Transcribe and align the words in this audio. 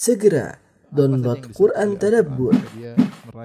Segera 0.00 0.56
download 0.88 1.52
Quran 1.52 2.00
Tadabbur, 2.00 2.56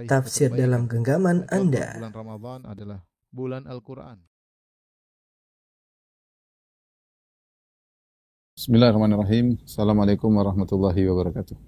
tafsir 0.07 0.47
dalam 0.55 0.87
genggaman 0.87 1.43
Anda. 1.51 1.99
Bulan 1.99 2.15
Ramadan 2.15 2.59
adalah 2.63 2.99
bulan 3.27 3.67
Al-Quran. 3.67 4.23
Bismillahirrahmanirrahim. 8.55 9.59
Assalamualaikum 9.67 10.31
warahmatullahi 10.31 11.03
wabarakatuh. 11.03 11.59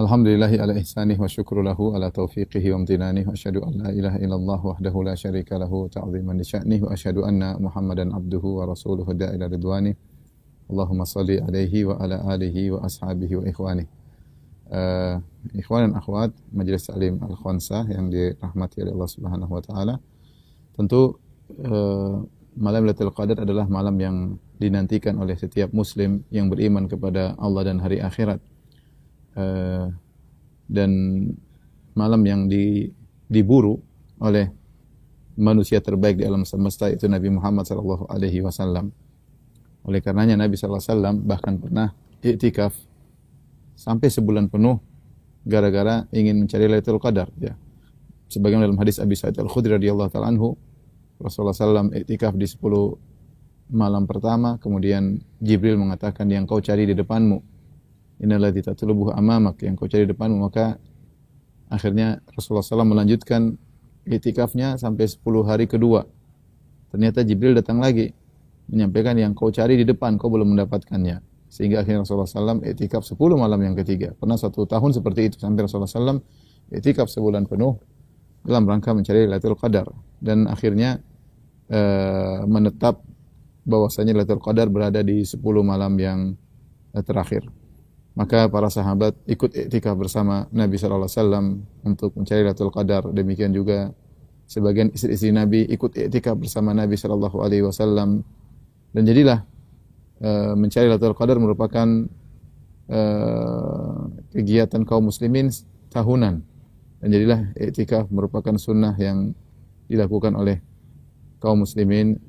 Alhamdulillahi 0.00 0.56
ala 0.64 0.72
ihsanih 0.80 1.20
wa 1.20 1.28
syukru 1.28 1.60
lahu 1.60 1.92
ala 1.92 2.08
taufiqihi 2.08 2.72
wa 2.72 2.80
amtinanih 2.80 3.28
wa 3.28 3.36
asyhadu 3.36 3.60
an 3.60 3.76
la 3.76 3.90
ilaha 3.92 4.16
illallah 4.24 4.60
wahdahu 4.72 5.04
la 5.04 5.20
syarika 5.20 5.60
lahu 5.60 5.92
ta'ziman 5.92 6.32
li 6.32 6.48
sya'nih 6.48 6.80
wa 6.80 6.96
asyhadu 6.96 7.28
anna 7.28 7.60
Muhammadan 7.60 8.08
abduhu 8.16 8.64
wa 8.64 8.72
rasuluhu 8.72 9.12
da'ila 9.12 9.52
ridwanih. 9.52 9.92
Allahumma 10.70 11.04
salli 11.04 11.42
alaihi 11.42 11.82
wa 11.84 11.98
ala 11.98 12.22
alihi 12.30 12.70
wa 12.70 12.86
ashabihi 12.86 13.34
wa 13.42 13.44
ikhwanih. 13.50 13.88
Uh, 14.70 15.18
ikhwan 15.58 15.90
dan 15.90 15.98
akhwat 15.98 16.30
Majelis 16.54 16.86
Alim 16.94 17.18
Al-Khansah 17.18 17.90
yang 17.90 18.06
dirahmati 18.06 18.86
oleh 18.86 18.94
Allah 18.94 19.10
Subhanahu 19.10 19.50
wa 19.50 19.62
taala. 19.66 19.94
Tentu 20.78 21.18
uh, 21.66 22.22
malam 22.54 22.86
Lailatul 22.86 23.10
Qadar 23.10 23.42
adalah 23.42 23.66
malam 23.66 23.98
yang 23.98 24.16
dinantikan 24.62 25.18
oleh 25.18 25.34
setiap 25.34 25.74
muslim 25.74 26.22
yang 26.30 26.46
beriman 26.46 26.86
kepada 26.86 27.34
Allah 27.34 27.66
dan 27.66 27.82
hari 27.82 27.98
akhirat. 27.98 28.38
Uh, 29.34 29.90
dan 30.70 30.90
malam 31.98 32.22
yang 32.22 32.46
di, 32.46 32.94
diburu 33.26 33.82
oleh 34.22 34.54
manusia 35.34 35.82
terbaik 35.82 36.20
di 36.20 36.24
alam 36.28 36.46
semesta 36.46 36.86
itu 36.86 37.10
Nabi 37.10 37.32
Muhammad 37.32 37.66
sallallahu 37.66 38.06
alaihi 38.06 38.44
wasallam. 38.44 38.94
Oleh 39.84 40.04
karenanya 40.04 40.36
Nabi 40.36 40.56
sallallahu 40.56 40.82
alaihi 40.82 40.92
wasallam 40.92 41.16
bahkan 41.24 41.54
pernah 41.56 41.88
iktikaf 42.20 42.76
sampai 43.76 44.12
sebulan 44.12 44.52
penuh 44.52 44.76
gara-gara 45.48 46.04
ingin 46.12 46.44
mencari 46.44 46.68
Lailatul 46.68 47.00
Qadar 47.00 47.32
ya. 47.40 47.56
Sebagaimana 48.30 48.68
dalam 48.68 48.78
hadis 48.78 49.00
Abi 49.02 49.16
Sa'id 49.18 49.34
Al-Khudri 49.40 49.74
radhiyallahu 49.74 50.12
taala 50.12 50.30
anhu 50.30 50.54
Rasulullah 51.18 51.56
SAW 51.56 51.92
iktikaf 51.92 52.32
di 52.36 52.46
10 52.48 52.64
malam 53.70 54.04
pertama, 54.06 54.58
kemudian 54.58 55.22
Jibril 55.38 55.78
mengatakan 55.78 56.26
yang 56.26 56.44
kau 56.44 56.58
cari 56.58 56.90
di 56.90 56.94
depanmu. 56.94 57.38
Innalladzi 58.20 58.66
tatlubuhu 58.66 59.14
amamak, 59.14 59.62
yang 59.64 59.78
kau 59.78 59.86
cari 59.86 60.04
di 60.04 60.10
depanmu. 60.12 60.42
Maka 60.44 60.76
akhirnya 61.70 62.20
Rasulullah 62.34 62.66
SAW 62.66 62.88
melanjutkan 62.88 63.56
iktikafnya 64.04 64.76
sampai 64.76 65.06
10 65.06 65.22
hari 65.46 65.64
kedua. 65.70 66.04
Ternyata 66.90 67.22
Jibril 67.22 67.54
datang 67.54 67.78
lagi 67.78 68.10
menyampaikan 68.70 69.18
yang 69.18 69.34
kau 69.34 69.50
cari 69.50 69.76
di 69.76 69.84
depan, 69.84 70.16
kau 70.16 70.30
belum 70.30 70.54
mendapatkannya. 70.54 71.20
Sehingga 71.50 71.82
akhirnya 71.82 72.06
Rasulullah 72.06 72.30
SAW 72.30 72.62
iktikaf 72.62 73.02
10 73.02 73.18
malam 73.34 73.58
yang 73.58 73.74
ketiga. 73.74 74.14
Pernah 74.14 74.38
satu 74.38 74.64
tahun 74.70 74.94
seperti 74.94 75.34
itu 75.34 75.36
sampai 75.42 75.66
Rasulullah 75.66 75.90
SAW 75.90 76.22
iktikaf 76.70 77.10
sebulan 77.10 77.50
penuh 77.50 77.74
dalam 78.46 78.64
rangka 78.64 78.94
mencari 78.94 79.26
Lailatul 79.26 79.58
Qadar 79.58 79.90
dan 80.22 80.46
akhirnya 80.46 81.02
uh, 81.68 82.46
menetap 82.46 83.02
bahwasanya 83.66 84.16
Lailatul 84.16 84.40
Qadar 84.40 84.70
berada 84.70 85.02
di 85.02 85.26
10 85.26 85.42
malam 85.60 85.92
yang 85.98 86.38
uh, 86.94 87.02
terakhir. 87.02 87.50
Maka 88.14 88.50
para 88.50 88.70
sahabat 88.70 89.14
ikut 89.26 89.54
iktikaf 89.54 89.94
bersama 89.94 90.46
Nabi 90.50 90.76
sallallahu 90.76 91.06
alaihi 91.06 91.18
wasallam 91.18 91.46
untuk 91.82 92.10
mencari 92.14 92.46
Lailatul 92.46 92.70
Qadar. 92.74 93.02
Demikian 93.10 93.50
juga 93.50 93.90
sebagian 94.50 94.90
istri-istri 94.90 95.30
Nabi 95.30 95.66
ikut 95.66 95.94
iktikaf 95.94 96.38
bersama 96.38 96.74
Nabi 96.74 96.94
sallallahu 96.94 97.38
alaihi 97.42 97.66
wasallam. 97.66 98.22
Dan 98.90 99.06
jadilah 99.06 99.46
uh, 100.22 100.52
mencari 100.58 100.90
Lailatul 100.90 101.14
Qadar 101.14 101.36
merupakan 101.38 101.88
uh, 102.90 104.00
kegiatan 104.34 104.82
kaum 104.82 105.10
muslimin 105.10 105.50
tahunan. 105.94 106.42
Dan 107.00 107.08
jadilah 107.08 107.40
iktikaf 107.56 108.10
merupakan 108.12 108.54
sunnah 108.60 108.92
yang 108.98 109.32
dilakukan 109.86 110.36
oleh 110.36 110.60
kaum 111.40 111.64
muslimin 111.64 112.20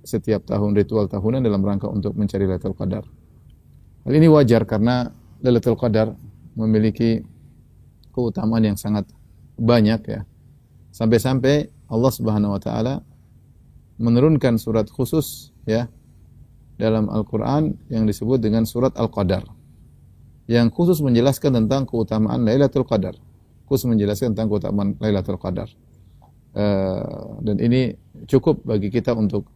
setiap 0.00 0.48
tahun 0.48 0.72
ritual 0.72 1.10
tahunan 1.10 1.44
dalam 1.44 1.60
rangka 1.60 1.90
untuk 1.90 2.16
mencari 2.16 2.48
Lailatul 2.48 2.76
Qadar. 2.76 3.04
Hal 4.04 4.12
ini 4.16 4.28
wajar 4.32 4.64
karena 4.64 5.12
Lailatul 5.44 5.76
Qadar 5.76 6.16
memiliki 6.56 7.20
keutamaan 8.12 8.64
yang 8.64 8.78
sangat 8.78 9.08
banyak 9.60 10.00
ya. 10.08 10.20
Sampai-sampai 10.90 11.70
Allah 11.90 12.12
Subhanahu 12.12 12.56
wa 12.56 12.60
taala 12.62 13.04
menurunkan 14.00 14.56
surat 14.56 14.88
khusus 14.88 15.52
ya 15.68 15.86
dalam 16.80 17.12
Al-Qur'an 17.12 17.76
yang 17.92 18.08
disebut 18.08 18.40
dengan 18.40 18.64
surat 18.64 18.96
Al-Qadar 18.96 19.60
yang 20.50 20.66
khusus 20.74 20.98
menjelaskan 20.98 21.54
tentang 21.62 21.86
keutamaan 21.86 22.42
Lailatul 22.42 22.82
Qadar. 22.82 23.14
Khusus 23.70 23.86
menjelaskan 23.86 24.34
tentang 24.34 24.50
keutamaan 24.50 24.98
Lailatul 24.98 25.38
Qadar. 25.38 25.70
Uh, 26.50 27.38
dan 27.46 27.62
ini 27.62 27.94
cukup 28.26 28.66
bagi 28.66 28.90
kita 28.90 29.14
untuk 29.14 29.46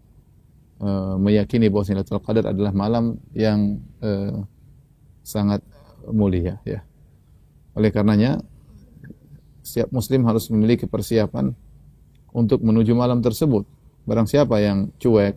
uh, 0.79 1.19
meyakini 1.19 1.67
bahwa 1.67 1.83
Lailatul 1.83 2.23
Qadar 2.23 2.55
adalah 2.55 2.71
malam 2.71 3.19
yang 3.35 3.83
uh, 3.99 4.47
sangat 5.27 5.67
mulia 6.15 6.63
ya. 6.63 6.87
Oleh 7.75 7.91
karenanya 7.91 8.39
setiap 9.67 9.91
muslim 9.91 10.23
harus 10.31 10.47
memiliki 10.47 10.87
persiapan 10.87 11.51
untuk 12.31 12.63
menuju 12.63 12.95
malam 12.95 13.19
tersebut. 13.19 13.67
Barang 14.07 14.31
siapa 14.31 14.63
yang 14.63 14.95
cuek, 15.03 15.35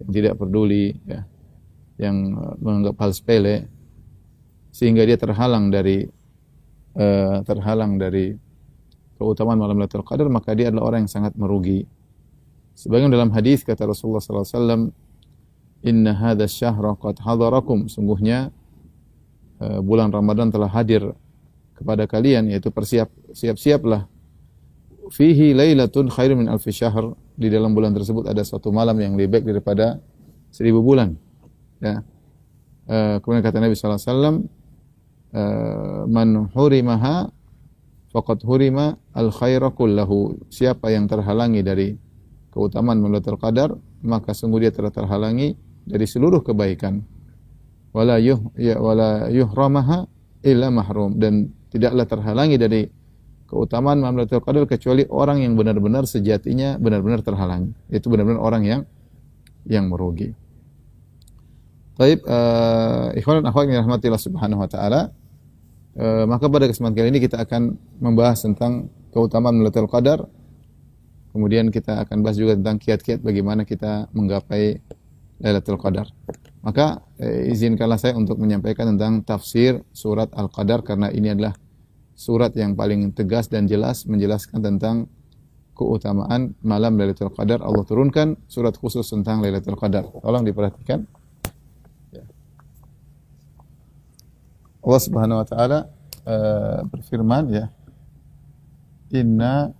yang 0.00 0.10
tidak 0.10 0.34
peduli 0.40 0.96
ya, 1.04 1.20
yang 2.00 2.16
menganggap 2.58 2.96
hal 3.00 3.10
sepele 3.12 3.68
sehingga 4.70 5.04
dia 5.04 5.18
terhalang 5.18 5.68
dari 5.68 6.08
uh, 6.96 7.42
terhalang 7.44 7.98
dari 7.98 8.34
keutamaan 9.20 9.60
malam 9.60 9.76
Lailatul 9.76 10.06
Qadar 10.06 10.32
maka 10.32 10.56
dia 10.56 10.72
adalah 10.72 10.94
orang 10.94 11.04
yang 11.04 11.12
sangat 11.12 11.36
merugi. 11.36 11.84
Sebagian 12.72 13.12
dalam 13.12 13.28
hadis 13.36 13.60
kata 13.60 13.84
Rasulullah 13.84 14.24
wasallam, 14.24 14.88
"Inna 15.84 16.16
hadha 16.16 16.48
syahra 16.48 16.96
qad 16.96 17.20
hadarakum." 17.20 17.90
Sungguhnya 17.92 18.48
uh, 19.60 19.84
bulan 19.84 20.08
Ramadan 20.08 20.48
telah 20.48 20.72
hadir 20.72 21.12
kepada 21.76 22.08
kalian 22.08 22.48
yaitu 22.48 22.72
persiap 22.72 23.12
siap-siaplah. 23.36 24.08
Fihi 25.10 25.52
lailatun 25.52 26.08
khairun 26.08 26.46
min 26.46 26.48
alfi 26.48 26.72
syahr. 26.72 27.12
Di 27.40 27.48
dalam 27.48 27.72
bulan 27.72 27.96
tersebut 27.96 28.28
ada 28.28 28.44
suatu 28.44 28.68
malam 28.68 29.00
yang 29.00 29.16
lebih 29.16 29.40
baik 29.40 29.44
daripada 29.48 29.96
seribu 30.52 30.84
bulan. 30.84 31.16
Ya. 31.80 32.04
Uh, 32.84 33.16
kemudian 33.24 33.40
kata 33.40 33.64
Nabi 33.64 33.72
sallallahu 33.72 33.96
alaihi 33.96 34.12
wasallam, 34.12 34.36
uh, 35.32 36.00
"Man 36.04 36.28
hurimaha 36.52 37.32
faqad 38.12 38.42
hurima 38.44 38.98
al 39.14 39.30
khaira 39.30 39.70
kullahu. 39.72 40.36
Siapa 40.50 40.90
yang 40.90 41.06
terhalangi 41.06 41.62
dari 41.62 41.94
keutamaan 42.50 43.00
Lailatul 43.00 43.38
Qadar, 43.38 43.72
maka 44.02 44.34
sungguh 44.34 44.66
dia 44.66 44.72
telah 44.74 44.90
terhalangi 44.90 45.54
dari 45.86 46.06
seluruh 46.06 46.42
kebaikan. 46.42 47.00
Wala 47.90 48.22
yuh 48.22 48.54
ya 48.54 48.78
wala 48.78 49.30
yuhramaha 49.30 50.06
illa 50.46 50.70
mahrum 50.70 51.18
dan 51.18 51.50
tidaklah 51.74 52.06
terhalangi 52.06 52.54
dari 52.58 52.86
keutamaan 53.50 53.98
Lailatul 53.98 54.40
Qadar 54.40 54.70
kecuali 54.70 55.02
orang 55.10 55.42
yang 55.42 55.58
benar-benar 55.58 56.06
sejatinya 56.06 56.78
benar-benar 56.78 57.26
terhalangi. 57.26 57.74
Itu 57.90 58.06
benar-benar 58.06 58.38
orang 58.38 58.62
yang 58.62 58.80
yang 59.66 59.90
merugi. 59.90 60.30
Baik, 61.98 62.24
uh, 62.24 63.12
ikhwan 63.18 63.42
dan 63.42 63.50
akhwat 63.52 63.68
yang 63.68 63.82
dirahmati 63.82 64.08
Allah 64.08 64.24
Subhanahu 64.24 64.62
wa 64.64 64.70
taala, 64.70 65.12
Uh, 65.90 66.22
maka 66.22 66.46
pada 66.46 66.70
kesempatan 66.70 66.94
kali 66.94 67.08
ini 67.10 67.20
kita 67.20 67.42
akan 67.42 67.74
membahas 67.98 68.46
tentang 68.46 68.86
keutamaan 69.10 69.58
Lailatul 69.58 69.90
Qadar. 69.90 70.22
Kemudian 71.34 71.70
kita 71.74 72.02
akan 72.06 72.22
bahas 72.22 72.38
juga 72.38 72.54
tentang 72.54 72.78
kiat-kiat 72.78 73.22
bagaimana 73.22 73.66
kita 73.66 74.06
menggapai 74.14 74.78
Lailatul 75.42 75.82
Qadar. 75.82 76.06
Maka 76.62 77.02
eh, 77.18 77.50
izinkanlah 77.50 77.98
saya 77.98 78.14
untuk 78.14 78.38
menyampaikan 78.38 78.94
tentang 78.94 79.26
tafsir 79.26 79.82
surat 79.90 80.30
Al-Qadar 80.30 80.86
karena 80.86 81.10
ini 81.10 81.34
adalah 81.34 81.58
surat 82.20 82.52
yang 82.52 82.76
paling 82.76 83.16
tegas 83.16 83.48
dan 83.48 83.64
jelas 83.64 84.04
menjelaskan 84.04 84.60
tentang 84.60 85.08
keutamaan 85.72 86.52
malam 86.60 87.00
Lailatul 87.00 87.32
Qadar. 87.32 87.64
Allah 87.64 87.80
turunkan 87.88 88.36
surat 88.44 88.76
khusus 88.76 89.08
tentang 89.08 89.40
Lailatul 89.40 89.80
Qadar. 89.80 90.04
Tolong 90.04 90.44
diperhatikan. 90.44 91.08
Allah 94.80 95.00
Subhanahu 95.00 95.40
wa 95.40 95.46
taala 95.48 95.78
uh, 96.28 96.84
berfirman 96.88 97.44
ya 97.52 97.66
Inna 99.12 99.72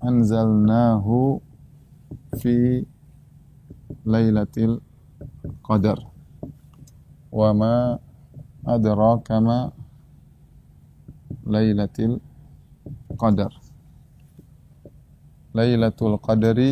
anzalnahu 0.00 1.40
fi 2.40 2.84
lailatul 4.04 4.82
qadar 5.64 6.02
wa 7.30 7.50
ma 7.54 7.74
adraka 8.66 9.38
ma 9.40 9.70
lailatul 11.52 12.20
qadar 13.20 13.52
Lailatul 15.56 16.14
qadari 16.26 16.70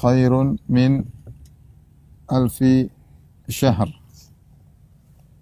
khairun 0.00 0.48
min 0.68 0.92
alfi 2.28 2.92
syahr 3.48 3.88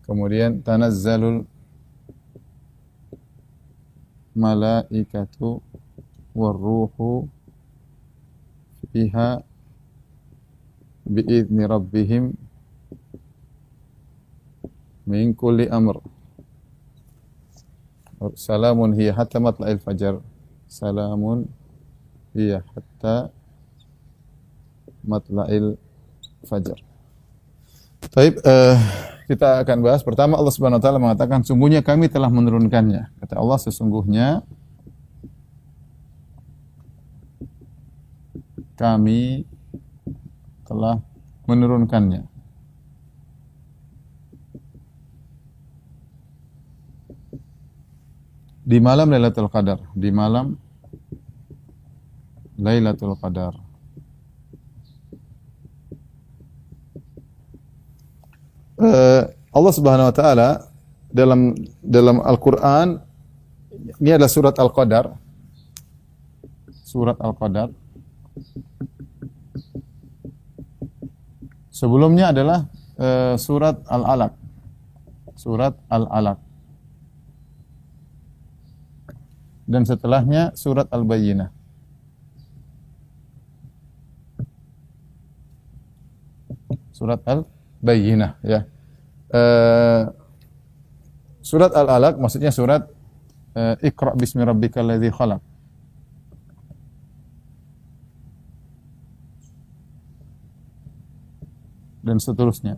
Kemudian 0.06 0.62
tanazzalul 0.66 1.46
malaikatu 4.34 5.60
warruhu 6.34 7.28
fiha 8.92 9.44
biizni 11.06 11.64
rabbihim 11.68 12.24
min 15.06 15.34
kulli 15.34 15.68
amr. 15.68 16.00
Salamun 18.38 18.94
hiya 18.94 19.12
hatta 19.16 19.42
matla'il 19.42 19.82
fajar. 19.82 20.22
Salamun 20.70 21.50
hiya 22.32 22.62
hatta 22.72 23.34
matla'il 25.02 25.76
fajar. 26.46 26.78
Baik, 28.12 28.42
uh, 28.42 28.76
kita 29.30 29.62
akan 29.62 29.78
bahas 29.82 30.02
pertama 30.02 30.34
Allah 30.36 30.52
Subhanahu 30.54 30.78
wa 30.78 30.84
taala 30.84 30.98
mengatakan 30.98 31.46
sungguhnya 31.46 31.80
kami 31.82 32.10
telah 32.10 32.28
menurunkannya. 32.28 33.14
Kata 33.22 33.38
Allah 33.38 33.58
sesungguhnya 33.62 34.42
kami 38.74 39.46
telah 40.66 40.98
menurunkannya. 41.46 42.31
Di 48.62 48.78
malam 48.78 49.10
Lailatul 49.10 49.50
Qadar, 49.50 49.82
di 49.90 50.10
malam 50.14 50.54
Lailatul 52.62 53.18
Qadar. 53.18 53.58
Uh, 58.78 59.30
Allah 59.54 59.72
Subhanahu 59.74 60.10
wa 60.10 60.14
taala 60.14 60.48
dalam 61.10 61.54
dalam 61.82 62.18
Al-Qur'an 62.22 63.02
ini 63.98 64.10
adalah 64.14 64.30
surat 64.30 64.54
Al-Qadar. 64.54 65.10
Surat 66.86 67.18
Al-Qadar. 67.18 67.68
Sebelumnya 71.74 72.30
adalah 72.30 72.70
uh, 72.94 73.34
surat 73.34 73.82
Al-Alaq. 73.90 74.32
Surat 75.34 75.74
Al-Alaq. 75.90 76.51
Dan 79.64 79.86
setelahnya 79.86 80.52
surat 80.58 80.90
Al-Bayyinah. 80.90 81.50
Surat 86.92 87.20
Al-Bayyinah 87.24 88.32
ya. 88.46 88.60
Uh, 89.32 90.12
surat 91.40 91.72
Al-Alaq 91.72 92.20
maksudnya 92.20 92.52
surat 92.52 92.84
uh, 93.56 93.74
Iqra 93.80 94.12
bismi 94.12 94.44
rabbikal 94.44 94.84
ladzi 94.84 95.08
khalaq. 95.08 95.40
dan 102.02 102.18
seterusnya. 102.18 102.76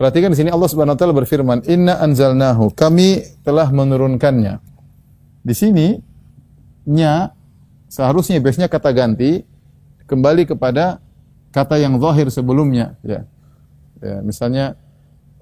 Perhatikan 0.00 0.32
di 0.32 0.40
sini 0.40 0.48
Allah 0.48 0.64
Subhanahu 0.64 0.96
wa 0.96 1.00
taala 1.04 1.12
berfirman, 1.12 1.60
"Inna 1.68 2.00
anzalnahu." 2.00 2.72
Kami 2.72 3.20
telah 3.44 3.68
menurunkannya. 3.68 4.56
Di 5.44 5.52
sini 5.52 6.00
nya 6.88 7.36
seharusnya 7.84 8.40
biasanya 8.40 8.72
kata 8.72 8.96
ganti 8.96 9.44
kembali 10.08 10.48
kepada 10.48 11.04
kata 11.52 11.76
yang 11.76 12.00
zahir 12.00 12.32
sebelumnya, 12.32 12.96
ya. 13.04 13.28
Ya, 14.00 14.24
misalnya 14.24 14.80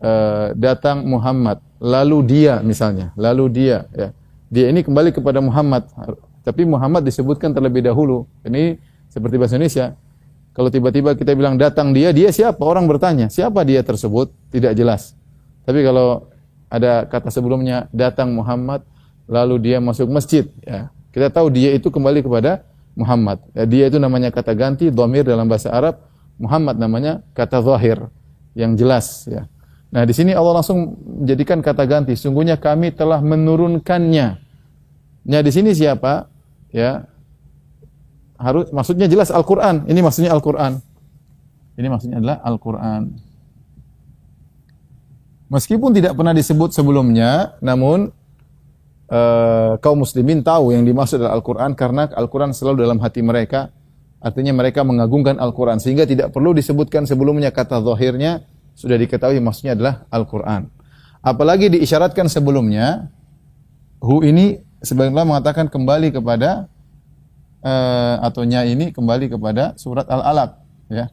uh, 0.03 0.51
datang 0.59 1.07
Muhammad, 1.07 1.63
lalu 1.79 2.27
dia 2.27 2.59
misalnya, 2.59 3.15
lalu 3.15 3.47
dia, 3.55 3.87
ya. 3.95 4.11
Dia 4.51 4.75
ini 4.75 4.83
kembali 4.83 5.15
kepada 5.15 5.39
Muhammad, 5.39 5.87
tapi 6.43 6.67
Muhammad 6.67 7.07
disebutkan 7.07 7.55
terlebih 7.55 7.87
dahulu. 7.87 8.27
Ini 8.43 8.75
seperti 9.07 9.39
bahasa 9.39 9.55
Indonesia, 9.55 9.95
kalau 10.59 10.75
tiba-tiba 10.75 11.15
kita 11.15 11.39
bilang 11.39 11.55
datang 11.55 11.95
dia, 11.95 12.11
dia 12.11 12.35
siapa? 12.35 12.59
Orang 12.67 12.91
bertanya, 12.91 13.31
siapa 13.31 13.63
dia 13.63 13.79
tersebut? 13.87 14.35
Tidak 14.51 14.75
jelas. 14.75 15.15
Tapi 15.63 15.87
kalau 15.87 16.27
ada 16.67 17.07
kata 17.07 17.31
sebelumnya 17.31 17.87
datang 17.95 18.35
Muhammad, 18.35 18.83
lalu 19.31 19.63
dia 19.71 19.79
masuk 19.79 20.11
masjid, 20.11 20.51
ya. 20.67 20.91
Kita 21.15 21.31
tahu 21.31 21.55
dia 21.55 21.79
itu 21.79 21.95
kembali 21.95 22.27
kepada 22.27 22.67
Muhammad. 22.99 23.39
Ya, 23.55 23.71
dia 23.71 23.85
itu 23.87 24.03
namanya 24.03 24.35
kata 24.35 24.51
ganti, 24.59 24.91
domir 24.91 25.23
dalam 25.23 25.47
bahasa 25.47 25.71
Arab. 25.71 26.03
Muhammad 26.43 26.75
namanya 26.75 27.23
kata 27.39 27.63
zahir, 27.63 28.11
yang 28.59 28.75
jelas. 28.75 29.31
Ya. 29.31 29.47
Nah 29.95 30.03
di 30.03 30.11
sini 30.11 30.35
Allah 30.35 30.59
langsung 30.59 30.99
menjadikan 31.23 31.63
kata 31.63 31.87
ganti. 31.87 32.19
Sungguhnya 32.19 32.59
kami 32.59 32.91
telah 32.91 33.23
menurunkannya. 33.23 34.27
Nah 35.23 35.41
di 35.41 35.51
sini 35.55 35.71
siapa? 35.71 36.27
Ya 36.75 37.07
harus 38.39 38.71
maksudnya 38.71 39.11
jelas 39.11 39.35
Al-Qur'an. 39.35 39.85
Ini 39.91 40.01
maksudnya 40.01 40.31
Al-Qur'an. 40.31 40.79
Ini 41.75 41.87
maksudnya 41.91 42.23
adalah 42.23 42.39
Al-Qur'an. 42.47 43.03
Meskipun 45.49 45.91
tidak 45.97 46.15
pernah 46.15 46.37
disebut 46.37 46.71
sebelumnya, 46.71 47.57
namun 47.59 48.15
uh, 49.09 49.81
kaum 49.81 50.05
muslimin 50.05 50.45
tahu 50.45 50.77
yang 50.77 50.87
dimaksud 50.87 51.19
adalah 51.19 51.35
Al-Qur'an 51.41 51.73
karena 51.75 52.07
Al-Qur'an 52.15 52.55
selalu 52.55 52.87
dalam 52.87 53.03
hati 53.03 53.21
mereka. 53.25 53.75
Artinya 54.19 54.51
mereka 54.51 54.83
mengagungkan 54.83 55.39
Al-Qur'an 55.39 55.79
sehingga 55.79 56.03
tidak 56.03 56.35
perlu 56.35 56.51
disebutkan 56.51 57.07
sebelumnya 57.07 57.55
kata 57.55 57.79
zahirnya 57.83 58.43
sudah 58.75 58.99
diketahui 58.99 59.39
maksudnya 59.43 59.75
adalah 59.79 60.07
Al-Qur'an. 60.11 60.71
Apalagi 61.23 61.71
diisyaratkan 61.75 62.31
sebelumnya 62.31 63.11
hu 63.99 64.23
ini 64.23 64.63
sebagian 64.83 65.15
mengatakan 65.15 65.67
kembali 65.67 66.15
kepada 66.15 66.71
uh, 67.63 68.17
atau 68.23 68.43
nya 68.47 68.65
ini 68.67 68.91
kembali 68.95 69.33
kepada 69.33 69.75
surat 69.79 70.07
Al-Alaq 70.07 70.51
ya. 70.93 71.07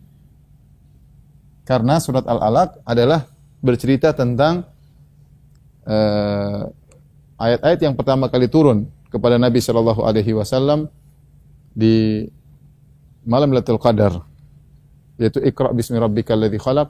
Karena 1.66 1.98
surat 1.98 2.26
Al-Alaq 2.30 2.82
adalah 2.86 3.26
bercerita 3.62 4.14
tentang 4.14 4.70
ayat-ayat 7.38 7.80
uh, 7.82 7.86
yang 7.86 7.94
pertama 7.94 8.26
kali 8.26 8.50
turun 8.50 8.90
kepada 9.10 9.38
Nabi 9.38 9.62
Shallallahu 9.62 10.02
alaihi 10.02 10.34
wasallam 10.34 10.90
di 11.78 12.26
malam 13.26 13.54
Lailatul 13.54 13.78
Qadar 13.78 14.26
yaitu 15.22 15.40
Iqra 15.46 15.72
bismi 15.72 15.96
rabbikal 16.02 16.42
ladzi 16.42 16.60
khalaq 16.60 16.90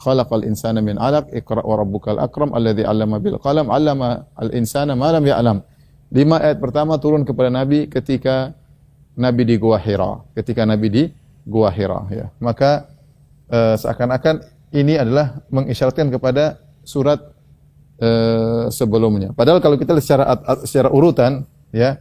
khalaqal 0.00 0.42
insana 0.48 0.80
min 0.80 0.96
'alaq 0.96 1.28
Iqra 1.30 1.60
wa 1.62 1.74
rabbukal 1.76 2.18
akram 2.18 2.50
alladzi 2.56 2.82
'allama 2.82 3.20
bil 3.20 3.36
qalam 3.38 3.68
'allama 3.68 4.26
al 4.34 4.50
insana 4.56 4.96
ma 4.96 5.12
lam 5.12 5.24
ya'lam. 5.24 5.58
Lima 6.10 6.42
ayat 6.42 6.58
pertama 6.58 6.98
turun 6.98 7.22
kepada 7.22 7.52
Nabi 7.52 7.86
ketika 7.86 8.56
Nabi 9.18 9.42
di 9.46 9.56
Gua 9.58 9.78
Hira, 9.78 10.22
ketika 10.34 10.62
Nabi 10.62 10.86
di 10.90 11.02
Gua 11.46 11.72
Hira 11.72 12.06
ya. 12.12 12.26
Maka 12.38 12.90
uh, 13.50 13.74
seakan-akan 13.74 14.44
ini 14.70 14.94
adalah 14.94 15.42
mengisyaratkan 15.50 16.14
kepada 16.14 16.62
surat 16.86 17.18
uh, 17.98 18.70
sebelumnya. 18.70 19.34
Padahal 19.34 19.58
kalau 19.58 19.74
kita 19.74 19.94
lihat 19.96 20.04
secara 20.06 20.24
secara 20.62 20.88
urutan 20.94 21.44
ya, 21.74 21.98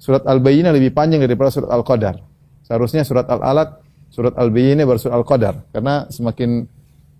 surat 0.00 0.24
Al-Bayyinah 0.24 0.72
lebih 0.72 0.96
panjang 0.96 1.20
daripada 1.20 1.52
surat 1.52 1.70
Al-Qadar. 1.72 2.24
Seharusnya 2.64 3.04
surat 3.06 3.28
Al-Alaq, 3.28 3.84
surat 4.10 4.34
Al-Bayyinah 4.34 4.84
baru 4.88 4.98
surat 4.98 5.16
Al-Qadar 5.20 5.54
karena 5.70 6.08
semakin 6.08 6.66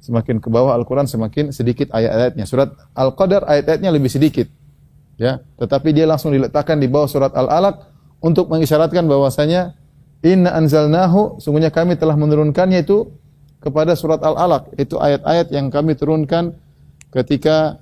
semakin 0.00 0.38
ke 0.38 0.48
bawah 0.48 0.74
Al-Qur'an 0.76 1.06
semakin 1.06 1.50
sedikit 1.50 1.92
ayat-ayatnya. 1.92 2.44
Surat 2.48 2.72
Al-Qadar 2.94 3.46
ayat-ayatnya 3.46 3.90
lebih 3.92 4.10
sedikit. 4.10 4.48
Ya, 5.16 5.40
tetapi 5.56 5.96
dia 5.96 6.04
langsung 6.04 6.28
diletakkan 6.36 6.76
di 6.76 6.92
bawah 6.92 7.08
surat 7.08 7.32
Al-Alaq 7.32 7.95
untuk 8.20 8.48
mengisyaratkan 8.48 9.04
bahwasanya 9.06 9.76
inna 10.24 10.52
anzalnahu 10.56 11.38
sungguhnya 11.38 11.70
kami 11.70 11.94
telah 11.94 12.16
menurunkannya 12.16 12.82
itu 12.82 13.12
kepada 13.60 13.98
surat 13.98 14.22
Al-Alaq 14.22 14.78
itu 14.78 14.96
ayat-ayat 14.96 15.50
yang 15.50 15.68
kami 15.74 15.98
turunkan 15.98 16.54
ketika 17.10 17.80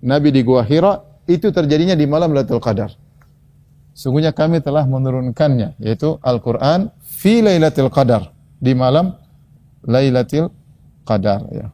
Nabi 0.00 0.32
di 0.32 0.40
Gua 0.46 0.62
Hira 0.62 1.02
itu 1.26 1.50
terjadinya 1.50 1.98
di 1.98 2.06
malam 2.06 2.30
Lailatul 2.30 2.62
Qadar. 2.62 2.94
Sungguhnya 3.96 4.30
kami 4.30 4.62
telah 4.62 4.84
menurunkannya 4.86 5.80
yaitu 5.82 6.20
Al-Qur'an 6.22 6.92
fi 7.02 7.42
Lailatul 7.42 7.90
Qadar 7.90 8.30
di 8.60 8.72
malam 8.76 9.16
Lailatul 9.82 10.52
Qadar 11.02 11.40
ya. 11.50 11.66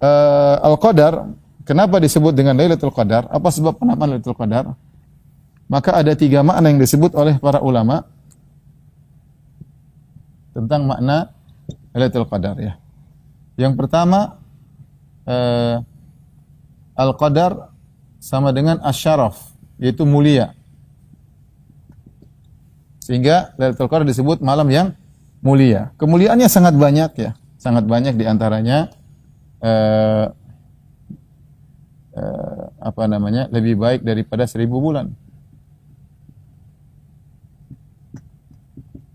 Uh, 0.00 0.56
Al-Qadar 0.64 1.28
kenapa 1.68 2.00
disebut 2.00 2.32
dengan 2.32 2.56
Lailatul 2.56 2.90
Qadar? 2.90 3.28
Apa 3.28 3.52
sebab 3.52 3.78
penamaan 3.78 4.16
Lailatul 4.16 4.36
Qadar? 4.36 4.74
Maka 5.70 5.94
ada 5.94 6.18
tiga 6.18 6.42
makna 6.42 6.66
yang 6.66 6.82
disebut 6.82 7.14
oleh 7.14 7.38
para 7.38 7.62
ulama 7.62 8.02
tentang 10.50 10.82
makna 10.82 11.30
Lailatul 11.94 12.26
Qadar 12.26 12.58
ya. 12.58 12.74
Yang 13.54 13.78
pertama 13.78 14.42
eh, 15.30 15.78
Al-Qadar 16.98 17.70
sama 18.18 18.50
dengan 18.50 18.82
asyaraf 18.82 19.54
yaitu 19.78 20.02
mulia. 20.02 20.58
Sehingga 23.06 23.54
Lailatul 23.54 23.86
Qadar 23.86 24.10
disebut 24.10 24.42
malam 24.42 24.66
yang 24.74 24.98
mulia. 25.38 25.94
Kemuliaannya 26.02 26.50
sangat 26.50 26.74
banyak 26.74 27.14
ya, 27.14 27.38
sangat 27.62 27.86
banyak 27.86 28.18
di 28.18 28.26
antaranya 28.26 28.90
eh, 29.62 30.26
eh, 32.18 32.64
apa 32.82 33.06
namanya 33.06 33.46
lebih 33.54 33.78
baik 33.78 34.02
daripada 34.02 34.50
seribu 34.50 34.82
bulan 34.82 35.14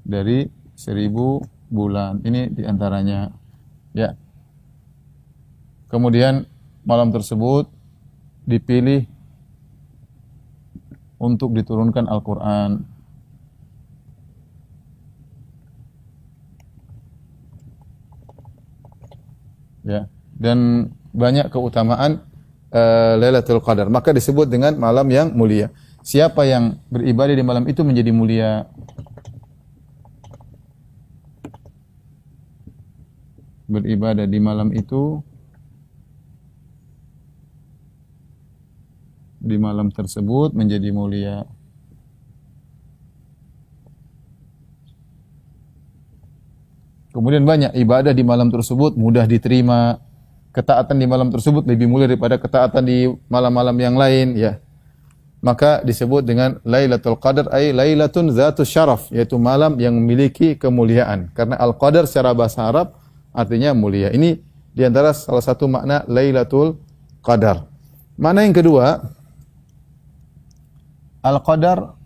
dari 0.05 0.47
seribu 0.77 1.41
bulan. 1.67 2.21
Ini 2.21 2.53
di 2.53 2.63
antaranya 2.63 3.33
ya. 3.91 4.13
Kemudian 5.89 6.45
malam 6.85 7.09
tersebut 7.09 7.67
dipilih 8.45 9.09
untuk 11.17 11.51
diturunkan 11.57 12.05
Al-Quran. 12.05 12.85
Ya 19.85 20.09
dan 20.35 20.91
banyak 21.15 21.47
keutamaan 21.47 22.27
uh, 22.75 23.13
Lailatul 23.15 23.63
Qadar. 23.63 23.88
Maka 23.88 24.12
disebut 24.12 24.51
dengan 24.51 24.75
malam 24.75 25.07
yang 25.07 25.31
mulia. 25.31 25.71
Siapa 26.05 26.45
yang 26.45 26.77
beribadah 26.91 27.33
di 27.33 27.41
malam 27.41 27.65
itu 27.65 27.81
menjadi 27.81 28.12
mulia 28.13 28.69
beribadah 33.65 34.29
di 34.29 34.39
malam 34.41 34.69
itu 34.74 35.22
di 39.41 39.57
malam 39.62 39.93
tersebut 39.93 40.57
menjadi 40.57 40.89
mulia 40.89 41.45
Kemudian 47.15 47.48
banyak 47.48 47.72
ibadah 47.79 48.12
di 48.12 48.27
malam 48.27 48.51
tersebut 48.51 49.00
mudah 49.00 49.24
diterima. 49.24 50.03
Ketaatan 50.51 51.00
di 51.00 51.07
malam 51.07 51.31
tersebut 51.31 51.63
lebih 51.63 51.88
mulia 51.88 52.12
daripada 52.12 52.36
ketaatan 52.36 52.84
di 52.84 53.07
malam-malam 53.31 53.72
yang 53.79 53.95
lain, 53.95 54.36
ya. 54.36 54.60
Maka 55.39 55.79
disebut 55.79 56.27
dengan 56.27 56.60
Lailatul 56.67 57.15
Qadar 57.15 57.48
ay 57.55 57.72
Lailatun 57.72 58.36
Zatus 58.36 58.67
Syaraf, 58.67 59.07
yaitu 59.15 59.39
malam 59.39 59.79
yang 59.79 59.95
memiliki 59.95 60.60
kemuliaan. 60.60 61.31
Karena 61.31 61.55
Al-Qadar 61.55 62.03
secara 62.03 62.36
bahasa 62.36 62.67
Arab 62.67 63.00
artinya 63.35 63.75
mulia. 63.75 64.09
Ini 64.09 64.39
di 64.71 64.81
antara 64.87 65.11
salah 65.11 65.43
satu 65.43 65.67
makna 65.67 66.07
Lailatul 66.07 66.79
Qadar. 67.19 67.67
Mana 68.15 68.47
yang 68.47 68.55
kedua? 68.55 69.11
Al-Qadar 71.19 71.97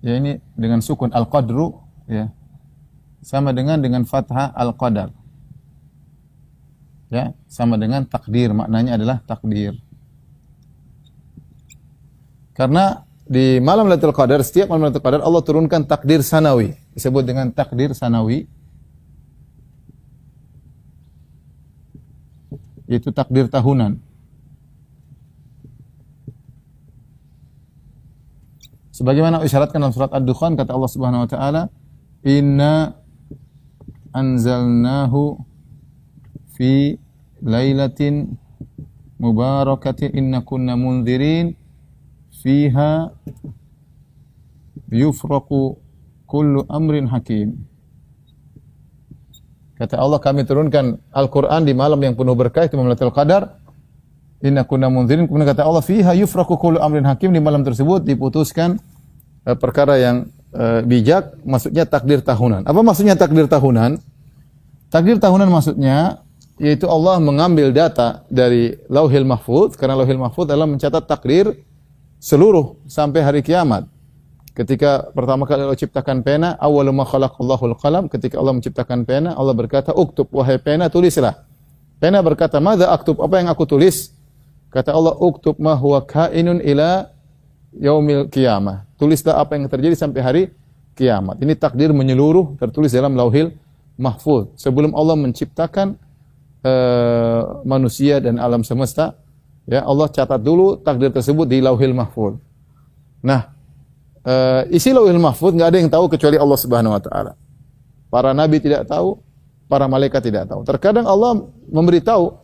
ya 0.00 0.16
ini 0.16 0.38
dengan 0.56 0.80
sukun 0.80 1.12
Al-Qadru 1.12 1.76
ya 2.08 2.30
sama 3.26 3.50
dengan 3.50 3.82
dengan 3.82 4.06
fathah 4.06 4.54
al-qadar. 4.54 5.10
Ya, 7.10 7.34
sama 7.50 7.74
dengan 7.74 8.06
takdir, 8.06 8.54
maknanya 8.54 8.98
adalah 8.98 9.18
takdir. 9.26 9.74
Karena 12.54 13.02
di 13.26 13.58
malam 13.58 13.90
Lailatul 13.90 14.14
Qadar, 14.14 14.42
setiap 14.46 14.70
malam 14.70 14.90
Lailatul 14.90 15.02
Qadar 15.02 15.20
Allah 15.26 15.42
turunkan 15.42 15.82
takdir 15.86 16.22
sanawi, 16.22 16.78
disebut 16.94 17.26
dengan 17.26 17.50
takdir 17.50 17.94
sanawi. 17.94 18.46
Itu 22.86 23.10
takdir 23.10 23.50
tahunan. 23.50 23.98
Sebagaimana 28.96 29.44
isyaratkan 29.44 29.76
dalam 29.76 29.92
surat 29.92 30.08
Ad-Dukhan 30.08 30.56
kata 30.56 30.72
Allah 30.72 30.88
Subhanahu 30.88 31.26
wa 31.26 31.30
taala, 31.30 31.62
"Inna 32.24 32.96
anzalnahu 34.16 35.36
fi 36.56 36.96
lailatin 37.44 38.40
mubarakatin 39.20 40.16
inna 40.16 40.40
kunna 40.40 40.80
munzirin 40.80 41.52
fiha 42.40 43.12
yufraqu 44.88 45.76
kullu 46.24 46.64
amrin 46.72 47.04
hakim 47.12 47.68
Kata 49.76 50.00
Allah 50.00 50.16
kami 50.16 50.48
turunkan 50.48 50.96
Al-Quran 51.12 51.68
di 51.68 51.76
malam 51.76 52.00
yang 52.00 52.16
penuh 52.16 52.32
berkah 52.32 52.64
itu 52.64 52.80
Lailatul 52.80 53.12
Qadar. 53.12 53.60
Inna 54.40 54.64
kunna 54.64 54.88
munzirin. 54.88 55.28
Kemudian 55.28 55.48
kata 55.52 55.64
Allah 55.64 55.84
fiha 55.84 56.16
yufraqu 56.16 56.56
kullu 56.56 56.80
amrin 56.80 57.04
hakim 57.04 57.32
di 57.32 57.40
malam 57.40 57.60
tersebut 57.60 58.04
diputuskan 58.04 58.80
uh, 59.44 59.56
perkara 59.56 60.00
yang 60.00 60.16
uh, 60.56 60.80
bijak 60.80 61.36
maksudnya 61.44 61.84
takdir 61.84 62.24
tahunan. 62.24 62.64
Apa 62.64 62.80
maksudnya 62.80 63.16
takdir 63.16 63.48
tahunan? 63.48 64.00
Takdir 64.88 65.20
tahunan 65.20 65.48
maksudnya 65.48 66.24
yaitu 66.56 66.88
Allah 66.88 67.20
mengambil 67.20 67.68
data 67.68 68.24
dari 68.32 68.80
Lauhil 68.88 69.28
Mahfuz 69.28 69.76
karena 69.76 69.92
Lauhil 69.92 70.16
Mahfuz 70.16 70.48
adalah 70.48 70.64
mencatat 70.64 71.04
takdir 71.04 71.52
seluruh 72.16 72.80
sampai 72.88 73.20
hari 73.20 73.40
kiamat. 73.44 73.88
Ketika 74.56 75.12
pertama 75.12 75.44
kali 75.44 75.68
Allah 75.68 75.76
ciptakan 75.76 76.24
pena, 76.24 76.56
awal 76.56 76.88
ma 76.88 77.04
khalaqallahu 77.04 77.76
qalam 77.76 78.08
ketika 78.08 78.40
Allah 78.40 78.56
menciptakan 78.56 79.04
pena, 79.04 79.36
Allah 79.36 79.52
berkata, 79.52 79.92
"Uktub 79.92 80.32
wahai 80.32 80.56
pena, 80.56 80.88
tulislah." 80.88 81.44
Pena 82.00 82.24
berkata, 82.24 82.56
"Madza 82.56 82.88
aktub? 82.88 83.20
Apa 83.20 83.36
yang 83.36 83.52
aku 83.52 83.68
tulis?" 83.68 84.16
Kata 84.72 84.96
Allah, 84.96 85.12
"Uktub 85.12 85.60
ma 85.60 85.76
huwa 85.76 86.00
kainun 86.00 86.64
ila 86.64 87.12
yaumil 87.76 88.32
qiyamah." 88.32 88.88
Tulislah 88.96 89.36
apa 89.36 89.60
yang 89.60 89.68
terjadi 89.68 89.92
sampai 89.92 90.20
hari 90.24 90.42
kiamat. 90.96 91.36
Ini 91.44 91.52
takdir 91.60 91.92
menyeluruh 91.92 92.56
tertulis 92.56 92.88
dalam 92.96 93.12
Lauhil 93.12 93.52
Mahfuz. 94.00 94.56
Sebelum 94.56 94.96
Allah 94.96 95.20
menciptakan 95.20 96.00
uh, 96.64 97.60
manusia 97.68 98.24
dan 98.24 98.40
alam 98.40 98.64
semesta, 98.64 99.20
ya 99.68 99.84
Allah 99.84 100.08
catat 100.08 100.40
dulu 100.40 100.80
takdir 100.80 101.12
tersebut 101.12 101.44
di 101.44 101.60
Lauhil 101.60 101.92
Mahfuz. 101.92 102.40
Nah, 103.20 103.55
uh, 104.26 104.62
isi 104.74 104.90
Lauhil 104.90 105.22
Mahfuz 105.22 105.54
nggak 105.54 105.68
ada 105.70 105.78
yang 105.78 105.90
tahu 105.90 106.10
kecuali 106.10 106.36
Allah 106.36 106.58
Subhanahu 106.58 106.92
wa 106.92 107.02
taala. 107.02 107.32
Para 108.10 108.34
nabi 108.34 108.58
tidak 108.58 108.90
tahu, 108.90 109.22
para 109.70 109.86
malaikat 109.86 110.22
tidak 110.22 110.50
tahu. 110.50 110.66
Terkadang 110.66 111.06
Allah 111.06 111.46
memberitahu 111.70 112.34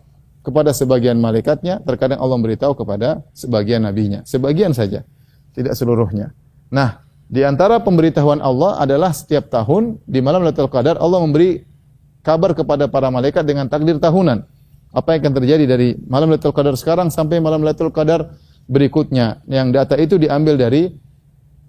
kepada 0.42 0.74
sebagian 0.74 1.18
malaikatnya, 1.18 1.82
terkadang 1.86 2.18
Allah 2.18 2.36
memberitahu 2.38 2.74
kepada 2.74 3.22
sebagian 3.30 3.86
nabinya. 3.86 4.26
Sebagian 4.26 4.74
saja, 4.74 5.06
tidak 5.54 5.78
seluruhnya. 5.78 6.34
Nah, 6.66 7.06
di 7.30 7.46
antara 7.46 7.78
pemberitahuan 7.78 8.42
Allah 8.42 8.82
adalah 8.82 9.14
setiap 9.14 9.48
tahun 9.48 10.02
di 10.04 10.18
malam 10.18 10.42
Lailatul 10.42 10.68
Qadar 10.68 10.98
Allah 10.98 11.22
memberi 11.22 11.62
kabar 12.26 12.52
kepada 12.52 12.90
para 12.90 13.08
malaikat 13.08 13.46
dengan 13.46 13.70
takdir 13.70 13.96
tahunan. 14.02 14.42
Apa 14.92 15.16
yang 15.16 15.24
akan 15.24 15.34
terjadi 15.40 15.64
dari 15.64 15.96
malam 16.10 16.28
Lailatul 16.28 16.52
Qadar 16.52 16.74
sekarang 16.74 17.08
sampai 17.08 17.38
malam 17.38 17.62
Lailatul 17.62 17.94
Qadar 17.94 18.34
berikutnya. 18.66 19.46
Yang 19.46 19.68
data 19.72 19.94
itu 19.96 20.18
diambil 20.18 20.58
dari 20.58 20.90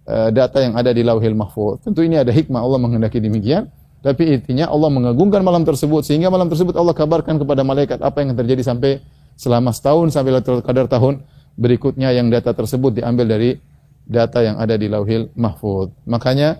data 0.07 0.59
yang 0.59 0.75
ada 0.75 0.91
di 0.91 0.99
Lauhil 0.99 1.35
Mahfuz. 1.35 1.79
Tentu 1.79 2.03
ini 2.03 2.19
ada 2.19 2.27
hikmah 2.27 2.59
Allah 2.59 2.79
menghendaki 2.79 3.23
demikian. 3.23 3.71
Tapi 4.03 4.35
intinya 4.35 4.67
Allah 4.67 4.91
mengagungkan 4.91 5.39
malam 5.47 5.63
tersebut 5.63 6.03
sehingga 6.03 6.27
malam 6.27 6.51
tersebut 6.51 6.75
Allah 6.75 6.91
kabarkan 6.91 7.39
kepada 7.39 7.63
malaikat 7.63 8.03
apa 8.03 8.19
yang 8.19 8.35
terjadi 8.35 8.59
sampai 8.59 8.99
selama 9.39 9.71
setahun 9.71 10.11
sampai 10.11 10.35
Lailatul 10.35 10.59
Qadar 10.59 10.91
tahun 10.91 11.23
berikutnya 11.55 12.11
yang 12.11 12.27
data 12.27 12.51
tersebut 12.51 12.99
diambil 12.99 13.31
dari 13.31 13.55
data 14.03 14.43
yang 14.43 14.59
ada 14.59 14.75
di 14.75 14.91
Lauhil 14.91 15.31
Mahfuz. 15.39 15.95
Makanya 16.03 16.59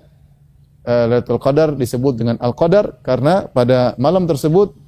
uh, 0.87 1.05
Lailatul 1.11 1.43
Qadar 1.43 1.75
disebut 1.75 2.15
dengan 2.15 2.39
Al-Qadar 2.39 3.03
karena 3.03 3.43
pada 3.51 3.99
malam 3.99 4.23
tersebut 4.23 4.79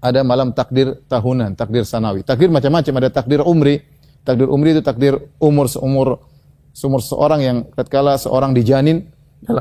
ada 0.00 0.22
malam 0.22 0.54
takdir 0.54 1.02
tahunan, 1.10 1.58
takdir 1.58 1.84
sanawi. 1.84 2.24
Takdir 2.24 2.48
macam-macam, 2.48 2.94
ada 3.04 3.10
takdir 3.12 3.42
umri. 3.44 3.84
Takdir 4.24 4.48
umri 4.48 4.78
itu 4.78 4.82
takdir 4.86 5.18
umur 5.36 5.68
seumur 5.68 6.24
seumur 6.70 7.02
seorang 7.02 7.40
yang 7.42 7.56
tatkala 7.74 8.16
seorang 8.16 8.54
dijanin 8.54 9.10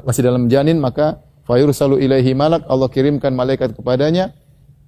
masih 0.05 0.23
dalam 0.25 0.51
janin 0.51 0.77
maka 0.77 1.23
fayursalu 1.47 2.03
ilaihi 2.03 2.35
malak 2.37 2.67
Allah 2.69 2.89
kirimkan 2.91 3.33
malaikat 3.33 3.73
kepadanya 3.73 4.35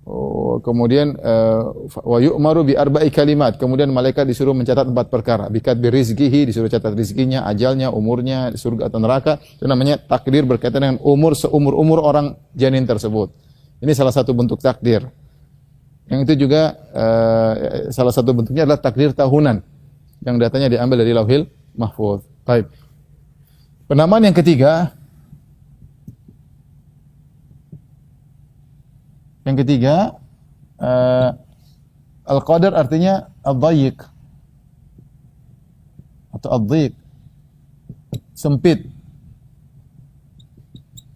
Oh, 0.02 0.58
kemudian 0.66 1.14
uh, 1.14 1.62
wa 2.02 2.18
yu'maru 2.18 2.66
bi 2.66 2.74
arba'i 2.74 3.14
kalimat. 3.14 3.54
Kemudian 3.54 3.94
malaikat 3.94 4.26
disuruh 4.26 4.58
mencatat 4.58 4.90
empat 4.90 5.14
perkara. 5.14 5.46
Bikat 5.46 5.78
bi 5.78 5.94
rizqihi, 5.94 6.50
disuruh 6.50 6.74
catat 6.74 6.98
rizkinya, 6.98 7.46
ajalnya, 7.46 7.94
umurnya, 7.94 8.50
surga 8.58 8.90
atau 8.90 8.98
neraka. 8.98 9.38
Itu 9.38 9.70
namanya 9.70 10.02
takdir 10.02 10.42
berkaitan 10.50 10.82
dengan 10.82 10.98
umur 11.06 11.38
seumur-umur 11.38 12.02
orang 12.02 12.34
janin 12.58 12.82
tersebut. 12.90 13.30
Ini 13.78 13.94
salah 13.94 14.10
satu 14.10 14.34
bentuk 14.34 14.58
takdir. 14.58 15.06
Yang 16.10 16.20
itu 16.26 16.50
juga 16.50 16.74
uh, 16.98 17.54
salah 17.94 18.14
satu 18.14 18.34
bentuknya 18.34 18.66
adalah 18.66 18.82
takdir 18.82 19.14
tahunan. 19.14 19.62
Yang 20.26 20.36
datanya 20.42 20.68
diambil 20.74 21.06
dari 21.06 21.14
Lauhil 21.14 21.46
Mahfuz. 21.76 22.24
Baik. 22.44 22.68
Penamaan 23.88 24.24
yang 24.24 24.36
ketiga 24.36 24.96
Yang 29.42 29.66
ketiga, 29.66 30.22
uh, 30.78 31.34
al-qadar 32.30 32.78
artinya 32.78 33.34
al-dhayiq 33.42 33.98
atau 36.38 36.50
al-dhiq. 36.62 36.94
Sempit. 38.38 38.90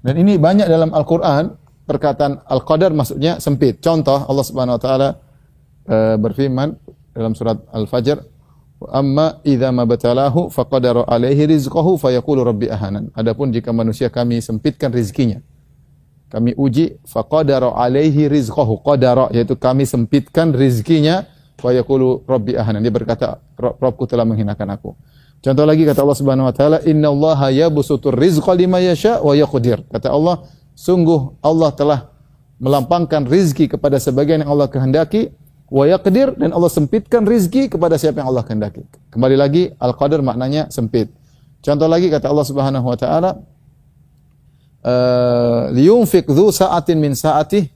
Dan 0.06 0.22
ini 0.22 0.38
banyak 0.38 0.70
dalam 0.70 0.94
Al-Qur'an 0.94 1.58
perkataan 1.90 2.46
al-qadar 2.46 2.94
maksudnya 2.94 3.42
sempit. 3.42 3.82
Contoh 3.82 4.22
Allah 4.26 4.46
Subhanahu 4.46 4.78
wa 4.78 4.82
taala 4.82 5.10
eh, 5.90 6.14
berfirman 6.22 6.78
dalam 7.18 7.34
surat 7.34 7.58
Al-Fajr, 7.74 8.22
"Amma 8.82 9.40
idza 9.48 9.72
mabtalahu 9.72 10.52
faqadara 10.52 11.08
alaihi 11.08 11.48
rizqahu 11.48 11.98
fayaqulu 11.98 12.44
rabbi 12.44 12.68
ahanan." 12.68 13.10
Adapun 13.16 13.52
jika 13.52 13.72
manusia 13.72 14.12
kami 14.12 14.44
sempitkan 14.44 14.92
rezekinya, 14.92 15.40
kami 16.28 16.52
uji 16.60 17.00
faqadara 17.08 17.72
alaihi 17.72 18.28
rizqahu, 18.28 18.84
qadara 18.84 19.32
yaitu 19.32 19.56
kami 19.56 19.88
sempitkan 19.88 20.52
rezekinya, 20.52 21.24
fayaqulu 21.56 22.28
rabbi 22.28 22.60
ahanan. 22.60 22.84
Dia 22.84 22.92
berkata, 22.92 23.40
"Rabbku 23.58 24.04
telah 24.06 24.28
menghinakan 24.28 24.76
aku." 24.76 24.92
Contoh 25.40 25.64
lagi 25.64 25.86
kata 25.86 26.02
Allah 26.02 26.18
Subhanahu 26.20 26.50
wa 26.50 26.56
taala, 26.56 26.78
"Innallaha 26.84 27.54
yabsutur 27.54 28.18
rizqa 28.18 28.52
liman 28.58 28.82
yasha 28.82 29.22
wa 29.22 29.32
yaqdir." 29.38 29.86
Kata 29.88 30.10
Allah, 30.12 30.44
sungguh 30.76 31.40
Allah 31.40 31.70
telah 31.72 32.00
melampangkan 32.60 33.28
rizki 33.28 33.68
kepada 33.70 34.00
sebagian 34.00 34.44
yang 34.44 34.52
Allah 34.52 34.68
kehendaki 34.68 35.32
wa 35.70 35.84
yaqdir 35.90 36.38
dan 36.38 36.54
Allah 36.54 36.70
sempitkan 36.70 37.26
rizki 37.26 37.66
kepada 37.70 37.98
siapa 37.98 38.22
yang 38.22 38.30
Allah 38.30 38.46
kehendaki. 38.46 38.86
Kembali 39.10 39.36
lagi 39.38 39.64
al-qadar 39.82 40.22
maknanya 40.22 40.70
sempit. 40.70 41.10
Contoh 41.66 41.90
lagi 41.90 42.14
kata 42.14 42.30
Allah 42.30 42.46
Subhanahu 42.46 42.86
wa 42.86 42.98
taala 42.98 43.32
uh, 44.86 45.74
liyunfik 45.74 46.30
dzu 46.30 46.54
sa'atin 46.54 46.98
min 47.02 47.18
sa'atih. 47.18 47.74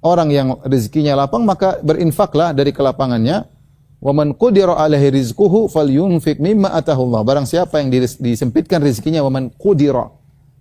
Orang 0.00 0.30
yang 0.30 0.62
rezekinya 0.62 1.18
lapang 1.18 1.42
maka 1.42 1.82
berinfaklah 1.82 2.54
dari 2.56 2.70
kelapangannya. 2.70 3.44
Wa 3.96 4.12
man 4.12 4.36
qudira 4.36 4.76
alaihi 4.76 5.08
rizquhu 5.08 5.66
falyunfik 5.72 6.38
mimma 6.38 6.72
atahu 6.72 7.10
Allah. 7.10 7.20
Barang 7.26 7.46
siapa 7.48 7.80
yang 7.82 7.90
disempitkan 8.20 8.78
rezekinya 8.84 9.24
wa 9.24 9.32
man 9.32 9.50
qudira 9.56 10.12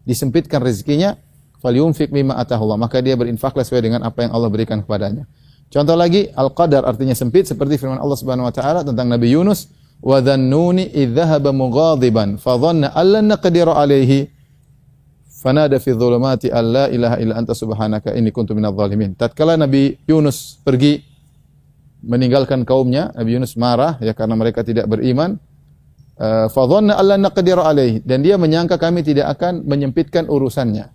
disempitkan 0.08 0.63
rezekinya 0.63 1.20
falyunfik 1.62 2.10
mimma 2.10 2.36
atahu 2.41 2.67
Allah. 2.67 2.79
Maka 2.89 3.00
dia 3.05 3.13
berinfaklah 3.13 3.63
sesuai 3.63 3.86
dengan 3.86 4.01
apa 4.03 4.25
yang 4.25 4.34
Allah 4.34 4.50
berikan 4.50 4.82
kepadanya 4.82 5.29
Contoh 5.74 5.98
lagi 5.98 6.29
al-qadar 6.31 6.88
artinya 6.88 7.17
sempit 7.17 7.50
seperti 7.50 7.75
firman 7.81 8.00
Allah 8.00 8.15
Subhanahu 8.15 8.48
wa 8.48 8.53
taala 8.53 8.81
tentang 8.86 9.12
Nabi 9.12 9.34
Yunus 9.34 9.67
wa 10.00 10.22
dhannuni 10.22 10.91
idh 10.93 11.17
dhahaba 11.17 11.51
mughadiban 11.51 12.38
fa 12.38 12.55
dhanna 12.55 12.93
allan 12.93 13.27
naqdiru 13.27 13.74
alaihi 13.74 14.29
fanada 15.45 15.77
fi 15.77 15.93
dhulumati 15.93 16.50
alla 16.50 16.89
ilaha 16.89 17.15
illa 17.22 17.34
anta 17.38 17.53
subhanaka 17.53 18.17
inni 18.17 18.34
kuntu 18.34 18.57
minadh 18.57 18.74
dhalimin. 18.74 19.13
Tatkala 19.13 19.57
Nabi 19.60 19.93
Yunus 20.10 20.57
pergi 20.65 21.05
meninggalkan 22.05 22.65
kaumnya, 22.65 23.13
Nabi 23.13 23.38
Yunus 23.38 23.57
marah 23.57 23.98
ya 24.01 24.13
karena 24.17 24.34
mereka 24.38 24.65
tidak 24.65 24.89
beriman. 24.89 25.38
Uh, 26.15 26.48
fa 26.48 26.63
dhanna 26.63 26.95
allan 26.95 27.27
naqdiru 27.27 27.60
alaihi 27.60 28.00
dan 28.00 28.24
dia 28.24 28.39
menyangka 28.39 28.79
kami 28.79 29.03
tidak 29.03 29.36
akan 29.36 29.67
menyempitkan 29.67 30.31
urusannya. 30.31 30.88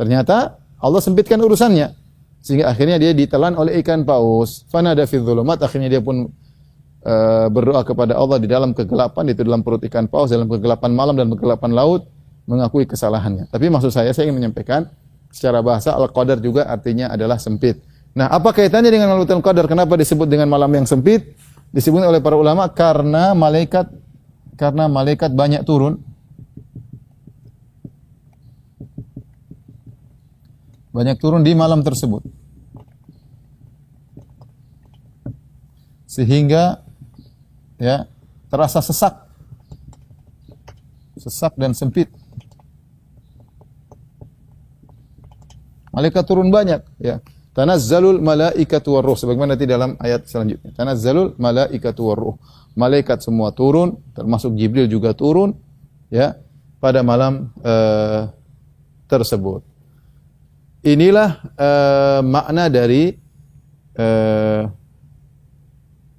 Ternyata 0.00 0.56
Allah 0.80 1.00
sempitkan 1.04 1.36
urusannya. 1.44 2.05
Sehingga 2.46 2.70
akhirnya 2.70 3.02
dia 3.02 3.10
ditelan 3.10 3.58
oleh 3.58 3.82
ikan 3.82 4.06
paus. 4.06 4.62
Fanada 4.70 5.02
fi 5.10 5.18
dhulumat, 5.18 5.58
akhirnya 5.58 5.90
dia 5.90 5.98
pun 5.98 6.30
uh, 7.02 7.46
berdoa 7.50 7.82
kepada 7.82 8.14
Allah 8.14 8.38
di 8.38 8.46
dalam 8.46 8.70
kegelapan, 8.70 9.34
itu 9.34 9.42
dalam 9.42 9.66
perut 9.66 9.82
ikan 9.90 10.06
paus, 10.06 10.30
dalam 10.30 10.46
kegelapan 10.46 10.94
malam 10.94 11.18
dan 11.18 11.26
kegelapan 11.34 11.74
laut, 11.74 12.06
mengakui 12.46 12.86
kesalahannya. 12.86 13.50
Tapi 13.50 13.66
maksud 13.66 13.90
saya, 13.90 14.14
saya 14.14 14.30
ingin 14.30 14.46
menyampaikan, 14.46 14.86
secara 15.34 15.58
bahasa 15.58 15.90
Al-Qadar 15.98 16.38
juga 16.38 16.70
artinya 16.70 17.10
adalah 17.10 17.42
sempit. 17.42 17.82
Nah, 18.14 18.30
apa 18.30 18.54
kaitannya 18.54 18.94
dengan 18.94 19.10
Lailatul 19.10 19.42
Qadar? 19.42 19.66
Kenapa 19.66 19.98
disebut 19.98 20.30
dengan 20.30 20.46
malam 20.46 20.70
yang 20.70 20.86
sempit? 20.86 21.34
Disebut 21.74 21.98
oleh 21.98 22.22
para 22.22 22.38
ulama 22.38 22.70
karena 22.70 23.34
malaikat 23.34 23.90
karena 24.56 24.88
malaikat 24.88 25.34
banyak 25.36 25.66
turun 25.68 26.00
banyak 30.96 31.20
turun 31.20 31.44
di 31.44 31.52
malam 31.52 31.84
tersebut. 31.84 32.24
Sehingga 36.16 36.80
ya 37.76 38.08
terasa 38.48 38.80
sesak. 38.80 39.28
Sesak 41.20 41.52
dan 41.60 41.76
sempit. 41.76 42.08
Malaikat 45.92 46.24
turun 46.24 46.48
banyak 46.48 46.80
ya. 46.96 47.20
Tanazzalul 47.52 48.20
malaikatu 48.20 49.00
warruh 49.00 49.16
sebagaimana 49.16 49.56
di 49.56 49.64
dalam 49.68 49.96
ayat 50.00 50.28
selanjutnya. 50.28 50.72
Tanazzalul 50.72 51.36
malaikatu 51.36 52.00
warruh. 52.08 52.36
Malaikat 52.76 53.20
semua 53.20 53.52
turun 53.52 54.00
termasuk 54.12 54.56
Jibril 54.56 54.88
juga 54.88 55.16
turun 55.16 55.56
ya 56.12 56.36
pada 56.80 57.00
malam 57.00 57.52
uh, 57.64 58.28
tersebut. 59.08 59.64
Inilah 60.84 61.40
uh, 61.56 62.20
makna 62.20 62.68
dari 62.68 63.16
uh, 63.96 64.68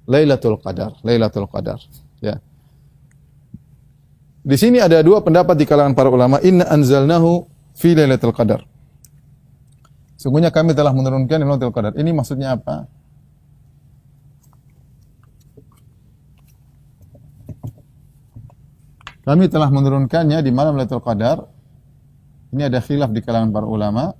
Lailatul 0.08 0.56
Qadar, 0.56 0.96
Lailatul 1.04 1.44
Qadar, 1.52 1.76
ya. 2.24 2.40
Di 4.40 4.56
sini 4.56 4.80
ada 4.80 5.04
dua 5.04 5.20
pendapat 5.20 5.52
di 5.60 5.68
kalangan 5.68 5.92
para 5.92 6.08
ulama, 6.08 6.40
inna 6.40 6.64
anzalnahu 6.64 7.44
fi 7.76 7.92
Lailatul 7.92 8.32
Qadar. 8.32 8.64
Sungguhnya 10.16 10.48
kami 10.48 10.72
telah 10.72 10.96
menurunkan 10.96 11.44
Lailatul 11.44 11.76
Qadar. 11.76 11.92
Ini 11.94 12.10
maksudnya 12.16 12.56
apa? 12.56 12.88
Kami 19.28 19.44
telah 19.52 19.68
menurunkannya 19.68 20.40
di 20.40 20.48
malam 20.48 20.80
Lailatul 20.80 21.04
Qadar. 21.04 21.44
Ini 22.48 22.72
ada 22.72 22.80
khilaf 22.80 23.12
di 23.12 23.20
kalangan 23.20 23.52
para 23.52 23.68
ulama 23.68 24.16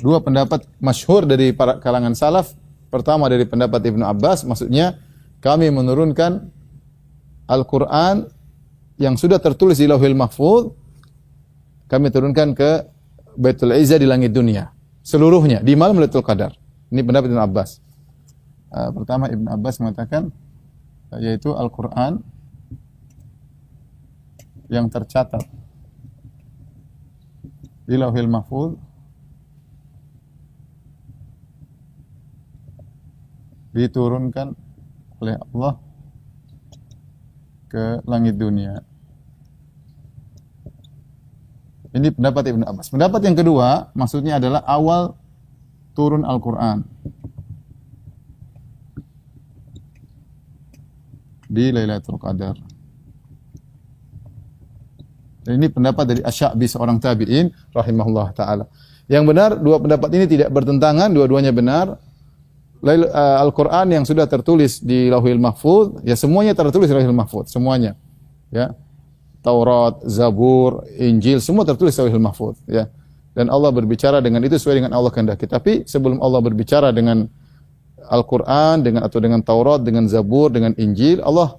dua 0.00 0.22
pendapat 0.22 0.64
masyhur 0.80 1.28
dari 1.28 1.52
para 1.52 1.76
kalangan 1.76 2.16
salaf. 2.16 2.56
Pertama 2.88 3.28
dari 3.28 3.44
pendapat 3.44 3.84
Ibnu 3.84 4.04
Abbas, 4.04 4.48
maksudnya 4.48 4.96
kami 5.44 5.68
menurunkan 5.68 6.48
Al-Quran 7.48 8.28
yang 8.96 9.14
sudah 9.20 9.36
tertulis 9.38 9.76
di 9.76 9.86
Lauhil 9.86 10.16
Mahfuz, 10.16 10.72
kami 11.88 12.08
turunkan 12.08 12.56
ke 12.56 12.84
Baitul 13.38 13.76
Izzah 13.76 14.00
di 14.00 14.08
langit 14.08 14.32
dunia. 14.32 14.72
Seluruhnya, 15.04 15.64
di 15.64 15.72
malam 15.78 15.96
Lailatul 16.00 16.24
Qadar. 16.24 16.52
Ini 16.88 17.00
pendapat 17.04 17.28
Ibnu 17.32 17.40
Abbas. 17.40 17.80
Uh, 18.68 18.90
pertama 18.92 19.28
Ibnu 19.32 19.48
Abbas 19.48 19.80
mengatakan, 19.80 20.32
yaitu 21.16 21.56
Al-Quran 21.56 22.20
yang 24.68 24.92
tercatat 24.92 25.44
di 27.88 27.96
Lauhil 27.96 28.28
Mahfuz 28.28 28.76
diturunkan 33.78 34.50
oleh 35.22 35.38
Allah 35.38 35.78
ke 37.70 38.02
langit 38.08 38.34
dunia. 38.34 38.82
Ini 41.94 42.12
pendapat 42.12 42.52
Ibn 42.52 42.62
Abbas. 42.68 42.92
Pendapat 42.92 43.20
yang 43.24 43.36
kedua, 43.38 43.94
maksudnya 43.96 44.36
adalah 44.36 44.60
awal 44.66 45.16
turun 45.96 46.26
Al-Quran. 46.26 46.84
Di 51.48 51.72
Lailatul 51.72 52.20
Qadar. 52.20 52.56
Dan 55.48 55.64
ini 55.64 55.72
pendapat 55.72 56.04
dari 56.04 56.20
Asy'abi 56.20 56.68
seorang 56.68 57.00
tabi'in 57.00 57.48
rahimahullah 57.72 58.36
taala. 58.36 58.68
Yang 59.08 59.24
benar 59.32 59.50
dua 59.56 59.80
pendapat 59.80 60.12
ini 60.12 60.28
tidak 60.28 60.52
bertentangan, 60.52 61.08
dua-duanya 61.08 61.56
benar. 61.56 61.96
Eh, 62.78 63.36
Al-Quran 63.42 63.86
yang 63.90 64.04
sudah 64.06 64.30
tertulis 64.30 64.78
di 64.78 65.10
Lauhil 65.10 65.42
Mahfuz, 65.42 65.98
ya 66.06 66.14
semuanya 66.14 66.54
tertulis 66.54 66.86
di 66.86 66.94
Lauhil 66.94 67.16
Mahfuz, 67.16 67.50
semuanya. 67.50 67.98
Ya. 68.54 68.78
Taurat, 69.42 69.98
Zabur, 70.06 70.86
Injil, 70.94 71.42
semua 71.42 71.66
tertulis 71.66 71.98
di 71.98 72.00
Lauhil 72.06 72.22
Mahfuz, 72.22 72.54
ya. 72.70 72.86
Dan 73.34 73.50
Allah 73.50 73.70
berbicara 73.74 74.22
dengan 74.22 74.42
itu 74.46 74.54
sesuai 74.58 74.82
dengan 74.82 74.94
Allah 74.94 75.10
kehendaki. 75.10 75.46
Tapi 75.50 75.86
sebelum 75.86 76.22
Allah 76.22 76.38
berbicara 76.42 76.90
dengan 76.94 77.26
Al-Quran, 78.06 78.82
dengan 78.82 79.02
atau 79.06 79.18
dengan 79.22 79.42
Taurat, 79.42 79.82
dengan 79.82 80.06
Zabur, 80.10 80.50
dengan 80.50 80.74
Injil, 80.78 81.22
Allah 81.22 81.58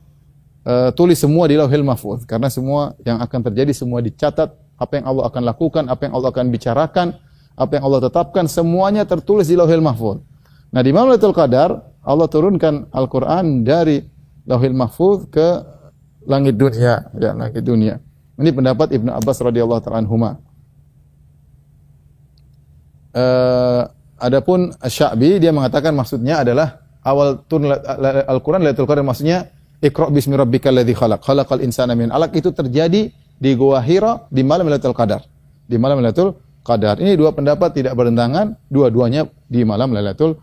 uh, 0.67 0.91
tulis 0.91 1.19
semua 1.19 1.47
di 1.47 1.55
Lauhil 1.55 1.83
Mahfuz. 1.83 2.27
Karena 2.27 2.51
semua 2.51 2.95
yang 3.07 3.19
akan 3.23 3.39
terjadi 3.51 3.71
semua 3.71 4.03
dicatat, 4.03 4.51
apa 4.75 4.93
yang 4.99 5.05
Allah 5.07 5.23
akan 5.31 5.43
lakukan, 5.43 5.83
apa 5.87 6.01
yang 6.07 6.13
Allah 6.19 6.29
akan 6.35 6.47
bicarakan, 6.51 7.07
apa 7.55 7.71
yang 7.79 7.83
Allah 7.87 8.01
tetapkan, 8.07 8.43
semuanya 8.51 9.03
tertulis 9.07 9.47
di 9.47 9.55
Lauhil 9.55 9.83
Mahfuz. 9.83 10.19
Nah, 10.69 10.81
di 10.85 10.93
malam 10.93 11.13
Lailatul 11.13 11.33
Qadar 11.33 11.69
Allah 12.05 12.27
turunkan 12.29 12.89
Al-Qur'an 12.93 13.65
dari 13.65 14.01
Lauhil 14.45 14.73
Mahfuz 14.73 15.29
ke 15.29 15.61
langit 16.25 16.57
dunia, 16.57 17.09
ya, 17.17 17.31
langit 17.33 17.65
dunia. 17.65 17.97
Ini 18.39 18.49
pendapat 18.55 18.93
Ibnu 18.95 19.11
Abbas 19.11 19.37
radhiyallahu 19.43 19.81
taala 19.83 19.99
anhuma. 19.99 20.39
Uh, 23.09 23.89
adapun 24.21 24.69
Sya'bi 24.85 25.41
dia 25.41 25.49
mengatakan 25.49 25.91
maksudnya 25.97 26.45
adalah 26.45 26.85
awal 27.01 27.41
turun 27.49 27.73
Al-Qur'an 27.73 28.61
Lailatul 28.61 28.85
Qadar 28.85 29.01
maksudnya 29.01 29.49
Iqra 29.79 30.11
bismi 30.13 30.37
rabbikal 30.37 30.75
ladzi 30.75 30.93
khalaq. 30.93 31.25
Khalaqal 31.25 31.65
insana 31.65 31.97
min 31.97 32.13
'alaq 32.13 32.35
itu 32.37 32.53
terjadi 32.53 33.09
di 33.39 33.51
Gua 33.57 33.81
Hira 33.81 34.29
di 34.29 34.45
malam 34.45 34.69
Lailatul 34.69 34.93
Qadar. 34.93 35.25
Di 35.65 35.75
malam 35.81 35.99
Lailatul 36.03 36.37
Qadar. 36.63 36.99
Ini 36.99 37.15
dua 37.15 37.31
pendapat 37.31 37.73
tidak 37.73 37.95
bertentangan, 37.95 38.59
dua-duanya 38.67 39.25
di 39.47 39.63
malam 39.63 39.95
Lailatul 39.95 40.37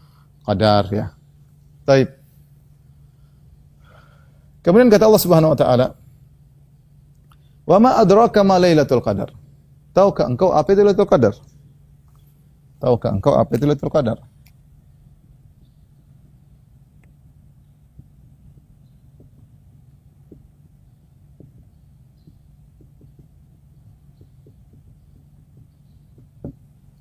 qadar 0.47 0.85
ya. 0.95 1.07
Taib. 1.83 2.09
Kemudian 4.63 4.91
kata 4.91 5.07
Allah 5.07 5.23
Subhanahu 5.23 5.55
wa 5.55 5.59
taala, 5.59 5.87
"Wa 7.67 7.79
ma 7.83 7.99
adraka 7.99 8.43
ma 8.43 8.59
Lailatul 8.59 9.03
Qadar?" 9.03 9.31
Tahukah 9.95 10.27
engkau 10.27 10.51
apa 10.55 10.69
itu 10.75 10.83
Lailatul 10.83 11.09
Qadar? 11.11 11.35
Tahukah 12.83 13.11
engkau 13.15 13.35
apa 13.35 13.51
itu 13.57 13.65
Lailatul 13.65 13.91
Qadar? 13.95 14.19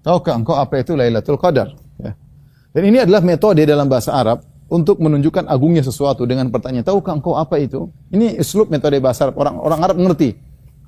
Tahukah 0.05 0.33
engkau 0.37 0.53
apa 0.53 0.75
itu 0.85 0.93
Lailatul 0.93 1.41
Qadar? 1.41 1.84
Dan 2.75 2.91
ini 2.91 2.99
adalah 2.99 3.23
metode 3.23 3.63
dalam 3.63 3.87
bahasa 3.87 4.11
Arab 4.11 4.43
untuk 4.67 4.99
menunjukkan 4.99 5.47
agungnya 5.47 5.79
sesuatu 5.79 6.27
dengan 6.27 6.51
pertanyaan, 6.51 6.83
tahukah 6.83 7.15
engkau 7.15 7.39
apa 7.39 7.55
itu? 7.55 7.87
Ini 8.11 8.35
islub 8.35 8.67
metode 8.67 8.99
bahasa 8.99 9.31
Arab. 9.31 9.39
Orang 9.39 9.55
orang 9.63 9.79
Arab 9.79 9.95
mengerti. 9.95 10.35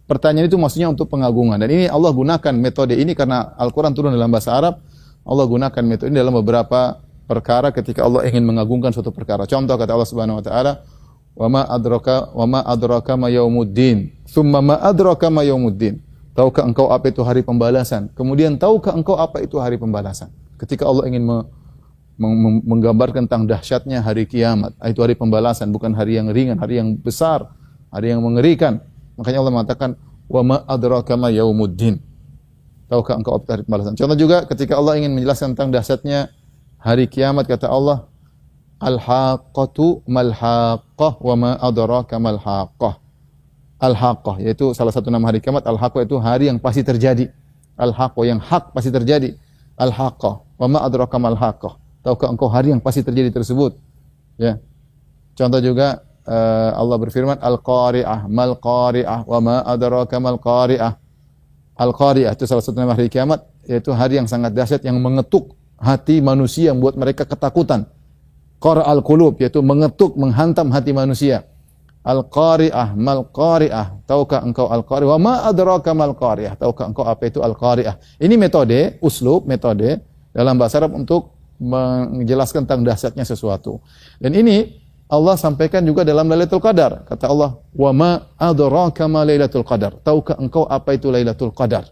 Pertanyaan 0.03 0.51
itu 0.51 0.59
maksudnya 0.59 0.91
untuk 0.91 1.07
pengagungan. 1.07 1.55
Dan 1.55 1.71
ini 1.71 1.85
Allah 1.87 2.11
gunakan 2.11 2.53
metode 2.59 2.91
ini 2.99 3.15
karena 3.15 3.55
Al-Quran 3.55 3.95
turun 3.95 4.11
dalam 4.11 4.27
bahasa 4.27 4.51
Arab. 4.51 4.83
Allah 5.23 5.45
gunakan 5.47 5.83
metode 5.87 6.11
ini 6.11 6.19
dalam 6.19 6.35
beberapa 6.35 6.99
perkara 7.23 7.71
ketika 7.71 8.03
Allah 8.03 8.27
ingin 8.27 8.43
mengagungkan 8.43 8.91
suatu 8.91 9.15
perkara. 9.15 9.47
Contoh 9.47 9.79
kata 9.79 9.91
Allah 9.95 10.09
Subhanahu 10.11 10.39
wa 10.39 10.43
taala, 10.43 10.83
"Wa 11.39 11.47
ma 11.47 11.63
adraka 11.71 12.35
wa 12.35 12.45
ma 12.51 12.59
adraka 12.67 13.15
ma 13.15 13.31
yaumuddin." 13.31 14.11
Tsumma 14.27 14.59
ma 14.59 14.75
adraka 14.83 15.31
ma 15.31 15.39
yaumuddin. 15.39 16.03
Tahukah 16.35 16.67
engkau 16.67 16.91
apa 16.91 17.07
itu 17.07 17.23
hari 17.23 17.47
pembalasan? 17.47 18.11
Kemudian 18.11 18.59
tahukah 18.59 18.91
engkau 18.91 19.15
apa 19.15 19.39
itu 19.39 19.55
hari 19.55 19.79
pembalasan? 19.79 20.31
Ketika 20.59 20.83
Allah 20.83 21.07
ingin 21.07 21.23
me, 21.23 21.47
menggambarkan 22.17 23.29
tentang 23.29 23.45
dahsyatnya 23.45 24.01
hari 24.01 24.25
kiamat, 24.25 24.73
itu 24.81 24.99
hari 25.05 25.13
pembalasan, 25.13 25.69
bukan 25.69 25.93
hari 25.93 26.17
yang 26.17 26.33
ringan, 26.33 26.57
hari 26.57 26.81
yang 26.81 26.97
besar, 26.97 27.45
hari 27.93 28.09
yang 28.09 28.25
mengerikan. 28.25 28.81
Makanya 29.17 29.37
Allah 29.45 29.53
mengatakan, 29.53 29.89
"Wa 30.25 30.41
ma 30.41 30.65
adraka 30.65 31.13
ma 31.13 31.29
yaumuddin." 31.29 32.01
Tahukah 32.89 33.21
engkau 33.21 33.37
apa 33.37 33.57
hari 33.57 33.63
pembalasan? 33.65 33.93
Contoh 33.93 34.17
juga 34.17 34.49
ketika 34.49 34.79
Allah 34.79 34.97
ingin 34.97 35.13
menjelaskan 35.13 35.53
tentang 35.53 35.69
dahsyatnya 35.69 36.33
hari 36.81 37.05
kiamat 37.05 37.45
kata 37.45 37.69
Allah, 37.69 38.09
"Al-haqqatu 38.81 40.05
mal-haqqah 40.09 41.13
wa 41.21 41.35
ma 41.37 41.51
adraka 41.61 42.17
mal-haqqah." 42.17 42.97
Al-Haqqah 43.77 44.41
yaitu 44.41 44.73
salah 44.73 44.89
satu 44.89 45.13
nama 45.13 45.29
hari 45.29 45.37
kiamat 45.37 45.61
Al-Haqqah 45.61 46.01
itu 46.01 46.17
hari 46.17 46.49
yang 46.49 46.57
pasti 46.57 46.81
terjadi. 46.81 47.29
Al-Haqqah 47.77 48.25
yang 48.25 48.41
hak 48.41 48.73
pasti 48.73 48.89
terjadi. 48.89 49.37
Al-Haqqah. 49.77 50.47
Wa 50.57 50.65
ma 50.65 50.81
adraka 50.81 51.21
mal 51.21 51.37
haqqah. 51.37 51.77
Tahukah 52.07 52.31
engkau 52.31 52.47
hari 52.47 52.71
yang 52.71 52.79
pasti 52.79 53.03
terjadi 53.03 53.35
tersebut? 53.35 53.75
Ya. 54.39 54.63
Contoh 55.35 55.59
juga 55.59 56.07
uh, 56.23 56.71
Allah 56.79 56.95
berfirman 57.03 57.35
Al-Qari'ah 57.35 58.31
mal 58.31 58.55
Qari'ah 58.55 59.27
wa 59.27 59.39
ma 59.43 59.55
adraka 59.67 60.15
mal 60.15 60.39
Qari'ah. 60.39 60.95
Al-Qari'ah 61.75 62.31
itu 62.31 62.47
salah 62.47 62.63
satu 62.63 62.79
nama 62.79 62.95
hari 62.95 63.11
kiamat 63.11 63.43
yaitu 63.67 63.91
hari 63.91 64.23
yang 64.23 64.25
sangat 64.31 64.55
dahsyat 64.55 64.87
yang 64.87 65.03
mengetuk 65.03 65.51
hati 65.75 66.23
manusia 66.23 66.71
membuat 66.71 66.95
mereka 66.95 67.27
ketakutan. 67.27 67.83
Qara 68.63 68.87
al-qulub 68.87 69.35
yaitu 69.43 69.59
mengetuk 69.59 70.15
menghantam 70.15 70.71
hati 70.71 70.95
manusia. 70.95 71.43
Al-Qari'ah, 72.07 72.95
mal 72.95 73.27
Qari'ah. 73.35 74.07
Tahukah 74.07 74.47
engkau 74.47 74.71
Al-Qari'ah? 74.71 75.11
Wa 75.11 75.19
ma 75.19 75.33
adraka 75.43 75.91
mal 75.91 76.15
Qari'ah? 76.15 76.55
Tahukah 76.55 76.87
engkau 76.87 77.03
apa 77.03 77.27
itu 77.27 77.43
Al-Qari'ah? 77.43 77.99
Ini 78.23 78.39
metode, 78.39 78.95
uslub, 79.03 79.43
metode 79.43 79.99
dalam 80.31 80.55
bahasa 80.55 80.79
Arab 80.79 80.95
untuk 80.95 81.36
menjelaskan 81.57 82.65
tentang 82.65 82.85
dahsyatnya 82.85 83.25
sesuatu. 83.25 83.81
Dan 84.21 84.37
ini 84.37 84.77
Allah 85.07 85.39
sampaikan 85.39 85.81
juga 85.87 86.03
dalam 86.03 86.27
Lailatul 86.27 86.61
Qadar. 86.61 87.07
Kata 87.07 87.31
Allah, 87.31 87.57
"Wa 87.73 87.91
ma 87.95 88.27
adraka 88.37 89.07
ma 89.07 89.23
Lailatul 89.23 89.63
Qadar?" 89.63 89.97
Tahukah 90.03 90.37
engkau 90.37 90.67
apa 90.67 90.93
itu 90.93 91.09
Lailatul 91.09 91.55
Qadar? 91.55 91.89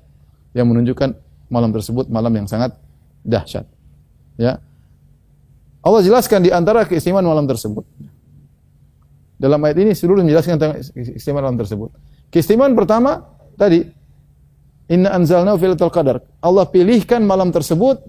Yang 0.51 0.67
menunjukkan 0.71 1.09
malam 1.49 1.71
tersebut 1.71 2.05
malam 2.11 2.31
yang 2.35 2.47
sangat 2.47 2.75
dahsyat. 3.23 3.65
Ya. 4.35 4.59
Allah 5.85 6.01
jelaskan 6.01 6.43
di 6.43 6.51
antara 6.51 6.83
keistimewaan 6.83 7.25
malam 7.25 7.45
tersebut. 7.47 7.85
Dalam 9.35 9.59
ayat 9.63 9.77
ini 9.79 9.91
seluruh 9.95 10.23
menjelaskan 10.23 10.59
tentang 10.59 10.73
keistimewaan 10.93 11.51
malam 11.51 11.59
tersebut. 11.59 11.89
Keistimewaan 12.29 12.75
pertama 12.75 13.31
tadi 13.55 13.87
Inna 14.85 15.17
anzalnahu 15.17 15.57
fi 15.57 15.65
lailatul 15.71 15.93
qadar. 15.93 16.21
Allah 16.43 16.65
pilihkan 16.69 17.25
malam 17.25 17.49
tersebut 17.49 18.05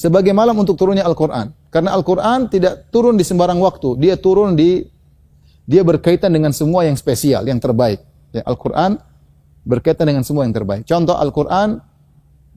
sebagai 0.00 0.32
malam 0.32 0.56
untuk 0.56 0.80
turunnya 0.80 1.04
Al-Qur'an. 1.04 1.52
Karena 1.68 1.92
Al-Qur'an 1.92 2.48
tidak 2.48 2.88
turun 2.88 3.20
di 3.20 3.24
sembarang 3.28 3.60
waktu, 3.60 4.00
dia 4.00 4.16
turun 4.16 4.56
di 4.56 4.80
dia 5.68 5.84
berkaitan 5.84 6.32
dengan 6.32 6.56
semua 6.56 6.88
yang 6.88 6.96
spesial, 6.96 7.44
yang 7.44 7.60
terbaik. 7.60 8.00
Ya, 8.32 8.40
Al-Qur'an 8.48 8.96
berkaitan 9.68 10.08
dengan 10.08 10.24
semua 10.24 10.48
yang 10.48 10.56
terbaik. 10.56 10.88
Contoh 10.88 11.20
Al-Qur'an 11.20 11.84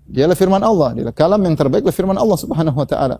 dialah 0.07 0.39
firman 0.39 0.63
Allah, 0.63 0.95
dialah 0.95 1.11
kalam 1.11 1.43
yang 1.43 1.59
terbaik 1.59 1.83
adalah 1.83 1.97
firman 1.99 2.15
Allah 2.15 2.37
Subhanahu 2.39 2.79
wa 2.79 2.87
taala. 2.87 3.19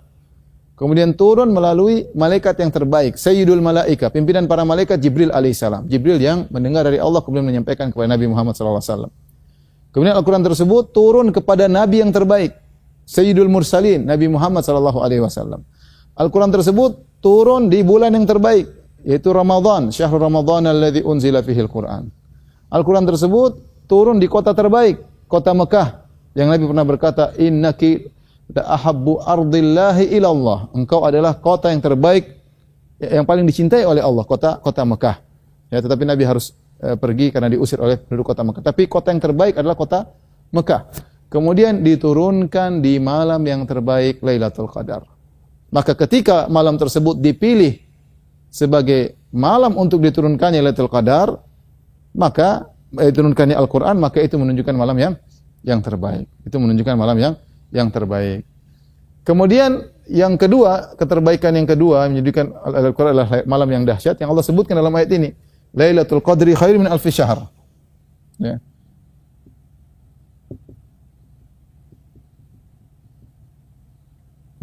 Kemudian 0.73 1.13
turun 1.13 1.53
melalui 1.53 2.07
malaikat 2.15 2.57
yang 2.63 2.71
terbaik, 2.73 3.19
Sayyidul 3.19 3.61
Malaika, 3.61 4.09
pimpinan 4.09 4.49
para 4.49 4.65
malaikat 4.65 4.97
Jibril 5.03 5.29
alaihissalam. 5.29 5.85
Jibril 5.85 6.17
yang 6.17 6.49
mendengar 6.49 6.87
dari 6.87 6.97
Allah 6.97 7.21
kemudian 7.21 7.45
menyampaikan 7.45 7.91
kepada 7.93 8.09
Nabi 8.09 8.25
Muhammad 8.25 8.57
SAW. 8.57 9.11
Kemudian 9.93 10.17
Al-Quran 10.17 10.41
tersebut 10.41 10.89
turun 10.89 11.29
kepada 11.29 11.69
Nabi 11.69 12.01
yang 12.01 12.09
terbaik, 12.09 12.62
Sayyidul 13.03 13.51
Mursalin, 13.51 14.07
Nabi 14.07 14.31
Muhammad 14.31 14.63
SAW. 14.63 15.61
Al-Quran 16.13 16.51
tersebut 16.53 17.19
turun 17.19 17.67
di 17.67 17.83
bulan 17.83 18.15
yang 18.15 18.23
terbaik, 18.23 18.69
yaitu 19.03 19.33
Ramadan, 19.33 19.91
syahrul 19.91 20.23
Ramadan 20.23 20.69
alladhi 20.69 21.03
unzila 21.03 21.43
fihi 21.43 21.59
Al-Quran. 21.63 22.07
Al-Quran 22.71 23.05
tersebut 23.05 23.51
turun 23.85 24.17
di 24.17 24.27
kota 24.31 24.55
terbaik, 24.55 25.27
kota 25.27 25.51
Mekah, 25.51 26.03
yang 26.33 26.49
Nabi 26.49 26.63
pernah 26.65 26.85
berkata, 26.85 27.23
innaki 27.37 28.09
la 28.53 28.75
ahabbu 28.77 29.21
ardillahi 29.21 30.13
ilallah. 30.17 30.73
Engkau 30.73 31.05
adalah 31.05 31.37
kota 31.37 31.69
yang 31.69 31.81
terbaik 31.81 32.41
yang 32.97 33.25
paling 33.27 33.45
dicintai 33.45 33.85
oleh 33.85 34.01
Allah, 34.01 34.23
kota 34.25 34.57
kota 34.57 34.81
Mekah. 34.85 35.17
Ya, 35.69 35.81
tetapi 35.81 36.05
Nabi 36.05 36.23
harus 36.25 36.53
e, 36.77 36.93
pergi 36.97 37.33
karena 37.33 37.49
diusir 37.49 37.81
oleh 37.81 37.97
penduduk 37.97 38.33
kota 38.33 38.41
Mekah. 38.45 38.61
Tapi 38.65 38.85
kota 38.85 39.09
yang 39.13 39.21
terbaik 39.21 39.57
adalah 39.57 39.77
kota 39.77 40.09
Mekah. 40.53 41.12
Kemudian 41.33 41.81
diturunkan 41.81 42.85
di 42.85 43.01
malam 43.01 43.41
yang 43.41 43.65
terbaik 43.65 44.21
Lailatul 44.21 44.69
Qadar. 44.69 45.01
Maka 45.73 45.97
ketika 45.97 46.45
malam 46.45 46.77
tersebut 46.77 47.17
dipilih 47.17 47.81
sebagai 48.53 49.17
malam 49.33 49.73
untuk 49.73 49.97
diturunkannya 50.05 50.61
Lailatul 50.61 50.93
Qadar, 50.93 51.33
maka 52.13 52.69
eh, 53.01 53.09
diturunkannya 53.09 53.57
Al-Qur'an, 53.57 53.97
maka 53.97 54.21
itu 54.21 54.37
menunjukkan 54.37 54.77
malam 54.77 54.93
yang 54.93 55.13
yang 55.65 55.81
terbaik. 55.81 56.29
Itu 56.45 56.61
menunjukkan 56.61 56.93
malam 56.93 57.17
yang 57.17 57.33
yang 57.73 57.89
terbaik. 57.89 58.45
Kemudian 59.25 59.89
yang 60.05 60.37
kedua, 60.37 60.93
keterbaikan 61.01 61.57
yang 61.57 61.65
kedua 61.65 62.13
menjadikan 62.13 62.53
Al-Qur'an 62.61 63.17
adalah 63.17 63.41
malam 63.49 63.73
yang 63.73 63.83
dahsyat 63.89 64.21
yang 64.21 64.29
Allah 64.29 64.45
sebutkan 64.45 64.77
dalam 64.77 64.93
ayat 64.93 65.09
ini. 65.17 65.33
Lailatul 65.73 66.21
Qadri 66.21 66.53
khair 66.53 66.77
min 66.77 66.85
alfi 66.85 67.09
syahr. 67.09 67.49
Ya. 68.37 68.61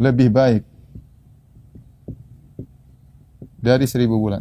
Lebih 0.00 0.32
baik 0.32 0.62
dari 3.60 3.84
seribu 3.84 4.16
bulan. 4.16 4.40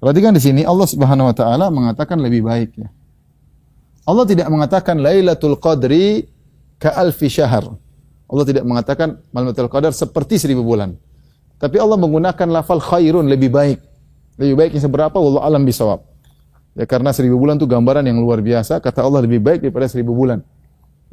Perhatikan 0.00 0.34
di 0.34 0.42
sini 0.42 0.64
Allah 0.64 0.88
Subhanahu 0.88 1.30
wa 1.30 1.36
taala 1.36 1.68
mengatakan 1.68 2.18
lebih 2.18 2.42
baik 2.42 2.74
ya. 2.74 2.88
Allah 4.02 4.26
tidak 4.26 4.50
mengatakan 4.50 4.98
Lailatul 4.98 5.54
Qadri 5.60 6.26
ka 6.80 6.90
alfi 6.98 7.30
syahr. 7.30 7.70
Allah 8.26 8.44
tidak 8.48 8.66
mengatakan 8.66 9.22
Lailatul 9.30 9.70
Qadar 9.70 9.94
seperti 9.94 10.42
seribu 10.42 10.66
bulan. 10.66 10.98
Tapi 11.62 11.78
Allah 11.78 11.94
menggunakan 11.94 12.48
lafal 12.50 12.82
khairun 12.82 13.30
lebih 13.30 13.54
baik. 13.54 13.78
Lebih 14.42 14.54
baik 14.58 14.70
yang 14.74 14.82
seberapa 14.90 15.14
wallahu 15.14 15.46
alam 15.46 15.62
bisawab. 15.62 16.02
Ya 16.74 16.88
karena 16.88 17.14
seribu 17.14 17.38
bulan 17.38 17.62
itu 17.62 17.68
gambaran 17.70 18.02
yang 18.02 18.18
luar 18.18 18.42
biasa. 18.42 18.82
Kata 18.82 19.06
Allah 19.06 19.22
lebih 19.22 19.38
baik 19.38 19.62
daripada 19.62 19.86
seribu 19.86 20.18
bulan. 20.18 20.42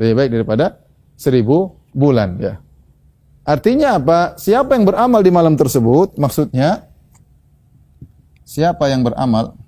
Lebih 0.02 0.16
baik 0.18 0.30
daripada 0.34 0.82
seribu 1.20 1.76
bulan. 1.92 2.40
Ya. 2.40 2.64
Artinya 3.44 4.00
apa? 4.00 4.40
Siapa 4.40 4.80
yang 4.80 4.88
beramal 4.88 5.20
di 5.20 5.32
malam 5.36 5.60
tersebut? 5.60 6.16
Maksudnya 6.16 6.88
siapa 8.48 8.88
yang 8.88 9.04
beramal 9.04 9.60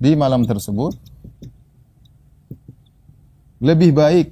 di 0.00 0.16
malam 0.16 0.48
tersebut 0.48 0.96
lebih 3.58 3.90
baik 3.92 4.30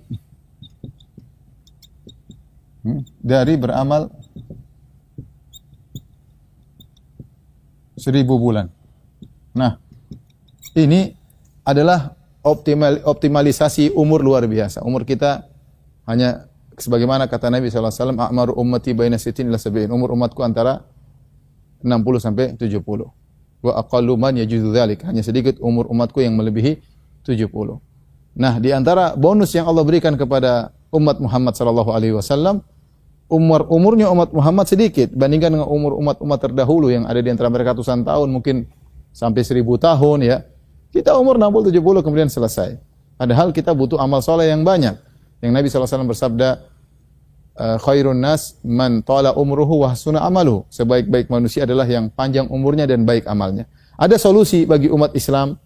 hmm, 2.86 3.02
dari 3.20 3.54
beramal 3.60 4.08
seribu 7.98 8.38
bulan. 8.38 8.70
Nah, 9.52 9.76
ini 10.78 11.10
adalah 11.66 12.15
optimal, 12.46 13.02
optimalisasi 13.02 13.90
umur 13.98 14.22
luar 14.22 14.46
biasa. 14.46 14.86
Umur 14.86 15.02
kita 15.02 15.50
hanya 16.06 16.46
sebagaimana 16.78 17.26
kata 17.26 17.50
Nabi 17.50 17.66
SAW, 17.66 18.14
A'maru 18.14 18.54
ummati 18.54 18.94
baina 18.94 19.18
sitin 19.18 19.50
ila 19.50 19.58
sabi'in. 19.58 19.90
Umur 19.90 20.14
umatku 20.14 20.46
antara 20.46 20.86
60 21.82 22.22
sampai 22.22 22.54
70. 22.54 22.78
Wa 23.66 23.72
aqallu 23.82 24.14
man 24.14 24.38
yajuzu 24.38 24.70
dzalik. 24.70 25.02
Hanya 25.02 25.26
sedikit 25.26 25.58
umur 25.58 25.90
umatku 25.90 26.22
yang 26.22 26.38
melebihi 26.38 26.78
70. 27.26 27.50
Nah, 28.38 28.62
di 28.62 28.70
antara 28.70 29.18
bonus 29.18 29.50
yang 29.58 29.66
Allah 29.66 29.82
berikan 29.82 30.14
kepada 30.14 30.70
umat 30.94 31.18
Muhammad 31.18 31.58
sallallahu 31.58 31.90
alaihi 31.90 32.14
wasallam 32.14 32.62
umur 33.26 33.66
umurnya 33.66 34.06
umat 34.14 34.30
Muhammad 34.30 34.70
sedikit 34.70 35.10
bandingkan 35.10 35.50
dengan 35.50 35.66
umur 35.66 35.98
umat-umat 35.98 36.38
terdahulu 36.38 36.94
yang 36.94 37.10
ada 37.10 37.18
di 37.18 37.26
antara 37.26 37.50
mereka 37.50 37.74
ratusan 37.74 38.06
tahun 38.06 38.30
mungkin 38.30 38.70
sampai 39.10 39.42
seribu 39.42 39.80
tahun 39.80 40.22
ya. 40.22 40.36
Kita 40.92 41.14
umur 41.18 41.36
60 41.36 41.70
70 41.70 42.04
kemudian 42.04 42.30
selesai. 42.30 42.78
Padahal 43.16 43.50
kita 43.50 43.72
butuh 43.72 43.96
amal 43.96 44.20
soleh 44.20 44.52
yang 44.52 44.60
banyak. 44.60 44.96
Yang 45.40 45.52
Nabi 45.52 45.66
SAW 45.68 46.08
bersabda, 46.08 46.48
"Eh, 47.56 47.76
khairun 47.80 48.16
nas 48.16 48.60
man 48.60 49.00
tala 49.00 49.32
umruhu 49.36 49.84
wa 49.84 49.92
hasuna 49.92 50.24
amaluhu. 50.24 50.68
Sebaik-baik 50.68 51.32
manusia 51.32 51.64
adalah 51.64 51.88
yang 51.88 52.12
panjang 52.12 52.48
umurnya 52.48 52.84
dan 52.84 53.08
baik 53.08 53.24
amalnya. 53.24 53.64
Ada 53.96 54.20
solusi 54.20 54.68
bagi 54.68 54.92
umat 54.92 55.16
Islam 55.16 55.56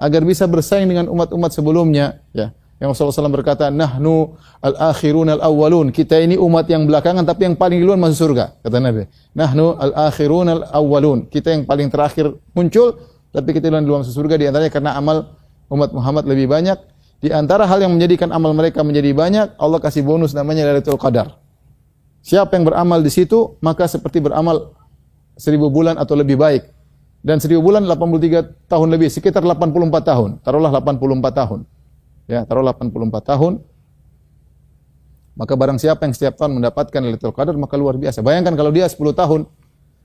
agar 0.00 0.24
bisa 0.24 0.44
bersaing 0.48 0.88
dengan 0.88 1.08
umat-umat 1.12 1.52
sebelumnya, 1.52 2.24
ya. 2.32 2.52
Yang 2.80 2.96
Rasulullah 2.96 3.28
SAW 3.28 3.36
berkata, 3.36 3.68
Nahnu 3.68 4.40
al-akhirun 4.64 5.28
al-awwalun. 5.36 5.92
Kita 5.92 6.16
ini 6.16 6.40
umat 6.40 6.64
yang 6.64 6.88
belakangan 6.88 7.28
tapi 7.28 7.44
yang 7.44 7.52
paling 7.60 7.76
duluan 7.76 8.00
masuk 8.00 8.32
surga. 8.32 8.56
Kata 8.64 8.80
Nabi. 8.80 9.04
Nahnu 9.36 9.76
al-akhirun 9.76 10.48
al-awwalun. 10.48 11.28
Kita 11.28 11.52
yang 11.52 11.68
paling 11.68 11.92
terakhir 11.92 12.32
muncul 12.56 12.96
tapi 13.30 13.54
kita 13.54 13.70
duluan 13.70 14.02
masuk 14.02 14.14
surga. 14.14 14.34
Di 14.38 14.46
antaranya 14.50 14.72
karena 14.72 14.90
amal 14.98 15.38
umat 15.70 15.90
Muhammad 15.94 16.24
lebih 16.26 16.50
banyak. 16.50 16.78
Di 17.20 17.30
antara 17.30 17.68
hal 17.68 17.84
yang 17.84 17.92
menjadikan 17.92 18.32
amal 18.32 18.56
mereka 18.56 18.80
menjadi 18.80 19.12
banyak, 19.12 19.46
Allah 19.60 19.78
kasih 19.78 20.00
bonus 20.00 20.32
namanya 20.32 20.64
Lailatul 20.64 20.96
Qadar. 20.96 21.36
Siapa 22.24 22.56
yang 22.56 22.64
beramal 22.64 23.04
di 23.04 23.12
situ, 23.12 23.60
maka 23.60 23.84
seperti 23.84 24.24
beramal 24.24 24.72
seribu 25.36 25.68
bulan 25.68 26.00
atau 26.00 26.16
lebih 26.16 26.40
baik. 26.40 26.64
Dan 27.20 27.36
seribu 27.36 27.60
bulan 27.60 27.84
83 27.84 28.68
tahun 28.72 28.88
lebih, 28.88 29.12
sekitar 29.12 29.44
84 29.44 30.00
tahun. 30.00 30.30
Taruhlah 30.40 30.72
84 30.80 31.36
tahun 31.36 31.60
ya 32.30 32.46
taruh 32.46 32.62
84 32.62 33.10
tahun 33.26 33.52
maka 35.34 35.52
barang 35.58 35.78
siapa 35.82 36.06
yang 36.06 36.14
setiap 36.14 36.38
tahun 36.38 36.62
mendapatkan 36.62 37.00
Lailatul 37.02 37.32
Qadar 37.32 37.56
maka 37.56 37.74
luar 37.80 37.96
biasa. 37.96 38.20
Bayangkan 38.20 38.52
kalau 38.54 38.68
dia 38.68 38.84
10 38.84 39.00
tahun 39.16 39.40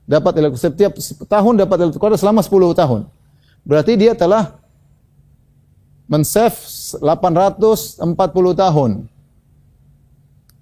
dapat 0.08 0.32
setiap 0.56 0.96
tahun 1.28 1.54
dapat 1.60 1.76
Lailatul 1.76 2.00
Qadar 2.00 2.16
selama 2.16 2.40
10 2.40 2.72
tahun. 2.72 3.00
Berarti 3.66 3.98
dia 3.98 4.14
telah 4.14 4.54
men-save 6.06 6.54
840 7.02 7.98
tahun. 8.54 8.90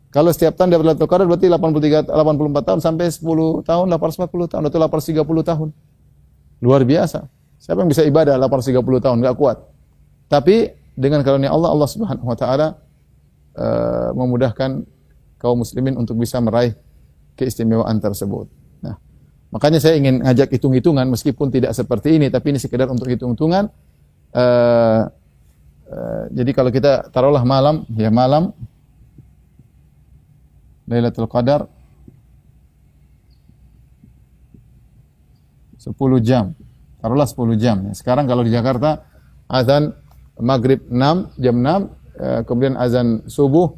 Kalau 0.08 0.30
setiap 0.32 0.56
tahun 0.56 0.72
dapat 0.72 0.84
Lailatul 0.88 1.10
Qadar 1.10 1.26
berarti 1.28 1.50
83 1.50 2.08
84 2.08 2.68
tahun 2.70 2.80
sampai 2.80 3.06
10 3.12 3.66
tahun 3.66 3.86
840 3.92 4.52
tahun 4.56 4.62
atau 4.72 4.78
830 4.88 5.50
tahun. 5.52 5.68
Luar 6.64 6.80
biasa. 6.86 7.28
Siapa 7.60 7.84
yang 7.84 7.90
bisa 7.92 8.06
ibadah 8.06 8.40
830 8.40 9.04
tahun 9.04 9.16
enggak 9.20 9.36
kuat. 9.36 9.58
Tapi 10.30 10.72
dengan 10.96 11.20
karunia 11.20 11.52
Allah 11.52 11.74
Allah 11.74 11.88
Subhanahu 11.90 12.24
wa 12.24 12.36
taala 12.38 12.78
uh, 13.58 14.14
memudahkan 14.16 14.86
kaum 15.42 15.60
muslimin 15.60 15.98
untuk 15.98 16.16
bisa 16.16 16.40
meraih 16.40 16.72
keistimewaan 17.36 17.98
tersebut. 18.00 18.48
Makanya 19.54 19.78
saya 19.78 19.94
ingin 19.94 20.18
ngajak 20.18 20.50
hitung-hitungan 20.50 21.06
meskipun 21.06 21.54
tidak 21.54 21.70
seperti 21.78 22.18
ini 22.18 22.26
tapi 22.26 22.50
ini 22.50 22.58
sekedar 22.58 22.90
untuk 22.90 23.06
hitung-hitungan 23.06 23.70
uh, 24.34 25.06
uh, 25.86 26.22
jadi 26.34 26.50
kalau 26.50 26.74
kita 26.74 27.06
taruhlah 27.14 27.46
malam 27.46 27.86
ya 27.94 28.10
malam 28.10 28.50
Lailatul 30.90 31.30
Qadar 31.30 31.70
10 35.84 35.92
jam. 36.24 36.56
Taruhlah 37.04 37.28
10 37.28 37.60
jam. 37.60 37.76
Sekarang 37.92 38.24
kalau 38.24 38.40
di 38.40 38.52
Jakarta 38.52 39.04
azan 39.44 39.92
maghrib 40.40 40.80
6, 40.88 41.36
jam 41.36 41.56
6, 41.60 41.92
eh, 42.16 42.40
kemudian 42.48 42.74
azan 42.80 43.28
subuh 43.28 43.76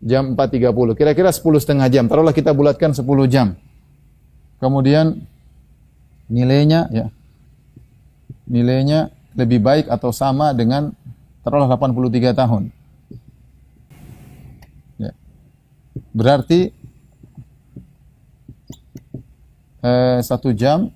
jam 0.00 0.32
4.30. 0.32 0.96
Kira-kira 0.96 1.28
10 1.28 1.60
setengah 1.60 1.88
jam. 1.92 2.08
Taruhlah 2.08 2.32
kita 2.32 2.56
bulatkan 2.56 2.96
10 2.96 3.28
jam. 3.28 3.52
Kemudian 4.62 5.26
nilainya 6.30 6.86
ya 6.94 7.06
nilainya 8.46 9.10
lebih 9.34 9.58
baik 9.58 9.90
atau 9.90 10.14
sama 10.14 10.54
dengan 10.54 10.94
taruhlah 11.42 11.66
83 11.66 12.30
tahun. 12.30 12.62
Ya. 15.02 15.10
Berarti 16.14 16.70
eh, 19.82 20.18
satu 20.22 20.54
jam 20.54 20.94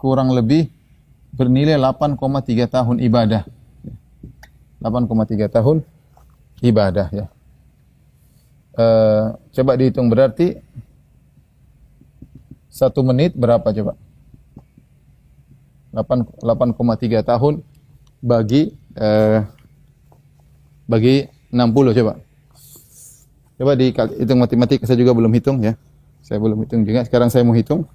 kurang 0.00 0.32
lebih 0.32 0.72
bernilai 1.34 1.76
8,3 1.76 2.16
tahun 2.70 2.96
ibadah. 3.04 3.44
8,3 4.80 5.50
tahun 5.50 5.76
ibadah 6.62 7.06
ya. 7.10 7.26
E, 8.78 8.86
coba 9.58 9.74
dihitung 9.74 10.06
berarti 10.06 10.58
satu 12.68 13.00
menit 13.04 13.34
berapa 13.34 13.64
coba? 13.64 13.96
8,3 15.92 17.24
tahun 17.24 17.64
bagi 18.20 18.76
e, 18.92 19.08
bagi 20.84 21.26
60 21.50 21.98
coba. 21.98 22.12
Coba 23.58 23.72
di 23.74 23.90
hitung 23.90 24.38
matematika 24.38 24.86
saya 24.86 25.00
juga 25.00 25.16
belum 25.16 25.32
hitung 25.34 25.58
ya. 25.64 25.74
Saya 26.22 26.38
belum 26.38 26.62
hitung 26.62 26.84
juga. 26.84 27.02
Sekarang 27.08 27.32
saya 27.32 27.42
mau 27.42 27.56
hitung 27.56 27.88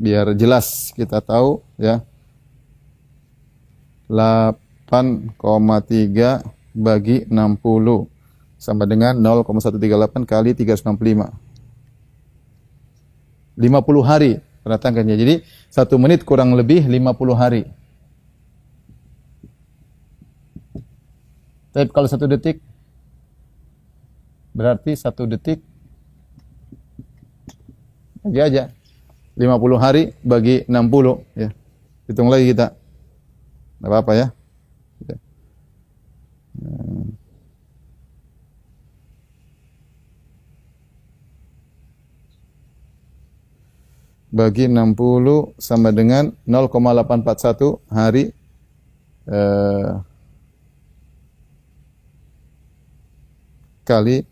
biar 0.00 0.32
jelas 0.34 0.96
kita 0.96 1.20
tahu 1.20 1.60
ya. 1.76 2.00
8,3 4.10 6.42
bagi 6.74 7.22
60 7.30 8.10
sama 8.58 8.84
dengan 8.84 9.14
0,138 9.16 10.26
kali 10.26 10.50
365. 10.52 11.49
50 13.58 14.02
hari 14.04 14.42
perhatikannya. 14.62 15.16
Jadi 15.16 15.34
satu 15.72 15.96
menit 15.96 16.22
kurang 16.26 16.54
lebih 16.54 16.84
50 16.86 17.34
hari. 17.34 17.62
Tapi 21.70 21.86
kalau 21.94 22.10
satu 22.10 22.26
detik 22.26 22.58
berarti 24.50 24.98
satu 24.98 25.22
detik 25.30 25.62
bagi 28.26 28.40
aja 28.42 28.74
50 29.38 29.78
hari 29.78 30.12
bagi 30.26 30.66
60 30.66 31.38
ya. 31.38 31.48
Hitung 32.10 32.26
lagi 32.26 32.50
kita. 32.50 32.74
Enggak 33.78 33.90
apa-apa 33.90 34.12
ya. 34.18 34.26
Bagi 44.30 44.70
60 44.70 45.58
sama 45.58 45.90
dengan 45.90 46.30
0,841 46.46 47.82
hari 47.90 48.30
eh, 49.26 49.90
kali 53.82 54.22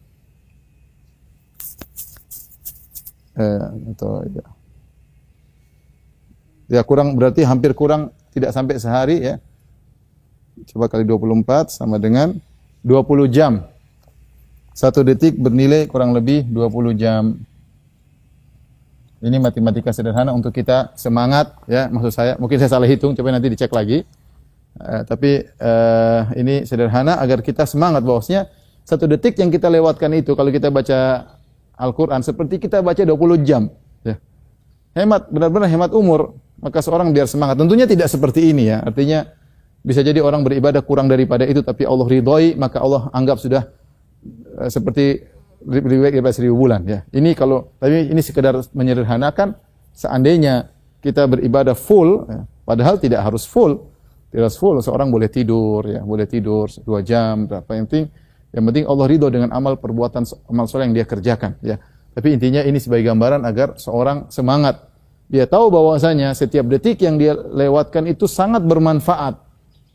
eh, 3.35 3.67
atau 3.95 4.23
ya. 4.31 4.47
ya 6.79 6.83
kurang 6.87 7.19
berarti 7.19 7.43
hampir 7.43 7.75
kurang 7.75 8.15
tidak 8.31 8.55
sampai 8.55 8.79
sehari 8.79 9.19
ya 9.19 9.37
Coba 10.67 10.91
kali 10.91 11.07
24 11.07 11.71
sama 11.71 12.01
dengan 12.03 12.35
20 12.83 13.31
jam. 13.31 13.63
Satu 14.75 15.03
detik 15.07 15.39
bernilai 15.39 15.87
kurang 15.87 16.15
lebih 16.15 16.47
20 16.51 16.99
jam. 16.99 17.39
Ini 19.19 19.35
matematika 19.43 19.91
sederhana 19.91 20.31
untuk 20.31 20.55
kita 20.55 20.95
semangat 20.95 21.51
ya 21.67 21.91
maksud 21.91 22.15
saya. 22.15 22.33
Mungkin 22.39 22.55
saya 22.63 22.71
salah 22.71 22.87
hitung, 22.87 23.19
coba 23.19 23.35
nanti 23.35 23.51
dicek 23.51 23.75
lagi. 23.75 24.07
Uh, 24.79 25.03
tapi 25.03 25.43
uh, 25.59 26.31
ini 26.39 26.63
sederhana 26.63 27.19
agar 27.19 27.43
kita 27.43 27.67
semangat 27.67 28.07
bahwasanya 28.07 28.47
satu 28.87 29.11
detik 29.11 29.35
yang 29.43 29.51
kita 29.51 29.67
lewatkan 29.67 30.07
itu 30.15 30.39
kalau 30.39 30.55
kita 30.55 30.71
baca 30.71 31.27
Al-Qur'an 31.75 32.23
seperti 32.23 32.63
kita 32.63 32.79
baca 32.79 33.03
20 33.03 33.43
jam 33.43 33.67
ya. 34.07 34.23
Hemat 34.95 35.27
benar-benar 35.35 35.67
hemat 35.67 35.91
umur. 35.91 36.39
Maka 36.59 36.79
seorang 36.83 37.11
biar 37.11 37.27
semangat. 37.31 37.59
Tentunya 37.59 37.87
tidak 37.87 38.11
seperti 38.11 38.51
ini 38.55 38.71
ya. 38.71 38.83
Artinya 38.83 39.27
bisa 39.83 40.03
jadi 40.03 40.19
orang 40.23 40.47
beribadah 40.47 40.83
kurang 40.83 41.07
daripada 41.11 41.43
itu 41.47 41.63
tapi 41.63 41.87
Allah 41.87 42.07
ridhoi, 42.07 42.55
maka 42.55 42.83
Allah 42.83 43.11
anggap 43.11 43.43
sudah 43.43 43.67
uh, 44.63 44.71
seperti 44.71 45.27
lebih 45.65 45.99
baik 46.03 46.15
daripada 46.21 46.35
seribu 46.37 46.55
bulan 46.55 46.87
ya. 46.87 47.03
Ini 47.11 47.35
kalau 47.35 47.75
tapi 47.83 48.11
ini 48.11 48.21
sekedar 48.23 48.55
menyederhanakan 48.75 49.59
seandainya 49.95 50.71
kita 51.03 51.27
beribadah 51.27 51.75
full 51.75 52.27
ya, 52.27 52.47
padahal 52.67 52.99
tidak 52.99 53.23
harus 53.23 53.47
full 53.47 53.87
Tidak 54.29 54.53
full, 54.61 54.77
seorang 54.85 55.09
boleh 55.09 55.33
tidur 55.33 55.81
ya, 55.89 56.05
boleh 56.05 56.29
tidur 56.29 56.69
dua 56.85 57.01
jam, 57.01 57.49
berapa 57.49 57.65
yang 57.73 57.89
penting 57.89 58.05
yang 58.53 58.65
penting 58.69 58.85
Allah 58.85 59.07
ridho 59.09 59.29
dengan 59.33 59.49
amal 59.57 59.81
perbuatan 59.81 60.21
amal 60.53 60.69
soleh 60.69 60.85
yang 60.85 60.97
dia 61.01 61.09
kerjakan 61.09 61.57
ya. 61.65 61.81
Tapi 62.13 62.37
intinya 62.37 62.61
ini 62.61 62.77
sebagai 62.77 63.09
gambaran 63.09 63.41
agar 63.49 63.81
seorang 63.81 64.29
semangat. 64.29 64.85
Dia 65.33 65.49
tahu 65.49 65.73
bahwasanya 65.73 66.37
setiap 66.37 66.69
detik 66.69 67.01
yang 67.05 67.17
dia 67.17 67.33
lewatkan 67.37 68.05
itu 68.05 68.29
sangat 68.29 68.65
bermanfaat. 68.69 69.41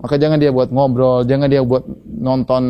Maka 0.01 0.15
jangan 0.17 0.41
dia 0.41 0.49
buat 0.49 0.73
ngobrol, 0.73 1.29
jangan 1.29 1.45
dia 1.45 1.61
buat 1.61 1.85
nonton 2.05 2.63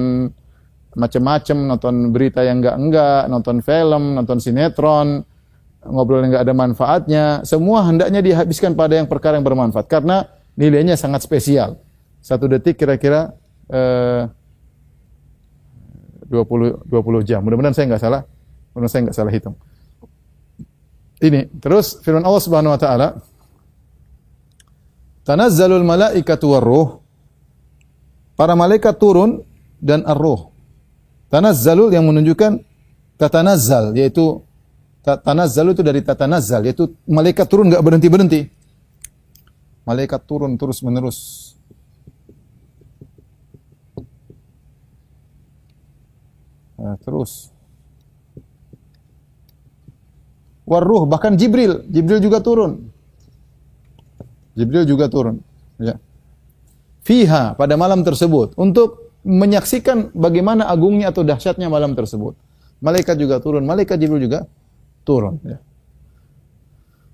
macam-macam, 0.93 1.57
nonton 1.69 1.93
berita 2.13 2.41
yang 2.45 2.61
enggak-enggak, 2.61 3.29
nonton 3.29 3.61
film, 3.65 4.17
nonton 4.17 4.37
sinetron, 4.37 5.25
ngobrol 5.83 6.21
yang 6.21 6.31
enggak 6.33 6.45
ada 6.45 6.55
manfaatnya. 6.55 7.25
Semua 7.43 7.85
hendaknya 7.85 8.21
dihabiskan 8.21 8.77
pada 8.77 8.97
yang 8.97 9.09
perkara 9.09 9.35
yang 9.35 9.45
bermanfaat 9.45 9.85
karena 9.89 10.29
nilainya 10.55 10.93
sangat 10.95 11.25
spesial. 11.25 11.81
Satu 12.23 12.47
detik 12.47 12.79
kira-kira 12.79 13.33
eh, 13.67 14.29
20 16.29 16.87
20 16.87 17.27
jam. 17.27 17.41
Mudah-mudahan 17.43 17.75
saya 17.75 17.85
enggak 17.89 18.03
salah. 18.03 18.21
Menurut 18.73 18.89
saya 18.89 19.01
enggak 19.05 19.17
salah 19.17 19.33
hitung. 19.33 19.55
Ini, 21.23 21.47
terus 21.61 22.03
firman 22.03 22.25
Allah 22.27 22.43
Subhanahu 22.43 22.75
wa 22.75 22.81
taala 22.81 23.07
Tanazzalul 25.23 25.87
malaikatu 25.87 26.51
warruh 26.51 26.99
Para 28.33 28.57
malaikat 28.57 28.97
turun 28.97 29.45
dan 29.77 30.01
ar-ruh. 30.09 30.52
Tanazzalul 31.33 31.89
yang 31.89 32.05
menunjukkan 32.05 32.61
tatanazzal 33.17 33.97
yaitu 33.97 34.45
tanazzal 35.01 35.73
itu 35.73 35.81
dari 35.81 36.05
tatanazzal 36.05 36.61
yaitu 36.61 36.93
malaikat 37.09 37.49
turun 37.49 37.73
enggak 37.73 37.81
berhenti-berhenti. 37.81 38.53
Malaikat 39.81 40.21
turun 40.29 40.53
terus-menerus. 40.61 41.51
Nah, 46.77 47.01
terus 47.01 47.49
Waruh 50.63 51.03
bahkan 51.03 51.35
Jibril, 51.35 51.83
Jibril 51.91 52.23
juga 52.23 52.39
turun. 52.39 52.87
Jibril 54.55 54.87
juga 54.87 55.11
turun, 55.11 55.43
ya. 55.75 55.99
Fiha 57.03 57.51
pada 57.59 57.75
malam 57.75 57.99
tersebut 58.07 58.55
untuk 58.55 59.02
menyaksikan 59.23 60.11
bagaimana 60.11 60.67
agungnya 60.67 61.09
atau 61.09 61.23
dahsyatnya 61.23 61.71
malam 61.71 61.95
tersebut. 61.95 62.35
Malaikat 62.83 63.15
juga 63.15 63.39
turun, 63.39 63.63
malaikat 63.63 63.95
Jibril 63.95 64.19
juga 64.19 64.43
turun, 65.07 65.39
ya. 65.47 65.57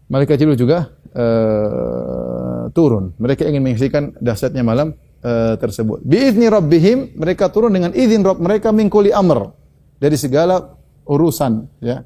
Malaikat 0.10 0.41
Jibril 0.41 0.58
juga 0.58 0.89
uh, 1.13 2.65
turun. 2.74 3.13
Mereka 3.22 3.45
ingin 3.45 3.62
menyaksikan 3.62 4.17
dahsyatnya 4.17 4.65
malam 4.65 4.98
uh, 5.22 5.54
tersebut. 5.62 6.02
Biizni 6.02 6.50
rabbihim, 6.50 7.13
mereka 7.13 7.54
turun 7.54 7.69
dengan 7.69 7.93
izin 7.93 8.26
Rabb 8.26 8.41
mereka 8.41 8.74
mingkuli 8.74 9.13
amr 9.13 9.54
dari 10.02 10.17
segala 10.17 10.74
urusan, 11.06 11.69
ya 11.86 12.02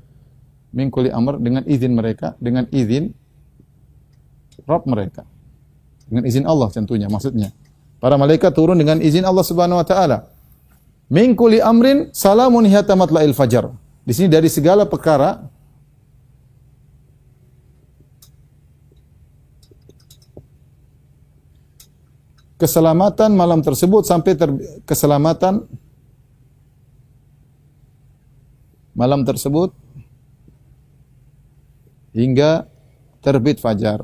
min 0.76 0.92
kulli 0.92 1.08
amr 1.14 1.40
dengan 1.40 1.64
izin 1.64 1.96
mereka, 1.96 2.36
dengan 2.44 2.68
izin 2.68 3.16
Rabb 4.68 4.84
mereka. 4.84 5.24
Dengan 6.04 6.28
izin 6.28 6.44
Allah 6.44 6.68
tentunya 6.76 7.08
maksudnya. 7.08 7.56
Para 8.04 8.20
malaikat 8.20 8.52
turun 8.52 8.76
dengan 8.76 9.00
izin 9.00 9.24
Allah 9.24 9.48
Subhanahu 9.48 9.80
wa 9.80 9.88
taala. 9.88 10.28
Min 11.08 11.40
kulli 11.40 11.64
amrin 11.64 12.12
salamun 12.12 12.68
hatta 12.68 13.00
matla'il 13.00 13.32
fajar. 13.32 13.72
Di 14.04 14.12
sini 14.12 14.28
dari 14.28 14.52
segala 14.52 14.84
perkara 14.84 15.40
keselamatan 22.60 23.32
malam 23.32 23.64
tersebut 23.64 24.04
sampai 24.04 24.36
ter, 24.36 24.52
keselamatan 24.84 25.64
malam 28.92 29.24
tersebut 29.24 29.72
hingga 32.12 32.68
terbit 33.24 33.64
fajar. 33.64 34.04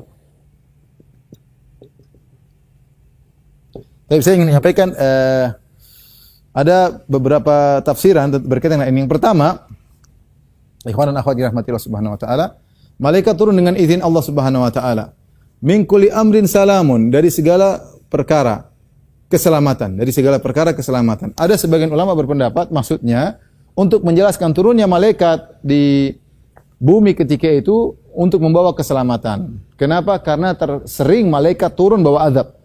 Tapi 4.10 4.26
saya 4.26 4.42
ingin 4.42 4.50
menyampaikan 4.50 4.90
uh, 4.90 5.54
ada 6.50 6.98
beberapa 7.06 7.78
tafsiran 7.86 8.26
berkaitan 8.42 8.82
dengan 8.82 8.90
ini. 8.90 9.06
Yang 9.06 9.14
pertama, 9.14 9.70
ikhwan 10.82 11.14
dan 11.14 11.22
akhwat 11.22 11.38
dirahmati 11.38 11.70
Allah 11.70 11.86
Subhanahu 11.86 12.12
wa 12.18 12.20
taala, 12.20 12.46
malaikat 12.98 13.38
turun 13.38 13.54
dengan 13.54 13.78
izin 13.78 14.02
Allah 14.02 14.22
Subhanahu 14.26 14.66
wa 14.66 14.72
taala. 14.74 15.14
Min 15.62 15.86
kulli 15.86 16.10
amrin 16.10 16.50
salamun 16.50 17.14
dari 17.14 17.30
segala 17.30 17.78
perkara 18.10 18.66
keselamatan, 19.30 19.94
dari 19.94 20.10
segala 20.10 20.42
perkara 20.42 20.74
keselamatan. 20.74 21.30
Ada 21.38 21.54
sebagian 21.54 21.94
ulama 21.94 22.10
berpendapat 22.18 22.74
maksudnya 22.74 23.38
untuk 23.78 24.02
menjelaskan 24.02 24.50
turunnya 24.50 24.90
malaikat 24.90 25.62
di 25.62 26.18
bumi 26.82 27.14
ketika 27.14 27.46
itu 27.46 27.94
untuk 28.10 28.42
membawa 28.42 28.74
keselamatan. 28.74 29.62
Kenapa? 29.78 30.18
Karena 30.18 30.50
tersering 30.58 31.30
malaikat 31.30 31.78
turun 31.78 32.02
bawa 32.02 32.26
azab. 32.26 32.59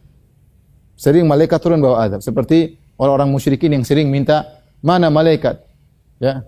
Sering 0.95 1.27
malaikat 1.27 1.59
turun 1.59 1.83
bawa 1.83 2.07
azab. 2.07 2.23
Seperti 2.23 2.79
orang-orang 2.95 3.29
musyrikin 3.31 3.75
yang 3.75 3.83
sering 3.83 4.07
minta 4.07 4.63
mana 4.79 5.11
malaikat? 5.11 5.59
Ya. 6.19 6.47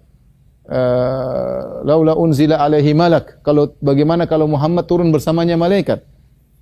Uh, 0.68 1.84
laula 1.88 2.16
unzila 2.16 2.60
alaihi 2.60 2.92
malak. 2.92 3.40
Kalau 3.44 3.72
bagaimana 3.80 4.28
kalau 4.28 4.52
Muhammad 4.52 4.84
turun 4.88 5.12
bersamanya 5.16 5.56
malaikat? 5.56 6.04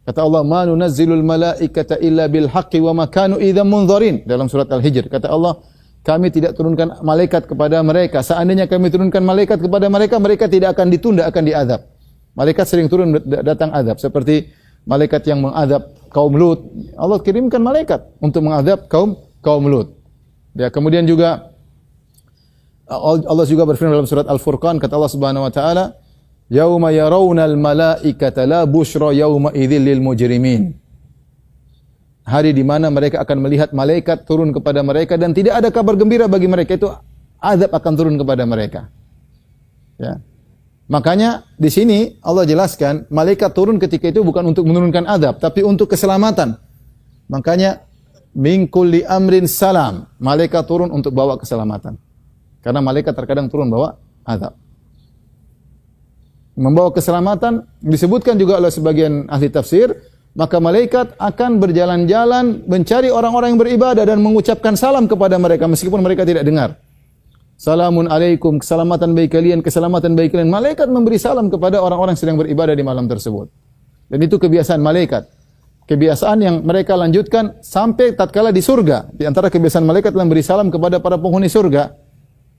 Kata 0.06 0.22
Allah, 0.22 0.46
"Ma 0.46 0.62
nunazzilul 0.70 1.26
malaikata 1.26 1.98
illa 1.98 2.30
bil 2.30 2.46
haqqi 2.46 2.78
wa 2.78 2.94
ma 2.94 3.06
kanu 3.10 3.42
idzan 3.42 3.66
munzarin." 3.66 4.22
Dalam 4.30 4.46
surat 4.46 4.70
Al-Hijr 4.70 5.10
kata 5.10 5.34
Allah, 5.34 5.58
kami 6.06 6.30
tidak 6.30 6.54
turunkan 6.54 7.02
malaikat 7.02 7.50
kepada 7.50 7.82
mereka. 7.82 8.22
Seandainya 8.22 8.70
kami 8.70 8.94
turunkan 8.94 9.26
malaikat 9.26 9.58
kepada 9.58 9.90
mereka, 9.90 10.22
mereka 10.22 10.46
tidak 10.46 10.78
akan 10.78 10.94
ditunda, 10.94 11.26
akan 11.26 11.44
diadab. 11.50 11.82
Malaikat 12.38 12.66
sering 12.70 12.86
turun 12.86 13.18
datang 13.26 13.74
adab. 13.74 13.98
Seperti 13.98 14.54
malaikat 14.86 15.26
yang 15.26 15.42
mengadab 15.42 15.90
kaum 16.16 16.32
Lut. 16.40 16.64
Allah 16.96 17.20
kirimkan 17.20 17.60
malaikat 17.60 18.08
untuk 18.24 18.48
mengadab 18.48 18.88
kaum 18.88 19.20
kaum 19.44 19.68
Lut. 19.68 19.92
Ya, 20.56 20.72
kemudian 20.72 21.04
juga 21.04 21.52
Allah 22.88 23.46
juga 23.50 23.68
berfirman 23.68 23.92
dalam 23.92 24.08
surat 24.08 24.24
Al-Furqan 24.32 24.80
kata 24.80 24.96
Allah 24.96 25.12
Subhanahu 25.12 25.44
wa 25.44 25.52
taala, 25.52 26.00
"Yauma 26.48 26.96
yarawna 26.96 27.44
al-malaikata 27.44 28.48
la 28.48 28.64
busyra 28.64 29.12
yauma 29.12 29.52
idzil 29.52 29.84
lil 29.84 30.00
mujrimin." 30.00 30.86
hari 32.26 32.58
di 32.58 32.66
mana 32.66 32.90
mereka 32.90 33.22
akan 33.22 33.38
melihat 33.38 33.70
malaikat 33.70 34.26
turun 34.26 34.50
kepada 34.50 34.82
mereka 34.82 35.14
dan 35.14 35.32
tidak 35.32 35.62
ada 35.62 35.70
kabar 35.70 35.94
gembira 35.94 36.26
bagi 36.26 36.50
mereka 36.50 36.74
itu 36.74 36.90
azab 37.38 37.70
akan 37.70 37.94
turun 37.94 38.16
kepada 38.18 38.44
mereka. 38.50 38.90
Ya. 40.02 40.20
Makanya 40.86 41.50
di 41.58 41.70
sini 41.74 42.22
Allah 42.22 42.46
jelaskan 42.46 43.10
malaikat 43.10 43.58
turun 43.58 43.82
ketika 43.82 44.06
itu 44.06 44.22
bukan 44.22 44.46
untuk 44.54 44.70
menurunkan 44.70 45.10
azab 45.10 45.42
tapi 45.42 45.66
untuk 45.66 45.90
keselamatan. 45.90 46.62
Makanya 47.26 47.82
min 48.38 48.70
kulli 48.70 49.02
amrin 49.02 49.50
salam, 49.50 50.06
malaikat 50.22 50.62
turun 50.70 50.94
untuk 50.94 51.10
bawa 51.10 51.42
keselamatan. 51.42 51.98
Karena 52.62 52.86
malaikat 52.86 53.18
terkadang 53.18 53.50
turun 53.50 53.74
bawa 53.74 53.98
azab. 54.22 54.54
Membawa 56.56 56.94
keselamatan 56.94 57.66
disebutkan 57.82 58.38
juga 58.38 58.62
oleh 58.62 58.72
sebagian 58.72 59.26
ahli 59.28 59.50
tafsir 59.50 59.92
maka 60.36 60.60
malaikat 60.60 61.16
akan 61.16 61.64
berjalan-jalan 61.64 62.68
mencari 62.68 63.08
orang-orang 63.08 63.56
yang 63.56 63.60
beribadah 63.60 64.04
dan 64.04 64.20
mengucapkan 64.20 64.76
salam 64.76 65.08
kepada 65.08 65.40
mereka 65.40 65.66
meskipun 65.66 66.04
mereka 66.04 66.28
tidak 66.28 66.44
dengar. 66.44 66.76
Salamun 67.56 68.12
alaikum, 68.12 68.60
keselamatan 68.60 69.16
bagi 69.16 69.32
kalian, 69.32 69.64
keselamatan 69.64 70.14
bagi 70.14 70.36
kalian. 70.36 70.52
Malaikat 70.52 70.92
memberi 70.92 71.16
salam 71.16 71.48
kepada 71.48 71.80
orang-orang 71.80 72.14
yang 72.14 72.22
sedang 72.22 72.38
beribadah 72.40 72.76
di 72.76 72.84
malam 72.84 73.08
tersebut. 73.08 73.48
Dan 74.12 74.20
itu 74.22 74.36
kebiasaan 74.36 74.84
malaikat. 74.84 75.24
Kebiasaan 75.88 76.38
yang 76.42 76.56
mereka 76.66 76.98
lanjutkan 77.00 77.62
sampai 77.64 78.18
tatkala 78.18 78.52
di 78.52 78.60
surga. 78.60 79.08
Di 79.16 79.24
antara 79.24 79.48
kebiasaan 79.48 79.86
malaikat 79.88 80.12
adalah 80.12 80.28
memberi 80.28 80.44
salam 80.44 80.68
kepada 80.68 81.00
para 81.00 81.16
penghuni 81.16 81.48
surga. 81.48 81.96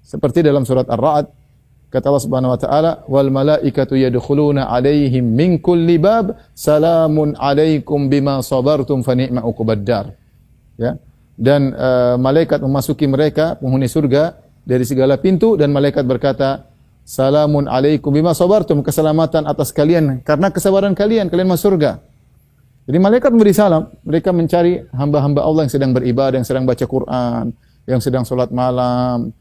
Seperti 0.01 0.41
dalam 0.47 0.63
surat 0.63 0.87
Ar-Ra'd 0.87 1.47
Kata 1.87 2.11
Allah 2.11 2.25
Subhanahu 2.29 2.51
wa 2.51 2.61
taala, 2.61 2.93
"Wal 3.07 3.31
malaikatu 3.31 3.95
yadkhuluna 3.95 4.67
'alaihim 4.67 5.23
min 5.23 5.63
kulli 5.63 6.03
bab, 6.03 6.35
salamun 6.51 7.39
'alaikum 7.39 8.11
bima 8.11 8.43
sabartum 8.43 9.07
fa 9.07 9.15
ni'ma 9.15 9.47
uqbaddar." 9.47 10.11
Ya. 10.77 10.99
Dan 11.39 11.73
uh, 11.73 12.19
malaikat 12.19 12.59
memasuki 12.59 13.07
mereka 13.07 13.55
penghuni 13.57 13.87
surga 13.87 14.35
dari 14.67 14.83
segala 14.83 15.15
pintu 15.15 15.55
dan 15.55 15.71
malaikat 15.71 16.03
berkata, 16.03 16.67
"Salamun 17.07 17.71
'alaikum 17.71 18.11
bima 18.11 18.35
sabartum." 18.35 18.83
Keselamatan 18.83 19.47
atas 19.47 19.71
kalian 19.71 20.27
karena 20.27 20.51
kesabaran 20.51 20.93
kalian 20.93 21.31
kalian 21.31 21.47
masuk 21.47 21.71
surga. 21.71 22.03
Jadi 22.87 22.99
malaikat 23.03 23.31
memberi 23.35 23.55
salam, 23.55 23.91
mereka 24.07 24.31
mencari 24.31 24.79
hamba-hamba 24.95 25.43
Allah 25.43 25.67
yang 25.67 25.73
sedang 25.75 25.91
beribadah, 25.91 26.39
yang 26.39 26.47
sedang 26.47 26.67
baca 26.67 26.87
Quran, 26.87 27.45
yang 27.83 27.99
sedang 27.99 28.23
salat 28.23 28.51
malam, 28.55 29.35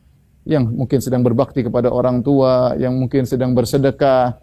yang 0.50 0.66
mungkin 0.66 0.98
sedang 0.98 1.22
berbakti 1.22 1.62
kepada 1.62 1.94
orang 1.94 2.26
tua, 2.26 2.74
yang 2.78 2.98
mungkin 2.98 3.26
sedang 3.30 3.54
bersedekah, 3.54 4.38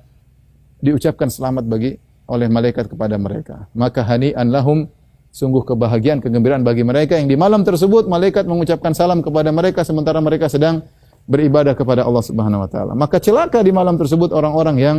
diucapkan 0.83 1.31
selamat 1.31 1.67
bagi 1.67 1.99
oleh 2.31 2.47
malaikat 2.47 2.91
kepada 2.91 3.19
mereka. 3.19 3.67
Maka 3.75 4.07
hani'an 4.07 4.55
lahum 4.55 4.87
sungguh 5.33 5.65
kebahagiaan, 5.65 6.21
kegembiraan 6.21 6.61
bagi 6.61 6.85
mereka 6.85 7.17
yang 7.17 7.25
di 7.25 7.41
malam 7.41 7.65
tersebut 7.65 8.05
malaikat 8.05 8.45
mengucapkan 8.45 8.93
salam 8.93 9.25
kepada 9.25 9.49
mereka 9.49 9.81
sementara 9.81 10.21
mereka 10.21 10.53
sedang 10.53 10.85
beribadah 11.25 11.73
kepada 11.73 12.05
Allah 12.05 12.21
Subhanahu 12.21 12.61
wa 12.61 12.69
taala. 12.69 12.93
Maka 12.93 13.17
celaka 13.17 13.65
di 13.65 13.73
malam 13.73 13.97
tersebut 13.97 14.29
orang-orang 14.37 14.77
yang 14.77 14.97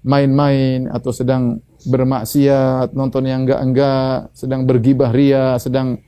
main-main 0.00 0.88
atau 0.88 1.12
sedang 1.12 1.60
bermaksiat, 1.84 2.96
nonton 2.96 3.28
yang 3.28 3.44
enggak-enggak, 3.44 4.32
sedang 4.32 4.64
bergibah 4.64 5.12
ria, 5.12 5.60
sedang 5.60 6.00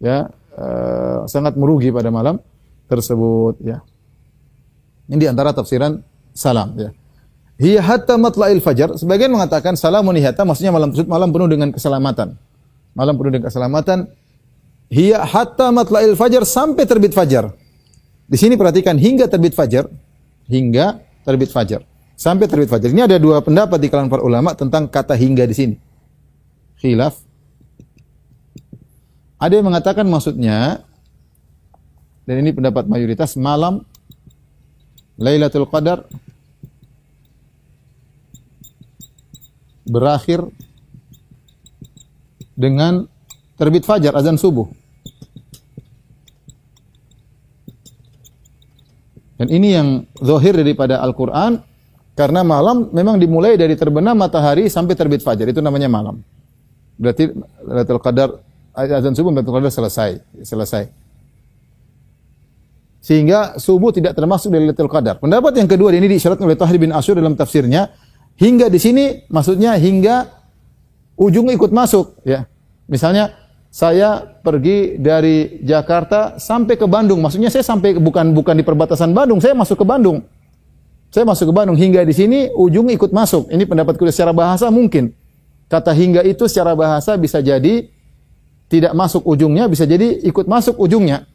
ya 0.00 0.32
uh, 0.56 1.28
sangat 1.28 1.60
merugi 1.60 1.92
pada 1.92 2.08
malam 2.08 2.40
tersebut 2.88 3.60
ya. 3.60 3.84
Ini 5.12 5.20
di 5.20 5.28
antara 5.28 5.52
tafsiran 5.52 6.00
salam 6.32 6.72
ya. 6.80 6.88
Hiya 7.60 7.84
hatta 7.84 8.16
matla'il 8.16 8.64
fajar. 8.64 8.96
Sebagian 8.96 9.28
mengatakan 9.28 9.76
salamun 9.76 10.16
hatta 10.24 10.42
maksudnya 10.48 10.72
malam 10.72 10.88
tersebut 10.90 11.10
malam 11.12 11.28
penuh 11.30 11.48
dengan 11.52 11.68
keselamatan 11.70 12.40
malam 12.94 13.14
penuh 13.18 13.30
dengan 13.34 13.46
keselamatan. 13.50 13.98
Hiya 14.94 15.26
hatta 15.26 15.74
matla'il 15.74 16.14
fajar 16.14 16.46
sampai 16.46 16.86
terbit 16.86 17.12
fajar. 17.12 17.50
Di 18.24 18.38
sini 18.38 18.54
perhatikan 18.54 18.96
hingga 18.96 19.28
terbit 19.28 19.52
fajar, 19.52 19.90
hingga 20.48 21.02
terbit 21.26 21.50
fajar. 21.50 21.82
Sampai 22.14 22.46
terbit 22.46 22.70
fajar. 22.70 22.88
Ini 22.94 23.10
ada 23.10 23.18
dua 23.18 23.42
pendapat 23.42 23.76
di 23.82 23.90
kalangan 23.90 24.08
para 24.08 24.22
ulama 24.22 24.54
tentang 24.54 24.86
kata 24.86 25.18
hingga 25.18 25.44
di 25.44 25.54
sini. 25.54 25.76
Khilaf. 26.78 27.18
Ada 29.42 29.60
yang 29.60 29.66
mengatakan 29.66 30.06
maksudnya 30.08 30.86
dan 32.24 32.40
ini 32.40 32.56
pendapat 32.56 32.88
mayoritas 32.88 33.36
malam 33.36 33.84
Lailatul 35.20 35.68
Qadar 35.68 36.08
berakhir 39.84 40.48
dengan 42.54 43.06
terbit 43.58 43.86
fajar 43.86 44.14
azan 44.14 44.38
subuh. 44.38 44.66
Dan 49.34 49.50
ini 49.50 49.74
yang 49.74 49.88
zahir 50.22 50.54
daripada 50.54 51.02
Al-Qur'an 51.02 51.58
karena 52.14 52.46
malam 52.46 52.94
memang 52.94 53.18
dimulai 53.18 53.58
dari 53.58 53.74
terbenam 53.74 54.14
matahari 54.14 54.70
sampai 54.70 54.94
terbit 54.94 55.26
fajar 55.26 55.50
itu 55.50 55.58
namanya 55.58 55.90
malam. 55.90 56.22
Berarti 56.94 57.34
Lailatul 57.66 57.98
Qadar 57.98 58.30
azan 58.74 59.18
subuh 59.18 59.34
Lailatul 59.34 59.58
Qadar 59.58 59.72
selesai, 59.74 60.10
selesai. 60.46 60.86
Sehingga 63.02 63.58
subuh 63.58 63.90
tidak 63.90 64.14
termasuk 64.14 64.54
dari 64.54 64.70
Lailatul 64.70 64.88
Qadar. 64.88 65.18
Pendapat 65.18 65.58
yang 65.58 65.66
kedua 65.66 65.90
ini 65.90 66.06
disyaratkan 66.06 66.46
oleh 66.46 66.56
Tahir 66.56 66.78
bin 66.78 66.94
Asyur 66.94 67.18
dalam 67.18 67.34
tafsirnya 67.34 67.90
hingga 68.38 68.70
di 68.70 68.78
sini 68.78 69.26
maksudnya 69.26 69.74
hingga 69.74 70.43
ujung 71.18 71.50
ikut 71.50 71.70
masuk 71.70 72.20
ya. 72.26 72.46
Misalnya 72.86 73.32
saya 73.74 74.22
pergi 74.22 75.02
dari 75.02 75.58
Jakarta 75.66 76.38
sampai 76.38 76.78
ke 76.78 76.86
Bandung. 76.86 77.18
Maksudnya 77.18 77.50
saya 77.50 77.66
sampai 77.66 77.98
bukan 77.98 78.30
bukan 78.30 78.54
di 78.54 78.62
perbatasan 78.62 79.10
Bandung, 79.10 79.42
saya 79.42 79.56
masuk 79.56 79.82
ke 79.82 79.86
Bandung. 79.86 80.22
Saya 81.10 81.26
masuk 81.26 81.50
ke 81.50 81.54
Bandung 81.54 81.78
hingga 81.78 82.02
di 82.02 82.14
sini 82.14 82.50
ujung 82.54 82.90
ikut 82.90 83.10
masuk. 83.10 83.50
Ini 83.50 83.66
pendapat 83.66 83.98
kuliah 83.98 84.14
secara 84.14 84.34
bahasa 84.34 84.70
mungkin. 84.70 85.14
Kata 85.70 85.94
hingga 85.94 86.22
itu 86.22 86.46
secara 86.46 86.74
bahasa 86.74 87.18
bisa 87.18 87.42
jadi 87.42 87.90
tidak 88.70 88.92
masuk 88.94 89.22
ujungnya, 89.26 89.70
bisa 89.70 89.86
jadi 89.86 90.22
ikut 90.22 90.46
masuk 90.46 90.78
ujungnya. 90.78 91.26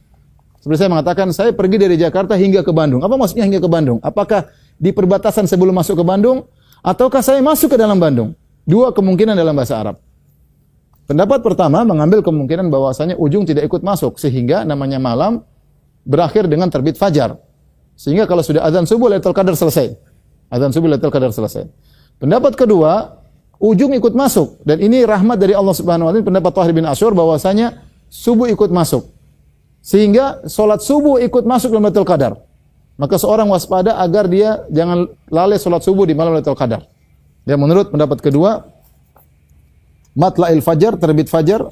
Seperti 0.59 0.79
saya 0.83 0.91
mengatakan, 0.91 1.27
saya 1.31 1.51
pergi 1.55 1.79
dari 1.79 1.95
Jakarta 1.95 2.35
hingga 2.35 2.67
ke 2.67 2.71
Bandung. 2.75 2.99
Apa 2.99 3.15
maksudnya 3.15 3.47
hingga 3.47 3.63
ke 3.63 3.69
Bandung? 3.71 4.03
Apakah 4.03 4.51
di 4.75 4.91
perbatasan 4.91 5.47
sebelum 5.47 5.71
masuk 5.71 5.95
ke 5.95 6.03
Bandung? 6.03 6.43
Ataukah 6.83 7.23
saya 7.23 7.39
masuk 7.39 7.75
ke 7.75 7.77
dalam 7.79 7.95
Bandung? 7.95 8.35
Dua 8.69 8.93
kemungkinan 8.93 9.33
dalam 9.33 9.57
bahasa 9.57 9.81
Arab. 9.81 9.97
Pendapat 11.09 11.41
pertama 11.41 11.81
mengambil 11.81 12.21
kemungkinan 12.21 12.69
bahwasanya 12.69 13.17
ujung 13.17 13.41
tidak 13.41 13.65
ikut 13.65 13.81
masuk 13.81 14.21
sehingga 14.21 14.61
namanya 14.61 15.01
malam 15.01 15.41
berakhir 16.05 16.45
dengan 16.45 16.69
terbit 16.69 16.93
fajar. 16.93 17.41
Sehingga 17.97 18.29
kalau 18.29 18.45
sudah 18.45 18.61
azan 18.61 18.85
subuh 18.85 19.09
Lailatul 19.09 19.33
Qadar 19.33 19.57
selesai. 19.57 19.97
Azan 20.53 20.69
subuh 20.69 20.85
Lailatul 20.85 21.09
Qadar 21.09 21.33
selesai. 21.33 21.65
Pendapat 22.21 22.53
kedua, 22.53 23.17
ujung 23.57 23.89
ikut 23.97 24.13
masuk 24.13 24.61
dan 24.61 24.77
ini 24.85 25.01
rahmat 25.01 25.41
dari 25.41 25.57
Allah 25.57 25.73
Subhanahu 25.73 26.05
wa 26.05 26.13
taala 26.13 26.29
pendapat 26.29 26.51
Tahir 26.53 26.73
bin 26.77 26.85
Asyur 26.85 27.17
bahwasanya 27.17 27.81
subuh 28.05 28.45
ikut 28.53 28.69
masuk. 28.69 29.09
Sehingga 29.81 30.45
solat 30.45 30.85
subuh 30.85 31.17
ikut 31.17 31.41
masuk 31.41 31.73
dalam 31.73 31.89
Lailatul 31.89 32.05
Qadar. 32.05 32.37
Maka 33.01 33.17
seorang 33.17 33.49
waspada 33.49 33.97
agar 33.97 34.29
dia 34.29 34.61
jangan 34.69 35.09
lalai 35.33 35.57
solat 35.57 35.81
subuh 35.81 36.05
di 36.05 36.13
malam 36.13 36.37
Lailatul 36.37 36.53
Qadar. 36.53 36.85
Ya 37.49 37.57
menurut 37.57 37.89
pendapat 37.89 38.21
kedua, 38.21 38.69
matla'il 40.13 40.61
fajar, 40.61 40.93
terbit 41.01 41.33
fajar 41.33 41.65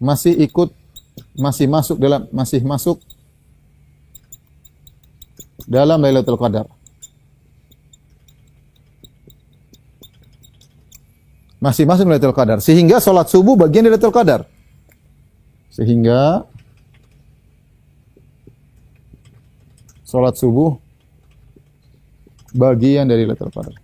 masih 0.00 0.32
ikut 0.32 0.72
masih 1.36 1.68
masuk 1.68 2.00
dalam 2.00 2.24
masih 2.32 2.64
masuk 2.64 3.04
dalam 5.68 6.00
Lailatul 6.00 6.40
Qadar. 6.40 6.64
Masih 11.60 11.84
masuk 11.84 12.08
Lailatul 12.08 12.32
Qadar 12.32 12.64
sehingga 12.64 12.96
salat 12.96 13.28
subuh 13.28 13.60
bagian 13.60 13.84
dari 13.84 13.92
Lailatul 13.92 14.16
Qadar. 14.16 14.48
Sehingga 15.68 16.48
salat 20.08 20.40
subuh 20.40 20.83
bagian 22.54 23.10
dari 23.10 23.26
Lailatul 23.26 23.50
Qadar. 23.50 23.74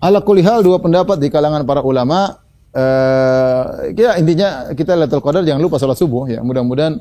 Ala 0.00 0.24
kulihal 0.24 0.64
dua 0.64 0.80
pendapat 0.80 1.20
di 1.20 1.28
kalangan 1.28 1.68
para 1.68 1.84
ulama. 1.84 2.40
Uh, 2.70 3.92
ya 3.92 4.16
intinya 4.16 4.72
kita 4.72 4.96
Lailatul 4.96 5.20
Qadar 5.20 5.44
jangan 5.44 5.60
lupa 5.60 5.76
salat 5.76 6.00
subuh 6.00 6.24
ya. 6.32 6.40
Mudah-mudahan 6.40 6.96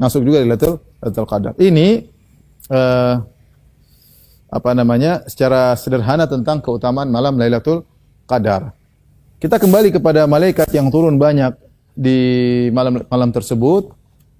masuk 0.00 0.24
juga 0.24 0.40
di 0.40 0.48
Lailatul, 0.48 0.80
Lailatul 1.04 1.28
Qadar. 1.28 1.52
Ini 1.60 2.08
uh, 2.72 3.14
apa 4.48 4.70
namanya? 4.72 5.28
secara 5.28 5.76
sederhana 5.76 6.24
tentang 6.24 6.64
keutamaan 6.64 7.12
malam 7.12 7.36
Lailatul 7.36 7.84
Qadar. 8.24 8.72
Kita 9.36 9.60
kembali 9.60 9.92
kepada 9.92 10.24
malaikat 10.24 10.72
yang 10.72 10.88
turun 10.88 11.20
banyak 11.20 11.52
di 11.92 12.18
malam 12.72 13.04
malam 13.12 13.30
tersebut. 13.30 13.92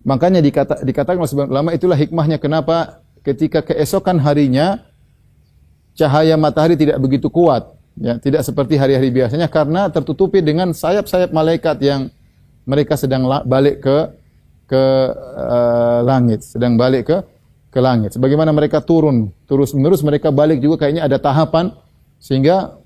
Makanya 0.07 0.39
dikata, 0.39 0.83
dikatakan 0.87 1.19
oleh 1.19 1.31
sebagian 1.31 1.53
ulama 1.53 1.71
itulah 1.75 1.99
hikmahnya 1.99 2.39
kenapa 2.39 3.03
ketika 3.27 3.61
keesokan 3.67 4.23
harinya 4.23 4.83
cahaya 5.99 6.39
matahari 6.39 6.79
tidak 6.79 7.03
begitu 7.03 7.27
kuat 7.29 7.79
Ya, 7.99 8.15
tidak 8.15 8.47
seperti 8.47 8.79
hari-hari 8.79 9.11
biasanya 9.11 9.51
karena 9.51 9.91
tertutupi 9.91 10.39
dengan 10.39 10.71
sayap-sayap 10.71 11.35
malaikat 11.35 11.83
yang 11.83 12.15
mereka 12.63 12.95
sedang 12.95 13.27
balik 13.43 13.83
ke 13.83 13.97
ke 14.71 14.83
uh, 15.35 16.01
langit, 16.07 16.47
sedang 16.47 16.79
balik 16.79 17.11
ke 17.11 17.17
ke 17.75 17.81
langit. 17.83 18.15
Sebagaimana 18.15 18.55
mereka 18.55 18.79
turun 18.79 19.35
terus-menerus 19.51 20.07
mereka 20.07 20.31
balik 20.31 20.63
juga 20.63 20.87
kayaknya 20.87 21.11
ada 21.11 21.19
tahapan 21.19 21.75
sehingga 22.23 22.79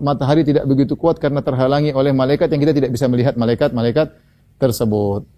matahari 0.00 0.48
tidak 0.48 0.64
begitu 0.64 0.96
kuat 0.96 1.20
karena 1.20 1.44
terhalangi 1.44 1.92
oleh 1.92 2.16
malaikat 2.16 2.48
yang 2.48 2.64
kita 2.64 2.72
tidak 2.72 2.90
bisa 2.96 3.04
melihat 3.04 3.36
malaikat-malaikat 3.36 4.16
tersebut. 4.56 5.28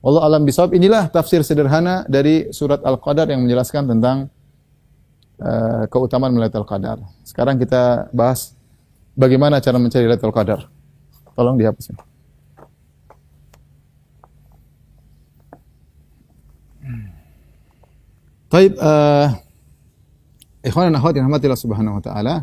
Allah 0.00 0.22
alam 0.24 0.48
bisawab 0.48 0.72
inilah 0.72 1.12
tafsir 1.12 1.44
sederhana 1.44 2.08
dari 2.08 2.48
surat 2.56 2.80
Al-Qadar 2.80 3.28
yang 3.28 3.44
menjelaskan 3.44 3.84
tentang 3.84 4.32
uh, 5.36 5.84
keutamaan 5.92 6.32
Lailatul 6.40 6.64
Qadar. 6.64 7.04
Sekarang 7.20 7.60
kita 7.60 8.08
bahas 8.08 8.56
bagaimana 9.12 9.60
cara 9.60 9.76
mencari 9.76 10.08
Lailatul 10.08 10.32
Qadar. 10.32 10.72
Tolong 11.36 11.60
dihapus. 11.60 11.92
Baik, 18.50 18.74
uh, 18.82 19.30
ikhwan 20.64 20.90
dan 20.90 20.96
akhwat 20.98 21.54
subhanahu 21.54 22.00
wa 22.00 22.02
ta'ala. 22.02 22.34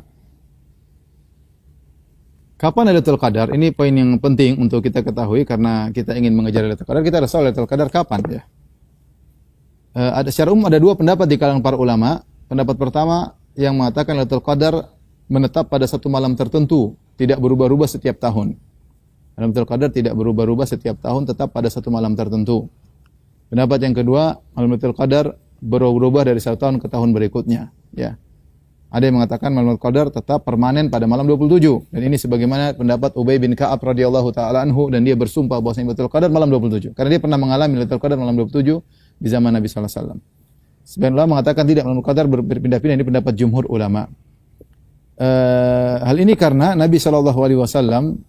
Kapan 2.57 2.89
Lailatul 2.89 3.21
Qadar? 3.21 3.53
Ini 3.53 3.69
poin 3.69 3.93
yang 3.93 4.17
penting 4.17 4.57
untuk 4.57 4.81
kita 4.81 5.05
ketahui 5.05 5.45
karena 5.45 5.93
kita 5.93 6.17
ingin 6.17 6.33
mengejar 6.33 6.65
Lailatul 6.65 6.89
Qadar. 6.89 7.05
Kita 7.05 7.15
harus 7.21 7.29
tahu 7.29 7.41
Lailatul 7.45 7.69
Qadar 7.69 7.87
kapan 7.93 8.19
ya. 8.25 8.41
Uh, 9.93 10.11
ada 10.17 10.29
secara 10.33 10.49
umum 10.49 10.65
ada 10.65 10.81
dua 10.81 10.97
pendapat 10.97 11.29
di 11.29 11.37
kalangan 11.37 11.61
para 11.61 11.77
ulama. 11.77 12.25
Pendapat 12.49 12.73
pertama 12.81 13.37
yang 13.53 13.77
mengatakan 13.77 14.17
Lailatul 14.17 14.41
Qadar 14.41 14.89
menetap 15.29 15.69
pada 15.69 15.85
satu 15.85 16.09
malam 16.09 16.33
tertentu, 16.33 16.97
tidak 17.13 17.37
berubah-ubah 17.37 17.85
setiap 17.85 18.17
tahun. 18.17 18.57
Lailatul 19.37 19.69
Qadar 19.69 19.93
tidak 19.93 20.17
berubah-ubah 20.17 20.65
setiap 20.65 20.97
tahun, 20.97 21.29
tetap 21.29 21.53
pada 21.53 21.69
satu 21.69 21.93
malam 21.93 22.17
tertentu. 22.17 22.73
Pendapat 23.53 23.85
yang 23.85 23.93
kedua, 23.93 24.41
Lailatul 24.57 24.97
Qadar 24.97 25.37
berubah-ubah 25.61 26.33
dari 26.33 26.41
satu 26.41 26.57
tahun 26.57 26.81
ke 26.81 26.89
tahun 26.89 27.13
berikutnya. 27.13 27.69
Ya. 27.93 28.17
Ada 28.87 29.11
yang 29.11 29.19
mengatakan 29.19 29.51
malam 29.51 29.75
Qadar 29.75 30.07
tetap 30.07 30.47
permanen 30.47 30.87
pada 30.87 31.03
malam 31.03 31.27
27. 31.27 31.91
Dan 31.91 32.01
ini 32.07 32.15
sebagaimana 32.15 32.71
pendapat 32.71 33.19
Ubay 33.19 33.35
bin 33.35 33.51
Ka'ab 33.51 33.83
radhiyallahu 33.83 34.31
taala 34.31 34.63
anhu 34.63 34.87
dan 34.87 35.03
dia 35.03 35.11
bersumpah 35.19 35.59
bahwa 35.59 35.75
Lailatul 35.75 36.07
Qadar 36.07 36.31
malam 36.31 36.47
27. 36.47 36.95
Karena 36.95 37.09
dia 37.11 37.21
pernah 37.21 37.35
mengalami 37.35 37.83
Lailatul 37.83 37.99
Qadar 37.99 38.15
malam 38.15 38.39
27 38.39 38.63
di 39.19 39.27
zaman 39.27 39.51
Nabi 39.51 39.67
sallallahu 39.67 39.91
alaihi 39.91 39.99
wasallam. 39.99 40.19
Sebagian 40.87 41.13
ulama 41.19 41.29
mengatakan 41.35 41.63
tidak 41.67 41.83
malam 41.83 41.99
Qadar 41.99 42.25
ber- 42.31 42.47
berpindah-pindah 42.47 42.95
ini 42.95 43.05
pendapat 43.05 43.33
jumhur 43.35 43.67
ulama. 43.67 44.07
Eh, 45.17 45.95
hal 46.07 46.17
ini 46.21 46.37
karena 46.37 46.77
Nabi 46.77 47.01
Shallallahu 47.01 47.39
alaihi 47.41 47.57
wasallam 47.57 48.21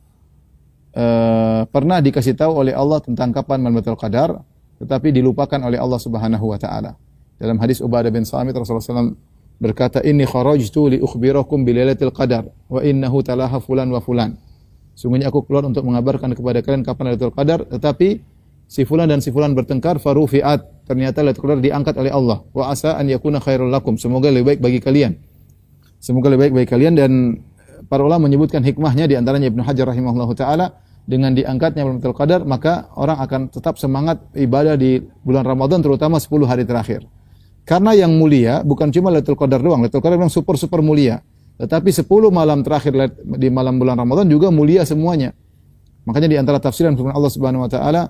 eh, 0.96 1.62
pernah 1.68 2.00
dikasih 2.00 2.32
tahu 2.32 2.64
oleh 2.64 2.72
Allah 2.72 2.98
tentang 3.04 3.30
kapan 3.30 3.60
Lailatul 3.62 4.00
Qadar 4.00 4.40
tetapi 4.80 5.12
dilupakan 5.14 5.60
oleh 5.62 5.76
Allah 5.76 6.00
Subhanahu 6.00 6.48
wa 6.48 6.58
taala. 6.58 6.96
Dalam 7.38 7.60
hadis 7.62 7.78
Ubadah 7.78 8.10
bin 8.10 8.26
Samit 8.26 8.56
Rasulullah 8.56 8.82
SAW 8.82 9.27
berkata, 9.58 10.00
"Inni 10.06 10.24
kharajtu 10.24 10.94
li 10.94 10.98
ukhbirakum 11.02 11.66
bi 11.66 11.74
lailatul 11.74 12.14
qadar 12.14 12.46
wa 12.70 12.80
innahu 12.82 13.22
talaha 13.22 13.58
fulan 13.58 13.90
wa 13.90 14.00
fulan." 14.00 14.38
Sungguhnya 14.98 15.30
aku 15.30 15.46
keluar 15.46 15.62
untuk 15.62 15.86
mengabarkan 15.86 16.34
kepada 16.34 16.58
kalian 16.58 16.82
kapan 16.82 17.14
Lailatul 17.14 17.30
Qadar, 17.30 17.62
tetapi 17.70 18.18
si 18.66 18.82
fulan 18.82 19.06
dan 19.06 19.22
si 19.22 19.30
fulan 19.30 19.54
bertengkar 19.54 20.02
farufiat. 20.02 20.90
Ternyata 20.90 21.22
Lailatul 21.22 21.46
Qadar 21.46 21.62
diangkat 21.62 21.94
oleh 22.02 22.10
Allah. 22.10 22.42
Wa 22.50 22.74
asa 22.74 22.98
an 22.98 23.06
yakuna 23.06 23.38
khairul 23.38 23.70
lakum. 23.70 23.94
Semoga 23.94 24.26
lebih 24.34 24.50
baik 24.50 24.58
bagi 24.58 24.82
kalian. 24.82 25.14
Semoga 26.02 26.34
lebih 26.34 26.50
baik 26.50 26.54
bagi 26.58 26.68
kalian 26.74 26.98
dan 26.98 27.10
para 27.86 28.02
ulama 28.02 28.26
menyebutkan 28.26 28.58
hikmahnya 28.66 29.06
di 29.06 29.14
antaranya 29.14 29.46
Ibnu 29.46 29.62
Hajar 29.62 29.86
rahimahullahu 29.86 30.34
taala 30.34 30.82
dengan 31.06 31.30
diangkatnya 31.30 31.86
Lailatul 31.86 32.18
Qadar 32.18 32.42
maka 32.42 32.90
orang 32.98 33.22
akan 33.22 33.40
tetap 33.54 33.78
semangat 33.78 34.18
ibadah 34.34 34.74
di 34.74 34.98
bulan 35.22 35.46
Ramadan 35.46 35.78
terutama 35.78 36.18
10 36.18 36.42
hari 36.42 36.66
terakhir. 36.66 37.06
Karena 37.68 37.92
yang 37.92 38.16
mulia 38.16 38.64
bukan 38.64 38.88
cuma 38.88 39.12
Lailatul 39.12 39.36
Qadar 39.36 39.60
doang, 39.60 39.84
Lailatul 39.84 40.00
Qadar 40.00 40.16
memang 40.16 40.32
super 40.32 40.56
super 40.56 40.80
mulia. 40.80 41.20
Tetapi 41.60 41.92
10 41.92 42.08
malam 42.32 42.64
terakhir 42.64 42.96
di 43.36 43.52
malam 43.52 43.76
bulan 43.76 44.00
Ramadan 44.00 44.24
juga 44.24 44.48
mulia 44.48 44.88
semuanya. 44.88 45.36
Makanya 46.08 46.28
di 46.32 46.36
antara 46.40 46.56
tafsiran 46.64 46.96
firman 46.96 47.12
Allah 47.12 47.28
Subhanahu 47.28 47.68
wa 47.68 47.70
taala, 47.70 48.08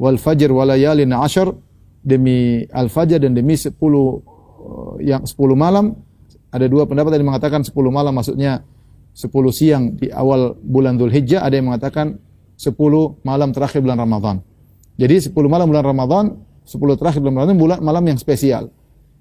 "Wal 0.00 0.16
fajr 0.16 0.48
wa 0.48 0.64
layalin 0.64 1.12
ashar" 1.12 1.52
demi 2.00 2.64
al-fajr 2.72 3.20
dan 3.20 3.36
demi 3.36 3.60
10 3.60 3.76
uh, 3.76 4.96
yang 5.00 5.24
10 5.24 5.36
malam 5.52 5.96
ada 6.54 6.68
dua 6.68 6.84
pendapat 6.84 7.16
yang 7.16 7.32
mengatakan 7.32 7.64
10 7.64 7.72
malam 7.88 8.12
maksudnya 8.12 8.62
10 9.16 9.28
siang 9.50 9.82
di 9.96 10.12
awal 10.12 10.54
bulan 10.60 11.00
Dzulhijjah, 11.00 11.42
ada 11.42 11.54
yang 11.56 11.72
mengatakan 11.72 12.20
10 12.56 12.72
malam 13.26 13.50
terakhir 13.50 13.82
bulan 13.82 13.98
Ramadan. 13.98 14.36
Jadi 14.94 15.28
10 15.28 15.34
malam 15.50 15.66
bulan 15.66 15.84
Ramadan, 15.84 16.24
10 16.62 17.00
terakhir 17.00 17.18
bulan 17.24 17.34
Ramadan 17.42 17.56
bulan 17.58 17.78
malam 17.82 18.04
yang 18.06 18.18
spesial. 18.20 18.70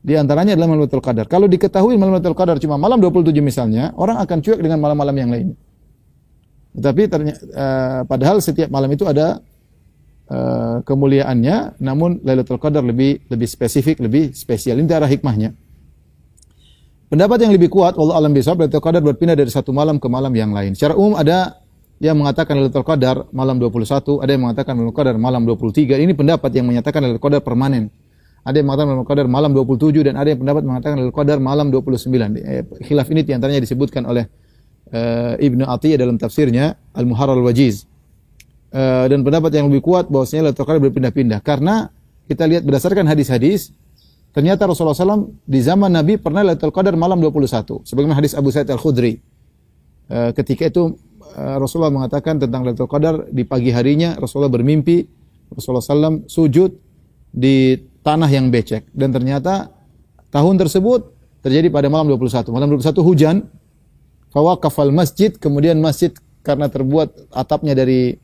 Di 0.03 0.19
antaranya 0.19 0.59
adalah 0.59 0.75
Lailatul 0.75 0.99
Qadar. 0.99 1.31
Kalau 1.31 1.47
diketahui 1.47 1.95
Lailatul 1.95 2.35
Qadar 2.35 2.59
cuma 2.59 2.75
malam 2.75 2.99
27 2.99 3.39
misalnya, 3.39 3.95
orang 3.95 4.19
akan 4.19 4.43
cuek 4.43 4.59
dengan 4.59 4.83
malam-malam 4.83 5.15
yang 5.15 5.31
lain. 5.31 5.47
Tetapi 6.75 7.01
ternyata, 7.07 7.39
uh, 7.55 8.01
padahal 8.03 8.43
setiap 8.43 8.67
malam 8.67 8.91
itu 8.91 9.07
ada 9.07 9.39
uh, 10.27 10.83
kemuliaannya, 10.83 11.79
namun 11.79 12.19
Lailatul 12.19 12.59
Qadar 12.59 12.83
lebih 12.83 13.23
lebih 13.31 13.47
spesifik, 13.47 14.03
lebih 14.03 14.35
spesial. 14.35 14.75
Ini 14.75 14.91
arah 14.91 15.07
hikmahnya. 15.07 15.55
Pendapat 17.07 17.47
yang 17.47 17.55
lebih 17.55 17.71
kuat, 17.71 17.95
Allah 17.95 18.19
alam 18.19 18.35
bisawab, 18.35 18.67
Lailatul 18.67 18.83
Qadar 18.83 18.99
berpindah 18.99 19.39
dari 19.39 19.47
satu 19.55 19.71
malam 19.71 20.03
ke 20.03 20.07
malam 20.11 20.35
yang 20.35 20.51
lain. 20.51 20.75
Secara 20.75 20.99
umum 20.99 21.15
ada 21.15 21.63
yang 22.03 22.19
mengatakan 22.19 22.59
Lailatul 22.59 22.83
Qadar 22.83 23.31
malam 23.31 23.55
21, 23.55 24.19
ada 24.19 24.31
yang 24.35 24.43
mengatakan 24.43 24.75
Lailatul 24.75 24.97
Qadar 24.99 25.15
malam 25.15 25.47
23. 25.47 25.95
Ini 25.95 26.11
pendapat 26.11 26.51
yang 26.51 26.67
menyatakan 26.67 26.99
Lailatul 26.99 27.23
Qadar 27.23 27.39
permanen. 27.39 27.87
Ada 28.43 28.59
yang 28.59 28.67
mengatakan 28.67 28.91
Lailatul 28.91 29.07
Qadar 29.07 29.27
malam 29.31 29.51
27 29.55 30.03
dan 30.03 30.19
ada 30.19 30.27
yang 30.27 30.39
pendapat 30.43 30.63
mengatakan 30.67 30.95
Lailatul 30.99 31.15
Qadar 31.15 31.37
malam 31.39 31.71
29. 31.71 32.43
Eh, 32.43 32.63
khilaf 32.83 33.07
ini 33.07 33.23
di 33.23 33.31
antaranya 33.31 33.63
disebutkan 33.63 34.03
oleh 34.03 34.27
uh, 34.91 35.39
Ibnu 35.39 35.63
Atiyah 35.63 35.95
dalam 35.95 36.19
tafsirnya 36.19 36.75
Al-Muharrar 36.91 37.39
Al-Wajiz. 37.39 37.87
Uh, 38.73 39.07
dan 39.07 39.23
pendapat 39.23 39.53
yang 39.55 39.71
lebih 39.71 39.85
kuat 39.85 40.11
bahwasanya 40.11 40.51
Lailatul 40.51 40.67
Qadar 40.67 40.81
berpindah-pindah 40.83 41.39
karena 41.39 41.87
kita 42.27 42.43
lihat 42.49 42.67
berdasarkan 42.67 43.05
hadis-hadis 43.05 43.69
ternyata 44.33 44.65
Rasulullah 44.65 44.97
SAW 44.97 45.29
di 45.45 45.61
zaman 45.61 45.93
Nabi 45.93 46.19
pernah 46.19 46.43
Lailatul 46.43 46.75
Qadar 46.75 46.99
malam 46.99 47.23
21 47.23 47.87
sebagaimana 47.87 48.19
hadis 48.19 48.35
Abu 48.35 48.51
Sa'id 48.51 48.67
Al-Khudri. 48.67 49.23
Uh, 50.11 50.35
ketika 50.35 50.67
itu 50.67 50.99
uh, 51.39 51.55
Rasulullah 51.63 51.95
mengatakan 51.95 52.43
tentang 52.43 52.67
Lailatul 52.67 52.91
Qadar 52.91 53.23
di 53.31 53.47
pagi 53.47 53.71
harinya 53.71 54.19
Rasulullah 54.19 54.51
bermimpi 54.51 55.07
Rasulullah 55.53 55.85
SAW 55.85 56.27
sujud 56.27 56.75
di 57.29 57.77
tanah 58.03 58.29
yang 58.29 58.51
becek 58.51 58.85
dan 58.91 59.15
ternyata 59.15 59.71
tahun 60.29 60.59
tersebut 60.59 61.13
terjadi 61.43 61.67
pada 61.67 61.91
malam 61.91 62.07
21. 62.07 62.49
Malam 62.55 62.67
21 62.79 63.03
hujan. 63.03 63.35
Fawaqafal 64.33 64.89
masjid, 64.89 65.29
kemudian 65.29 65.77
masjid 65.77 66.09
karena 66.41 66.65
terbuat 66.65 67.29
atapnya 67.29 67.77
dari 67.77 68.17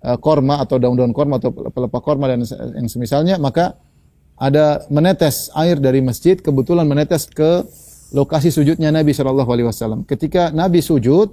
uh, 0.00 0.16
korma 0.16 0.64
atau 0.64 0.80
daun-daun 0.80 1.12
korma 1.12 1.36
atau 1.36 1.52
pelepah 1.52 2.00
korma 2.00 2.32
dan 2.32 2.48
yang 2.72 2.88
semisalnya, 2.88 3.36
maka 3.36 3.76
ada 4.40 4.88
menetes 4.88 5.52
air 5.52 5.76
dari 5.76 6.00
masjid, 6.00 6.40
kebetulan 6.40 6.88
menetes 6.88 7.28
ke 7.28 7.60
lokasi 8.16 8.48
sujudnya 8.48 8.88
Nabi 8.88 9.12
Shallallahu 9.12 9.50
Alaihi 9.52 9.68
Wasallam. 9.68 10.08
Ketika 10.08 10.48
Nabi 10.48 10.80
sujud, 10.80 11.28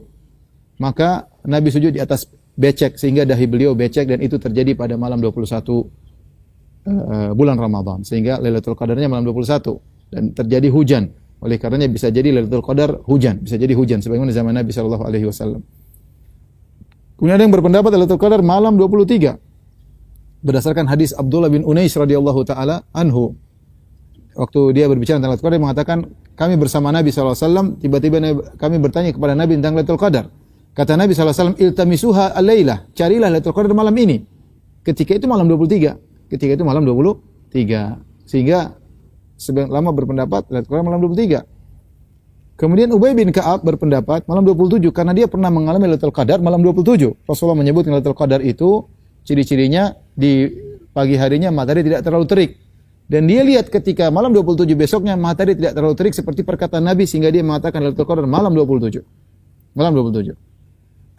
maka 0.75 1.31
Nabi 1.47 1.71
sujud 1.71 1.95
di 1.95 2.03
atas 2.03 2.27
becek 2.59 2.99
sehingga 2.99 3.23
dahi 3.23 3.47
beliau 3.47 3.71
becek 3.71 4.11
dan 4.11 4.19
itu 4.19 4.35
terjadi 4.35 4.75
pada 4.75 4.99
malam 4.99 5.23
21 5.23 5.87
uh, 6.87 7.31
bulan 7.37 7.57
Ramadan 7.57 8.01
sehingga 8.01 8.41
Lailatul 8.41 8.77
Qadarnya 8.77 9.07
malam 9.11 9.25
21 9.27 10.13
dan 10.13 10.23
terjadi 10.35 10.67
hujan. 10.69 11.03
Oleh 11.41 11.57
karenanya 11.57 11.89
bisa 11.89 12.13
jadi 12.13 12.29
Lailatul 12.29 12.61
Qadar 12.61 13.01
hujan, 13.09 13.41
bisa 13.41 13.57
jadi 13.57 13.73
hujan 13.73 13.97
sebagaimana 13.97 14.29
zaman 14.29 14.53
Nabi 14.53 14.69
sallallahu 14.69 15.03
alaihi 15.09 15.25
wasallam. 15.25 15.65
Kemudian 17.17 17.35
ada 17.37 17.43
yang 17.45 17.53
berpendapat 17.53 17.89
Lailatul 17.97 18.21
Qadar 18.21 18.45
malam 18.45 18.77
23. 18.77 19.41
Berdasarkan 20.45 20.85
hadis 20.85 21.13
Abdullah 21.17 21.49
bin 21.49 21.65
Unais 21.65 21.89
radhiyallahu 21.97 22.45
taala 22.45 22.85
anhu. 22.93 23.33
Waktu 24.37 24.59
dia 24.77 24.85
berbicara 24.85 25.17
tentang 25.17 25.33
Lailatul 25.33 25.49
Qadar 25.49 25.57
dia 25.57 25.65
mengatakan 25.65 25.97
kami 26.37 26.53
bersama 26.61 26.93
Nabi 26.93 27.09
wasallam 27.09 27.81
tiba-tiba 27.81 28.21
kami 28.61 28.77
bertanya 28.77 29.09
kepada 29.09 29.33
Nabi 29.33 29.57
tentang 29.57 29.73
Lailatul 29.73 29.97
Qadar. 29.97 30.25
Kata 30.77 30.93
Nabi 30.93 31.17
wasallam 31.17 31.57
iltamisuha 31.57 32.37
al-lailah, 32.37 32.85
carilah 32.93 33.33
Lailatul 33.33 33.57
Qadar 33.57 33.73
malam 33.73 33.97
ini. 33.97 34.21
Ketika 34.85 35.17
itu 35.17 35.25
malam 35.25 35.49
23 35.49 36.10
ketika 36.31 36.55
itu 36.55 36.63
malam 36.63 36.87
23. 36.87 37.99
Sehingga 38.23 38.79
sebagian 39.35 39.67
lama 39.67 39.91
berpendapat 39.91 40.47
Lailatul 40.47 40.79
Qadar 40.79 40.85
malam 40.87 41.03
23. 41.03 41.43
Kemudian 42.55 42.93
Ubay 42.93 43.17
bin 43.17 43.33
Ka'ab 43.33 43.65
berpendapat 43.65 44.29
malam 44.29 44.45
27 44.45 44.93
karena 44.93 45.17
dia 45.17 45.25
pernah 45.25 45.49
mengalami 45.49 45.91
Lailatul 45.91 46.13
Qadar 46.13 46.39
malam 46.39 46.61
27. 46.63 47.27
Rasulullah 47.27 47.57
menyebut 47.59 47.83
Lailatul 47.89 48.15
Qadar 48.15 48.39
itu 48.39 48.85
ciri-cirinya 49.27 49.97
di 50.13 50.47
pagi 50.93 51.17
harinya 51.17 51.49
matahari 51.49 51.83
tidak 51.83 52.05
terlalu 52.05 52.25
terik. 52.29 52.51
Dan 53.11 53.27
dia 53.27 53.43
lihat 53.43 53.67
ketika 53.67 54.07
malam 54.07 54.31
27 54.31 54.71
besoknya 54.77 55.19
matahari 55.19 55.57
tidak 55.57 55.75
terlalu 55.75 55.95
terik 55.99 56.13
seperti 56.15 56.47
perkataan 56.47 56.85
Nabi 56.85 57.03
sehingga 57.03 57.27
dia 57.33 57.43
mengatakan 57.43 57.81
Lailatul 57.83 58.07
Qadar 58.07 58.29
malam 58.29 58.53
27. 58.55 59.03
Malam 59.73 59.91
27. 59.97 60.50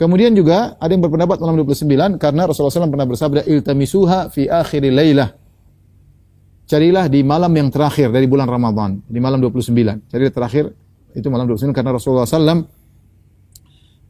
Kemudian 0.02 0.34
juga 0.34 0.74
ada 0.82 0.90
yang 0.90 0.98
berpendapat 0.98 1.38
malam 1.38 1.62
29 1.62 2.18
karena 2.18 2.42
Rasulullah 2.50 2.74
SAW 2.74 2.90
pernah 2.90 3.06
bersabda 3.06 3.46
iltamisuha 3.46 4.34
fi 4.34 4.50
akhir 4.50 4.82
lailah. 4.90 5.30
Carilah 6.66 7.06
di 7.06 7.22
malam 7.22 7.54
yang 7.54 7.70
terakhir 7.70 8.10
dari 8.10 8.26
bulan 8.26 8.50
Ramadan, 8.50 8.98
di 9.06 9.22
malam 9.22 9.38
29. 9.38 10.10
Carilah 10.10 10.34
terakhir 10.34 10.74
itu 11.14 11.22
malam 11.30 11.46
29 11.46 11.70
karena 11.70 11.94
Rasulullah 11.94 12.26
SAW 12.26 12.66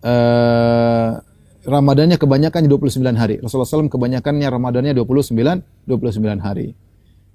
uh, 0.00 1.12
Ramadannya 1.68 2.16
kebanyakan 2.16 2.72
29 2.72 3.12
hari. 3.12 3.36
Rasulullah 3.44 3.68
SAW 3.68 3.92
kebanyakannya 3.92 4.48
Ramadannya 4.48 4.96
29 4.96 5.36
29 5.84 5.92
hari. 6.40 6.72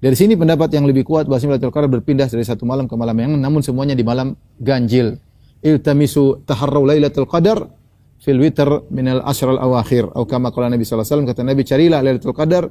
Dari 0.02 0.16
sini 0.18 0.34
pendapat 0.34 0.74
yang 0.74 0.82
lebih 0.82 1.06
kuat 1.06 1.30
bahwa 1.30 1.54
Lailatul 1.54 1.70
Qadar 1.70 1.90
berpindah 1.94 2.26
dari 2.26 2.42
satu 2.42 2.66
malam 2.66 2.90
ke 2.90 2.98
malam 2.98 3.14
yang 3.22 3.38
namun 3.38 3.62
semuanya 3.62 3.94
di 3.94 4.02
malam 4.02 4.34
ganjil. 4.58 5.14
Iltamisu 5.62 6.42
taharraw 6.42 6.90
Lailatul 6.90 7.30
Qadar 7.30 7.78
fil 8.18 8.38
witr 8.38 8.86
minal 8.90 9.22
ashral 9.24 9.58
awakhir. 9.58 10.10
Atau 10.12 10.26
kama 10.26 10.50
qala 10.50 10.70
Nabi 10.70 10.84
sallallahu 10.84 11.06
alaihi 11.06 11.14
wasallam 11.14 11.28
kata 11.30 11.42
Nabi 11.46 11.62
carilah 11.64 11.98
Lailatul 12.02 12.36
Qadar 12.36 12.64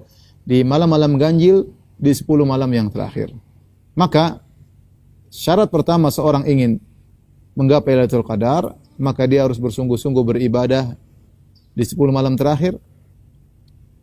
di 0.43 0.63
malam-malam 0.63 1.15
ganjil 1.19 1.67
di 1.97 2.11
10 2.13 2.27
malam 2.45 2.69
yang 2.71 2.87
terakhir. 2.93 3.33
Maka 3.97 4.43
syarat 5.33 5.67
pertama 5.73 6.13
seorang 6.13 6.45
ingin 6.45 6.77
menggapai 7.57 7.97
Lailatul 7.97 8.27
Qadar, 8.27 8.77
maka 9.01 9.25
dia 9.25 9.43
harus 9.43 9.57
bersungguh-sungguh 9.57 10.23
beribadah 10.23 10.93
di 11.73 11.83
10 11.83 11.97
malam 12.13 12.37
terakhir 12.37 12.77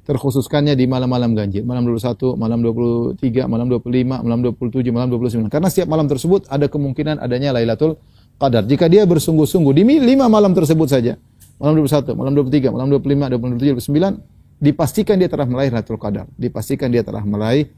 terkhususkannya 0.05 0.77
di 0.77 0.85
malam-malam 0.85 1.33
ganjil, 1.33 1.65
malam 1.65 1.89
21, 1.89 2.37
malam 2.37 2.61
23, 2.61 3.49
malam 3.49 3.67
25, 3.73 4.21
malam 4.21 4.39
27, 4.45 4.93
malam 4.93 5.09
29. 5.09 5.49
Karena 5.49 5.69
setiap 5.73 5.89
malam 5.89 6.05
tersebut 6.05 6.45
ada 6.53 6.69
kemungkinan 6.69 7.25
adanya 7.25 7.57
Lailatul 7.57 7.97
Qadar. 8.37 8.69
Jika 8.69 8.85
dia 8.85 9.09
bersungguh-sungguh 9.09 9.73
di 9.73 9.83
lima 9.97 10.29
malam 10.29 10.53
tersebut 10.53 10.93
saja, 10.93 11.17
malam 11.59 11.75
21, 11.81 12.19
malam 12.19 12.33
23, 12.35 12.75
malam 12.75 12.89
25, 12.91 13.39
27, 13.39 13.79
29, 13.79 14.63
dipastikan 14.65 15.17
dia 15.21 15.29
telah 15.31 15.47
meraih 15.47 15.71
Lailatul 15.71 16.01
Qadar. 16.01 16.27
Dipastikan 16.35 16.89
dia 16.91 17.03
telah 17.07 17.23
meraih 17.23 17.71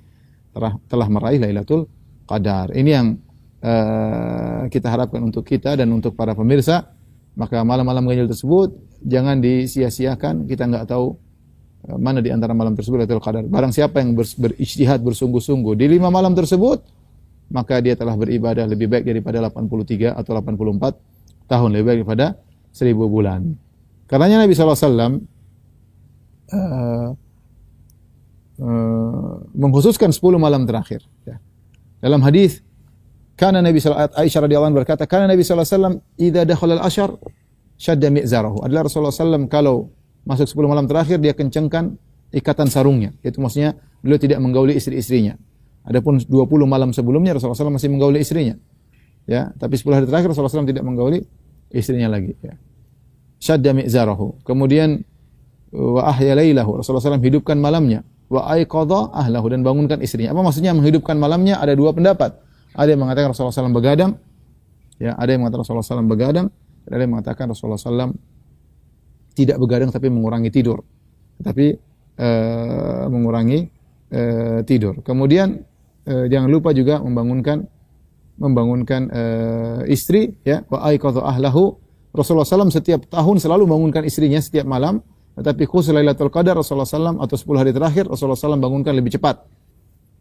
telah, 0.52 0.72
telah 0.88 1.08
meraih 1.10 1.38
Lailatul 1.40 1.90
Qadar. 2.24 2.72
Ini 2.72 2.90
yang 2.90 3.06
uh, 3.60 4.62
kita 4.72 4.88
harapkan 4.88 5.20
untuk 5.20 5.44
kita 5.44 5.76
dan 5.76 5.88
untuk 5.92 6.16
para 6.16 6.32
pemirsa. 6.32 6.92
Maka 7.36 7.60
malam-malam 7.60 8.08
ganjil 8.08 8.32
tersebut 8.32 8.72
jangan 9.04 9.36
disia-siakan. 9.44 10.48
Kita 10.48 10.64
nggak 10.64 10.88
tahu 10.88 11.12
uh, 11.92 11.98
mana 12.00 12.24
di 12.24 12.32
antara 12.32 12.56
malam 12.56 12.72
tersebut 12.72 13.04
Lailatul 13.04 13.20
Qadar. 13.20 13.44
Barang 13.44 13.76
siapa 13.76 14.00
yang 14.00 14.16
ber, 14.16 14.24
berijtihad 14.24 15.04
bersungguh-sungguh 15.04 15.76
di 15.76 16.00
lima 16.00 16.08
malam 16.08 16.32
tersebut, 16.32 16.80
maka 17.52 17.78
dia 17.84 17.92
telah 17.92 18.16
beribadah 18.16 18.64
lebih 18.64 18.88
baik 18.88 19.04
daripada 19.04 19.52
83 19.52 20.16
atau 20.16 20.32
84 20.32 20.96
tahun, 21.46 21.68
lebih 21.76 21.84
baik 21.84 21.98
daripada 22.02 22.26
1000 22.72 22.92
bulan. 23.06 23.65
Karenanya 24.06 24.46
Nabi 24.46 24.54
SAW 24.54 24.74
uh, 24.74 25.10
uh, 28.62 29.34
mengkhususkan 29.50 30.14
10 30.14 30.22
malam 30.38 30.62
terakhir. 30.62 31.02
Ya. 31.26 31.42
Dalam 31.98 32.22
hadis 32.22 32.62
karena 33.36 33.60
Nabi 33.60 33.82
sallallahu 33.82 34.16
Aisyah 34.16 34.40
radhiyallahu 34.48 34.70
anha 34.72 34.80
berkata, 34.80 35.04
karena 35.04 35.28
Nabi 35.28 35.44
wasallam 35.44 36.00
idza 36.16 36.42
dakhala 36.48 36.80
al-ashar 36.80 37.12
syadda 37.76 38.08
mi'zarahu. 38.08 38.64
Adalah 38.64 38.88
Rasulullah 38.88 39.12
SAW 39.12 39.44
kalau 39.52 39.92
masuk 40.24 40.48
10 40.48 40.72
malam 40.72 40.88
terakhir 40.88 41.20
dia 41.20 41.36
kencangkan 41.36 42.00
ikatan 42.32 42.72
sarungnya. 42.72 43.12
Itu 43.20 43.44
maksudnya 43.44 43.76
beliau 44.00 44.16
tidak 44.16 44.40
menggauli 44.40 44.72
istri-istrinya. 44.80 45.36
Adapun 45.86 46.18
20 46.18 46.32
malam 46.66 46.90
sebelumnya 46.96 47.36
Rasulullah 47.36 47.54
SAW 47.54 47.76
masih 47.76 47.92
menggauli 47.92 48.24
istrinya. 48.24 48.56
Ya, 49.28 49.52
tapi 49.60 49.76
10 49.76 49.84
hari 49.92 50.06
terakhir 50.08 50.32
Rasulullah 50.32 50.50
SAW 50.50 50.66
tidak 50.66 50.82
menggauli 50.82 51.28
istrinya 51.70 52.08
lagi. 52.10 52.34
Ya. 52.40 52.56
Syadda 53.36 53.76
mi'zarahu. 53.76 54.40
Kemudian 54.42 55.04
wa 55.72 56.08
ahya 56.08 56.32
lailahu. 56.36 56.80
Rasulullah 56.80 57.04
SAW 57.04 57.20
hidupkan 57.20 57.60
malamnya. 57.60 58.00
Wa 58.26 58.48
aiqadha 58.56 59.14
ahlahu 59.14 59.52
dan 59.52 59.62
bangunkan 59.62 60.02
istrinya. 60.02 60.34
Apa 60.34 60.42
maksudnya 60.42 60.72
menghidupkan 60.74 61.14
malamnya? 61.14 61.60
Ada 61.62 61.78
dua 61.78 61.94
pendapat. 61.94 62.34
Ada 62.74 62.96
yang 62.96 63.06
mengatakan 63.06 63.32
Rasulullah 63.32 63.54
SAW 63.54 63.76
begadang. 63.76 64.18
Ya, 64.96 65.12
ada 65.14 65.28
yang 65.30 65.44
mengatakan 65.44 65.62
Rasulullah 65.62 65.86
SAW 65.86 66.08
begadang. 66.08 66.46
Dan 66.84 66.90
ada 66.90 67.02
yang 67.04 67.12
mengatakan 67.12 67.44
Rasulullah 67.52 67.80
SAW 67.80 68.12
tidak 69.36 69.56
begadang 69.60 69.92
tapi 69.92 70.08
mengurangi 70.08 70.48
tidur. 70.48 70.80
Tapi 71.36 71.76
uh, 72.16 73.04
mengurangi 73.12 73.68
uh, 74.10 74.60
tidur. 74.64 75.04
Kemudian 75.04 75.60
uh, 76.08 76.24
jangan 76.26 76.48
lupa 76.48 76.72
juga 76.72 76.98
membangunkan 77.04 77.68
membangunkan 78.36 79.08
istri 79.88 80.36
ya 80.44 80.60
wa 80.68 80.84
ahlahu 80.84 81.80
Rasulullah 82.14 82.46
SAW 82.48 82.72
setiap 82.72 83.06
tahun 83.08 83.36
selalu 83.38 83.66
membangunkan 83.68 84.02
istrinya 84.06 84.40
setiap 84.42 84.64
malam 84.68 85.02
tetapi 85.36 85.68
khusus 85.68 85.92
Lailatul 85.92 86.32
Qadar 86.32 86.56
Rasulullah 86.56 86.88
SAW 86.88 87.20
atau 87.20 87.36
10 87.36 87.60
hari 87.60 87.70
terakhir 87.76 88.08
Rasulullah 88.08 88.40
SAW 88.40 88.56
bangunkan 88.56 88.96
lebih 88.96 89.20
cepat. 89.20 89.44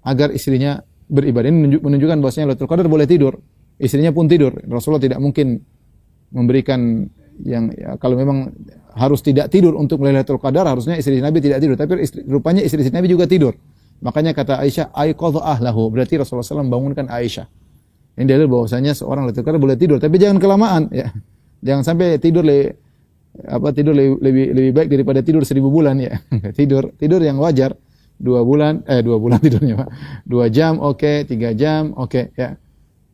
Agar 0.04 0.36
istrinya 0.36 0.84
beribadah. 1.08 1.48
Ini 1.48 1.80
menunjukkan 1.80 2.20
bahwasanya 2.20 2.52
Lailatul 2.52 2.68
Qadar 2.68 2.92
boleh 2.92 3.08
tidur. 3.08 3.40
Istrinya 3.80 4.12
pun 4.12 4.28
tidur. 4.28 4.52
Rasulullah 4.68 5.00
tidak 5.00 5.24
mungkin 5.24 5.64
memberikan 6.36 7.08
yang 7.48 7.72
ya, 7.72 7.96
kalau 7.96 8.20
memang 8.20 8.52
harus 8.92 9.24
tidak 9.24 9.48
tidur 9.48 9.80
untuk 9.80 10.04
Lailatul 10.04 10.36
Qadar 10.36 10.68
harusnya 10.68 11.00
istri 11.00 11.24
Nabi 11.24 11.40
tidak 11.40 11.64
tidur. 11.64 11.80
Tapi 11.80 12.04
istri, 12.04 12.20
rupanya 12.28 12.60
istri, 12.60 12.84
istri 12.84 12.92
Nabi 12.92 13.08
juga 13.08 13.24
tidur. 13.24 13.56
Makanya 14.04 14.36
kata 14.36 14.60
Aisyah 14.60 14.92
aiqadha 14.92 15.40
ahlahu. 15.40 15.96
Berarti 15.96 16.20
Rasulullah 16.20 16.44
SAW 16.44 16.68
bangunkan 16.68 17.08
Aisyah. 17.08 17.48
Ini 18.20 18.28
dalil 18.28 18.52
bahwasanya 18.52 18.92
seorang 18.92 19.32
Lailatul 19.32 19.48
Qadar 19.48 19.64
boleh 19.64 19.80
tidur. 19.80 19.96
Tapi 19.96 20.20
jangan 20.20 20.44
kelamaan 20.44 20.92
ya 20.92 21.08
jangan 21.62 21.84
sampai 21.84 22.20
tidur 22.20 22.44
le, 22.44 22.76
apa 23.44 23.72
tidur 23.76 23.92
lebih, 23.92 24.20
lebih 24.24 24.46
lebih 24.56 24.72
baik 24.72 24.88
daripada 24.92 25.20
tidur 25.22 25.44
seribu 25.44 25.72
bulan 25.72 26.00
ya. 26.00 26.20
Tidur 26.60 26.96
tidur 26.96 27.20
yang 27.20 27.40
wajar. 27.40 27.76
Dua 28.16 28.48
bulan 28.48 28.80
eh 28.88 29.04
dua 29.04 29.20
bulan 29.20 29.40
tidurnya 29.46 29.76
pak. 29.76 29.90
Dua 30.24 30.48
jam 30.48 30.80
oke. 30.80 31.00
Okay, 31.00 31.18
tiga 31.28 31.52
jam 31.52 31.92
oke 31.96 32.12
okay, 32.12 32.26
ya. 32.36 32.56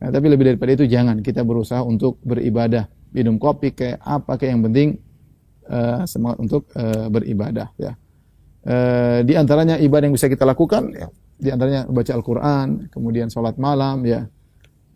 Nah, 0.02 0.10
tapi 0.10 0.26
lebih 0.30 0.54
daripada 0.54 0.70
itu 0.74 0.86
jangan. 0.86 1.18
Kita 1.22 1.42
berusaha 1.42 1.82
untuk 1.82 2.22
beribadah. 2.22 2.86
Minum 3.12 3.36
kopi 3.36 3.74
kayak 3.74 3.98
apa 4.00 4.38
kayak 4.40 4.50
yang 4.56 4.62
penting 4.70 4.88
uh, 5.68 6.02
semangat 6.08 6.38
untuk 6.40 6.62
uh, 6.78 7.10
beribadah 7.12 7.70
ya. 7.76 7.92
Uh, 8.62 9.26
di 9.26 9.34
antaranya 9.34 9.74
ibadah 9.74 10.06
yang 10.06 10.14
bisa 10.14 10.30
kita 10.30 10.46
lakukan 10.46 10.94
ya, 10.94 11.10
di 11.34 11.50
antaranya 11.50 11.82
baca 11.90 12.14
Al-Qur'an, 12.14 12.86
kemudian 12.94 13.26
sholat 13.26 13.58
malam 13.58 14.06
ya. 14.06 14.30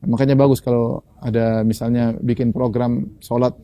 Makanya 0.05 0.37
bagus 0.37 0.61
kalau 0.61 1.01
ada 1.25 1.65
misalnya 1.65 2.13
bikin 2.21 2.53
program 2.53 3.17
sholat 3.25 3.57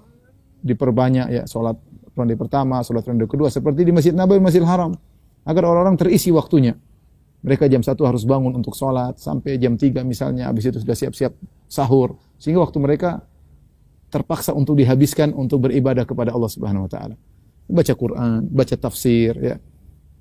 diperbanyak 0.64 1.26
ya, 1.28 1.42
sholat 1.44 1.76
ronde 2.16 2.34
pertama, 2.40 2.80
sholat 2.80 3.04
ronde 3.04 3.28
kedua 3.28 3.52
seperti 3.52 3.84
di 3.84 3.92
Masjid 3.92 4.14
Nabawi, 4.16 4.40
Masjidil 4.40 4.68
Haram 4.68 4.96
agar 5.44 5.62
orang-orang 5.68 5.98
terisi 5.98 6.32
waktunya. 6.32 6.72
Mereka 7.42 7.66
jam 7.66 7.82
satu 7.82 8.06
harus 8.06 8.22
bangun 8.22 8.54
untuk 8.54 8.78
sholat 8.78 9.18
sampai 9.18 9.58
jam 9.58 9.74
3 9.74 10.06
misalnya, 10.06 10.46
habis 10.46 10.70
itu 10.70 10.78
sudah 10.78 10.94
siap-siap 10.94 11.32
sahur. 11.66 12.14
Sehingga 12.38 12.62
waktu 12.62 12.78
mereka 12.78 13.26
terpaksa 14.12 14.54
untuk 14.54 14.78
dihabiskan 14.78 15.34
untuk 15.34 15.66
beribadah 15.66 16.06
kepada 16.06 16.30
Allah 16.30 16.50
Subhanahu 16.52 16.86
wa 16.86 16.90
taala. 16.90 17.16
Baca 17.66 17.94
Quran, 17.96 18.46
baca 18.46 18.74
tafsir 18.78 19.34
ya. 19.40 19.56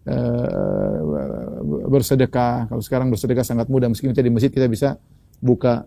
Uh, 0.01 1.86
bersedekah. 1.86 2.66
Kalau 2.66 2.82
sekarang 2.82 3.14
bersedekah 3.14 3.45
sangat 3.45 3.70
mudah 3.70 3.86
meskipun 3.86 4.18
kita 4.18 4.26
di 4.26 4.34
masjid 4.34 4.49
kita 4.49 4.66
bisa 4.66 4.97
buka 5.38 5.86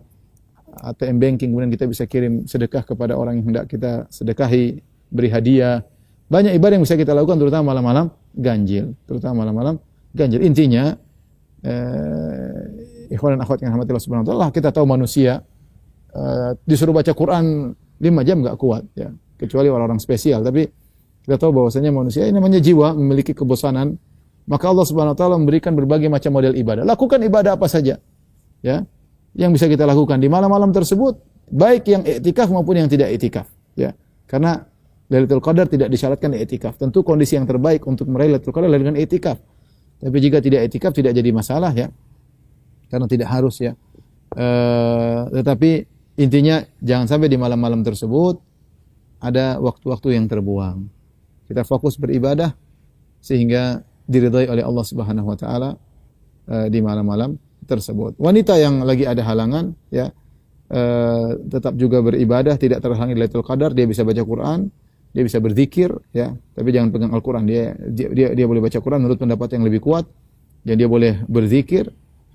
ATM 0.81 1.17
banking 1.17 1.49
kemudian 1.55 1.71
kita 1.71 1.85
bisa 1.87 2.03
kirim 2.05 2.43
sedekah 2.43 2.83
kepada 2.83 3.15
orang 3.15 3.39
yang 3.39 3.45
hendak 3.53 3.65
kita 3.71 4.05
sedekahi, 4.11 4.81
beri 5.09 5.29
hadiah. 5.31 5.81
Banyak 6.25 6.57
ibadah 6.57 6.81
yang 6.81 6.85
bisa 6.85 6.97
kita 6.97 7.13
lakukan 7.13 7.37
terutama 7.37 7.71
malam-malam 7.71 8.09
ganjil, 8.33 8.97
terutama 9.05 9.45
malam-malam 9.45 9.77
ganjil. 10.11 10.41
Intinya 10.41 10.97
eh, 11.61 13.13
ikhwan 13.13 13.37
dan 13.37 13.41
akhwat 13.45 13.61
yang 13.61 13.77
rahmati 13.77 13.89
Allah 13.93 14.05
Subhanahu 14.05 14.25
wa 14.25 14.29
taala, 14.33 14.47
kita 14.49 14.69
tahu 14.73 14.85
manusia 14.89 15.45
uh, 16.15 16.51
disuruh 16.65 16.95
baca 16.95 17.11
Quran 17.13 17.75
lima 18.01 18.21
jam 18.25 18.41
nggak 18.41 18.57
kuat 18.57 18.83
ya. 18.97 19.11
Kecuali 19.35 19.67
orang-orang 19.67 19.99
spesial. 19.99 20.41
Tapi 20.41 20.63
kita 21.27 21.35
tahu 21.35 21.51
bahwasanya 21.51 21.91
manusia 21.91 22.23
ini 22.23 22.39
namanya 22.39 22.63
jiwa 22.63 22.95
memiliki 22.95 23.35
kebosanan. 23.35 23.99
Maka 24.45 24.69
Allah 24.69 24.85
Subhanahu 24.85 25.13
wa 25.13 25.19
taala 25.19 25.35
memberikan 25.41 25.73
berbagai 25.73 26.07
macam 26.07 26.31
model 26.37 26.53
ibadah. 26.53 26.85
Lakukan 26.85 27.19
ibadah 27.25 27.57
apa 27.57 27.65
saja 27.65 27.97
ya 28.65 28.81
yang 29.35 29.51
bisa 29.51 29.67
kita 29.67 29.83
lakukan 29.83 30.17
di 30.17 30.31
malam-malam 30.31 30.71
tersebut 30.71 31.19
baik 31.51 31.83
yang 31.91 32.01
iktikaf 32.01 32.49
maupun 32.49 32.81
yang 32.81 32.89
tidak 32.89 33.11
iktikaf 33.15 33.47
ya. 33.77 33.91
Karena 34.25 34.57
Lailatul 35.05 35.43
Qadar 35.43 35.69
tidak 35.69 35.93
disyaratkan 35.93 36.33
iktikaf 36.33 36.81
tentu 36.81 37.05
kondisi 37.05 37.37
yang 37.37 37.45
terbaik 37.45 37.85
untuk 37.85 38.09
meraih 38.09 38.35
Lailatul 38.35 38.55
Qadar 38.55 38.71
adalah 38.71 38.81
dengan 38.89 38.97
iktikaf 38.97 39.37
tapi 40.01 40.17
jika 40.23 40.41
tidak 40.41 40.71
iktikaf 40.71 40.91
tidak 40.95 41.11
jadi 41.13 41.29
masalah 41.35 41.71
ya. 41.75 41.91
Karena 42.85 43.09
tidak 43.09 43.27
harus 43.33 43.59
ya. 43.59 43.73
Uh, 44.35 45.25
tetapi 45.33 45.95
Intinya 46.15 46.63
jangan 46.79 47.11
sampai 47.11 47.27
di 47.27 47.35
malam-malam 47.35 47.83
tersebut 47.83 48.39
ada 49.19 49.59
waktu-waktu 49.59 50.15
yang 50.15 50.31
terbuang. 50.31 50.87
Kita 51.51 51.67
fokus 51.67 51.99
beribadah 51.99 52.55
sehingga 53.19 53.83
diridhai 54.07 54.47
oleh 54.47 54.63
Allah 54.63 54.85
Subhanahu 54.87 55.27
wa 55.27 55.37
taala 55.37 55.75
uh, 56.47 56.67
di 56.71 56.79
malam-malam 56.79 57.35
tersebut. 57.65 58.15
Wanita 58.21 58.55
yang 58.55 58.85
lagi 58.85 59.03
ada 59.03 59.21
halangan 59.25 59.73
ya 59.89 60.13
uh, 60.71 61.29
tetap 61.49 61.73
juga 61.77 62.01
beribadah, 62.01 62.57
tidak 62.57 62.81
terhalangi 62.81 63.13
Lailatul 63.17 63.45
Qadar, 63.45 63.75
dia 63.75 63.85
bisa 63.85 64.01
baca 64.01 64.21
Quran, 64.21 64.69
dia 65.15 65.23
bisa 65.23 65.37
berzikir 65.39 65.89
ya, 66.11 66.33
tapi 66.55 66.69
jangan 66.75 66.89
pegang 66.91 67.11
Al-Qur'an. 67.13 67.47
Dia, 67.47 67.71
dia 67.87 68.33
dia 68.33 68.45
boleh 68.45 68.61
baca 68.63 68.77
Quran 68.79 69.05
menurut 69.05 69.19
pendapat 69.21 69.47
yang 69.55 69.63
lebih 69.63 69.81
kuat 69.83 70.05
dan 70.65 70.75
dia 70.75 70.89
boleh 70.89 71.23
berzikir 71.29 71.87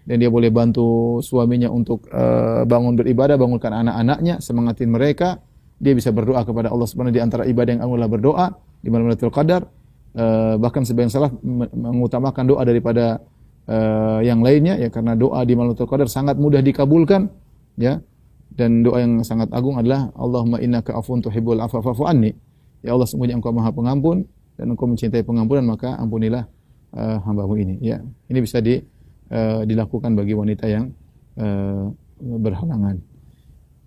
dan 0.07 0.17
dia 0.17 0.33
boleh 0.33 0.49
bantu 0.49 1.21
suaminya 1.21 1.69
untuk 1.69 2.09
uh, 2.09 2.65
bangun 2.65 2.97
beribadah, 2.97 3.37
bangunkan 3.37 3.71
anak-anaknya, 3.85 4.41
semangatin 4.41 4.91
mereka. 4.91 5.39
Dia 5.81 5.97
bisa 5.97 6.13
berdoa 6.13 6.45
kepada 6.45 6.69
Allah 6.69 6.85
Subhanahu 6.89 7.13
di 7.13 7.25
antara 7.25 7.49
ibadah 7.49 7.73
yang 7.73 7.85
Allah 7.85 8.09
berdoa 8.09 8.47
di 8.81 8.89
malam 8.89 9.09
Lailatul 9.09 9.33
Qadar. 9.33 9.65
Uh, 10.11 10.59
bahkan 10.59 10.83
sebagian 10.83 11.07
salaf 11.07 11.31
mengutamakan 11.71 12.43
doa 12.43 12.67
daripada 12.67 13.23
uh, 13.71 14.19
yang 14.21 14.43
lainnya 14.43 14.75
ya 14.77 14.91
karena 14.91 15.15
doa 15.15 15.47
di 15.47 15.55
malam 15.55 15.79
Qadar 15.79 16.11
sangat 16.11 16.37
mudah 16.37 16.59
dikabulkan 16.61 17.31
ya. 17.79 18.03
Dan 18.51 18.83
doa 18.83 18.99
yang 18.99 19.23
sangat 19.23 19.47
agung 19.55 19.79
adalah 19.79 20.11
Allahumma 20.19 20.59
innaka 20.59 20.91
afun 20.99 21.23
tuhibbul 21.23 21.63
afwa 21.63 21.81
fa'fu 21.87 22.03
anni. 22.03 22.35
Ya 22.83 22.99
Allah 22.99 23.07
semuanya 23.07 23.39
Engkau 23.39 23.55
Maha 23.55 23.71
Pengampun 23.71 24.27
dan 24.59 24.75
Engkau 24.75 24.91
mencintai 24.91 25.23
pengampunan 25.23 25.63
maka 25.71 25.95
ampunilah 25.95 26.51
uh, 26.99 27.23
hambamu 27.23 27.55
ini 27.63 27.79
ya. 27.79 28.03
Ini 28.27 28.39
bisa 28.43 28.59
di 28.59 28.83
uh, 29.31 29.63
dilakukan 29.63 30.19
bagi 30.19 30.35
wanita 30.35 30.67
yang 30.67 30.91
uh, 31.39 31.95
berhalangan. 32.21 32.99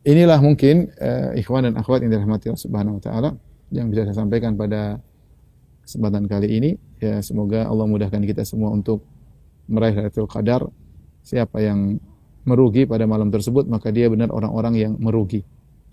Inilah 0.08 0.40
mungkin 0.40 0.90
uh, 0.96 1.36
ikhwan 1.36 1.68
dan 1.68 1.76
akhwat 1.76 2.08
yang 2.08 2.12
dirahmati 2.16 2.52
Allah 2.52 2.64
Subhanahu 2.64 2.98
wa 3.00 3.04
taala 3.04 3.30
yang 3.72 3.92
bisa 3.92 4.08
saya 4.08 4.16
sampaikan 4.24 4.56
pada 4.56 5.00
kesempatan 5.84 6.24
kali 6.28 6.48
ini. 6.50 6.72
Ya, 7.04 7.20
semoga 7.20 7.68
Allah 7.68 7.84
mudahkan 7.84 8.24
kita 8.24 8.48
semua 8.48 8.72
untuk 8.72 9.04
meraih 9.68 9.96
Lailatul 9.98 10.30
Qadar. 10.30 10.66
Siapa 11.24 11.64
yang 11.64 11.96
merugi 12.44 12.84
pada 12.84 13.08
malam 13.08 13.32
tersebut 13.32 13.68
maka 13.72 13.92
dia 13.92 14.12
benar 14.12 14.32
orang-orang 14.32 14.74
yang 14.76 14.94
merugi. 15.00 15.44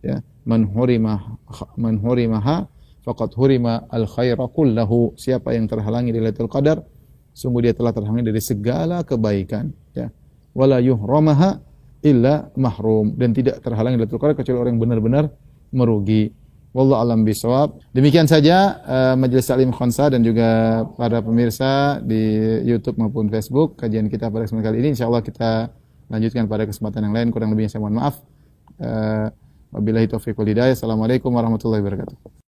Ya, 0.01 0.25
man 0.49 0.65
hurima 0.65 1.39
man 1.77 2.01
hurimaha 2.01 2.67
faqad 3.05 3.37
hurima 3.37 3.87
al 3.91 4.09
khaira 4.09 4.47
kullahu. 4.51 5.15
Siapa 5.15 5.55
yang 5.55 5.71
terhalangi 5.71 6.11
di 6.11 6.19
Lailatul 6.19 6.51
Qadar 6.51 6.83
sungguh 7.31 7.71
dia 7.71 7.75
telah 7.77 7.95
terhalangi 7.95 8.27
dari 8.27 8.43
segala 8.43 9.07
kebaikan 9.07 9.71
ya 9.95 10.11
wala 10.53 10.83
yuhramaha 10.83 11.63
illa 12.03 12.51
mahrum 12.59 13.15
dan 13.15 13.31
tidak 13.37 13.63
terhalangi 13.63 14.01
dari 14.03 14.11
Qadar 14.11 14.35
kecuali 14.35 14.59
orang 14.59 14.73
yang 14.77 14.83
benar-benar 14.83 15.25
merugi 15.71 16.33
wallahu 16.71 17.03
alam 17.03 17.27
bisawab 17.27 17.79
demikian 17.91 18.31
saja 18.31 18.79
uh, 18.87 19.15
majelis 19.19 19.47
salim 19.47 19.75
khansa 19.75 20.07
dan 20.11 20.23
juga 20.23 20.83
para 20.95 21.19
pemirsa 21.19 21.99
di 22.03 22.23
YouTube 22.63 22.99
maupun 22.99 23.27
Facebook 23.27 23.79
kajian 23.81 24.07
kita 24.07 24.31
pada 24.31 24.47
kesempatan 24.47 24.67
kali 24.71 24.77
ini 24.83 24.89
insyaallah 24.95 25.23
kita 25.23 25.75
lanjutkan 26.11 26.51
pada 26.51 26.67
kesempatan 26.67 27.07
yang 27.09 27.15
lain. 27.15 27.29
Kurang 27.31 27.55
lebihnya 27.55 27.71
saya 27.71 27.81
mohon 27.87 27.97
maaf. 28.03 28.19
Eh, 28.83 29.27
Wabillahi 29.71 30.11
taufiq 30.11 30.35
wal 30.35 30.51
hidayah. 30.51 30.75
Assalamualaikum 30.75 31.31
warahmatullahi 31.31 31.79
wabarakatuh. 31.79 32.50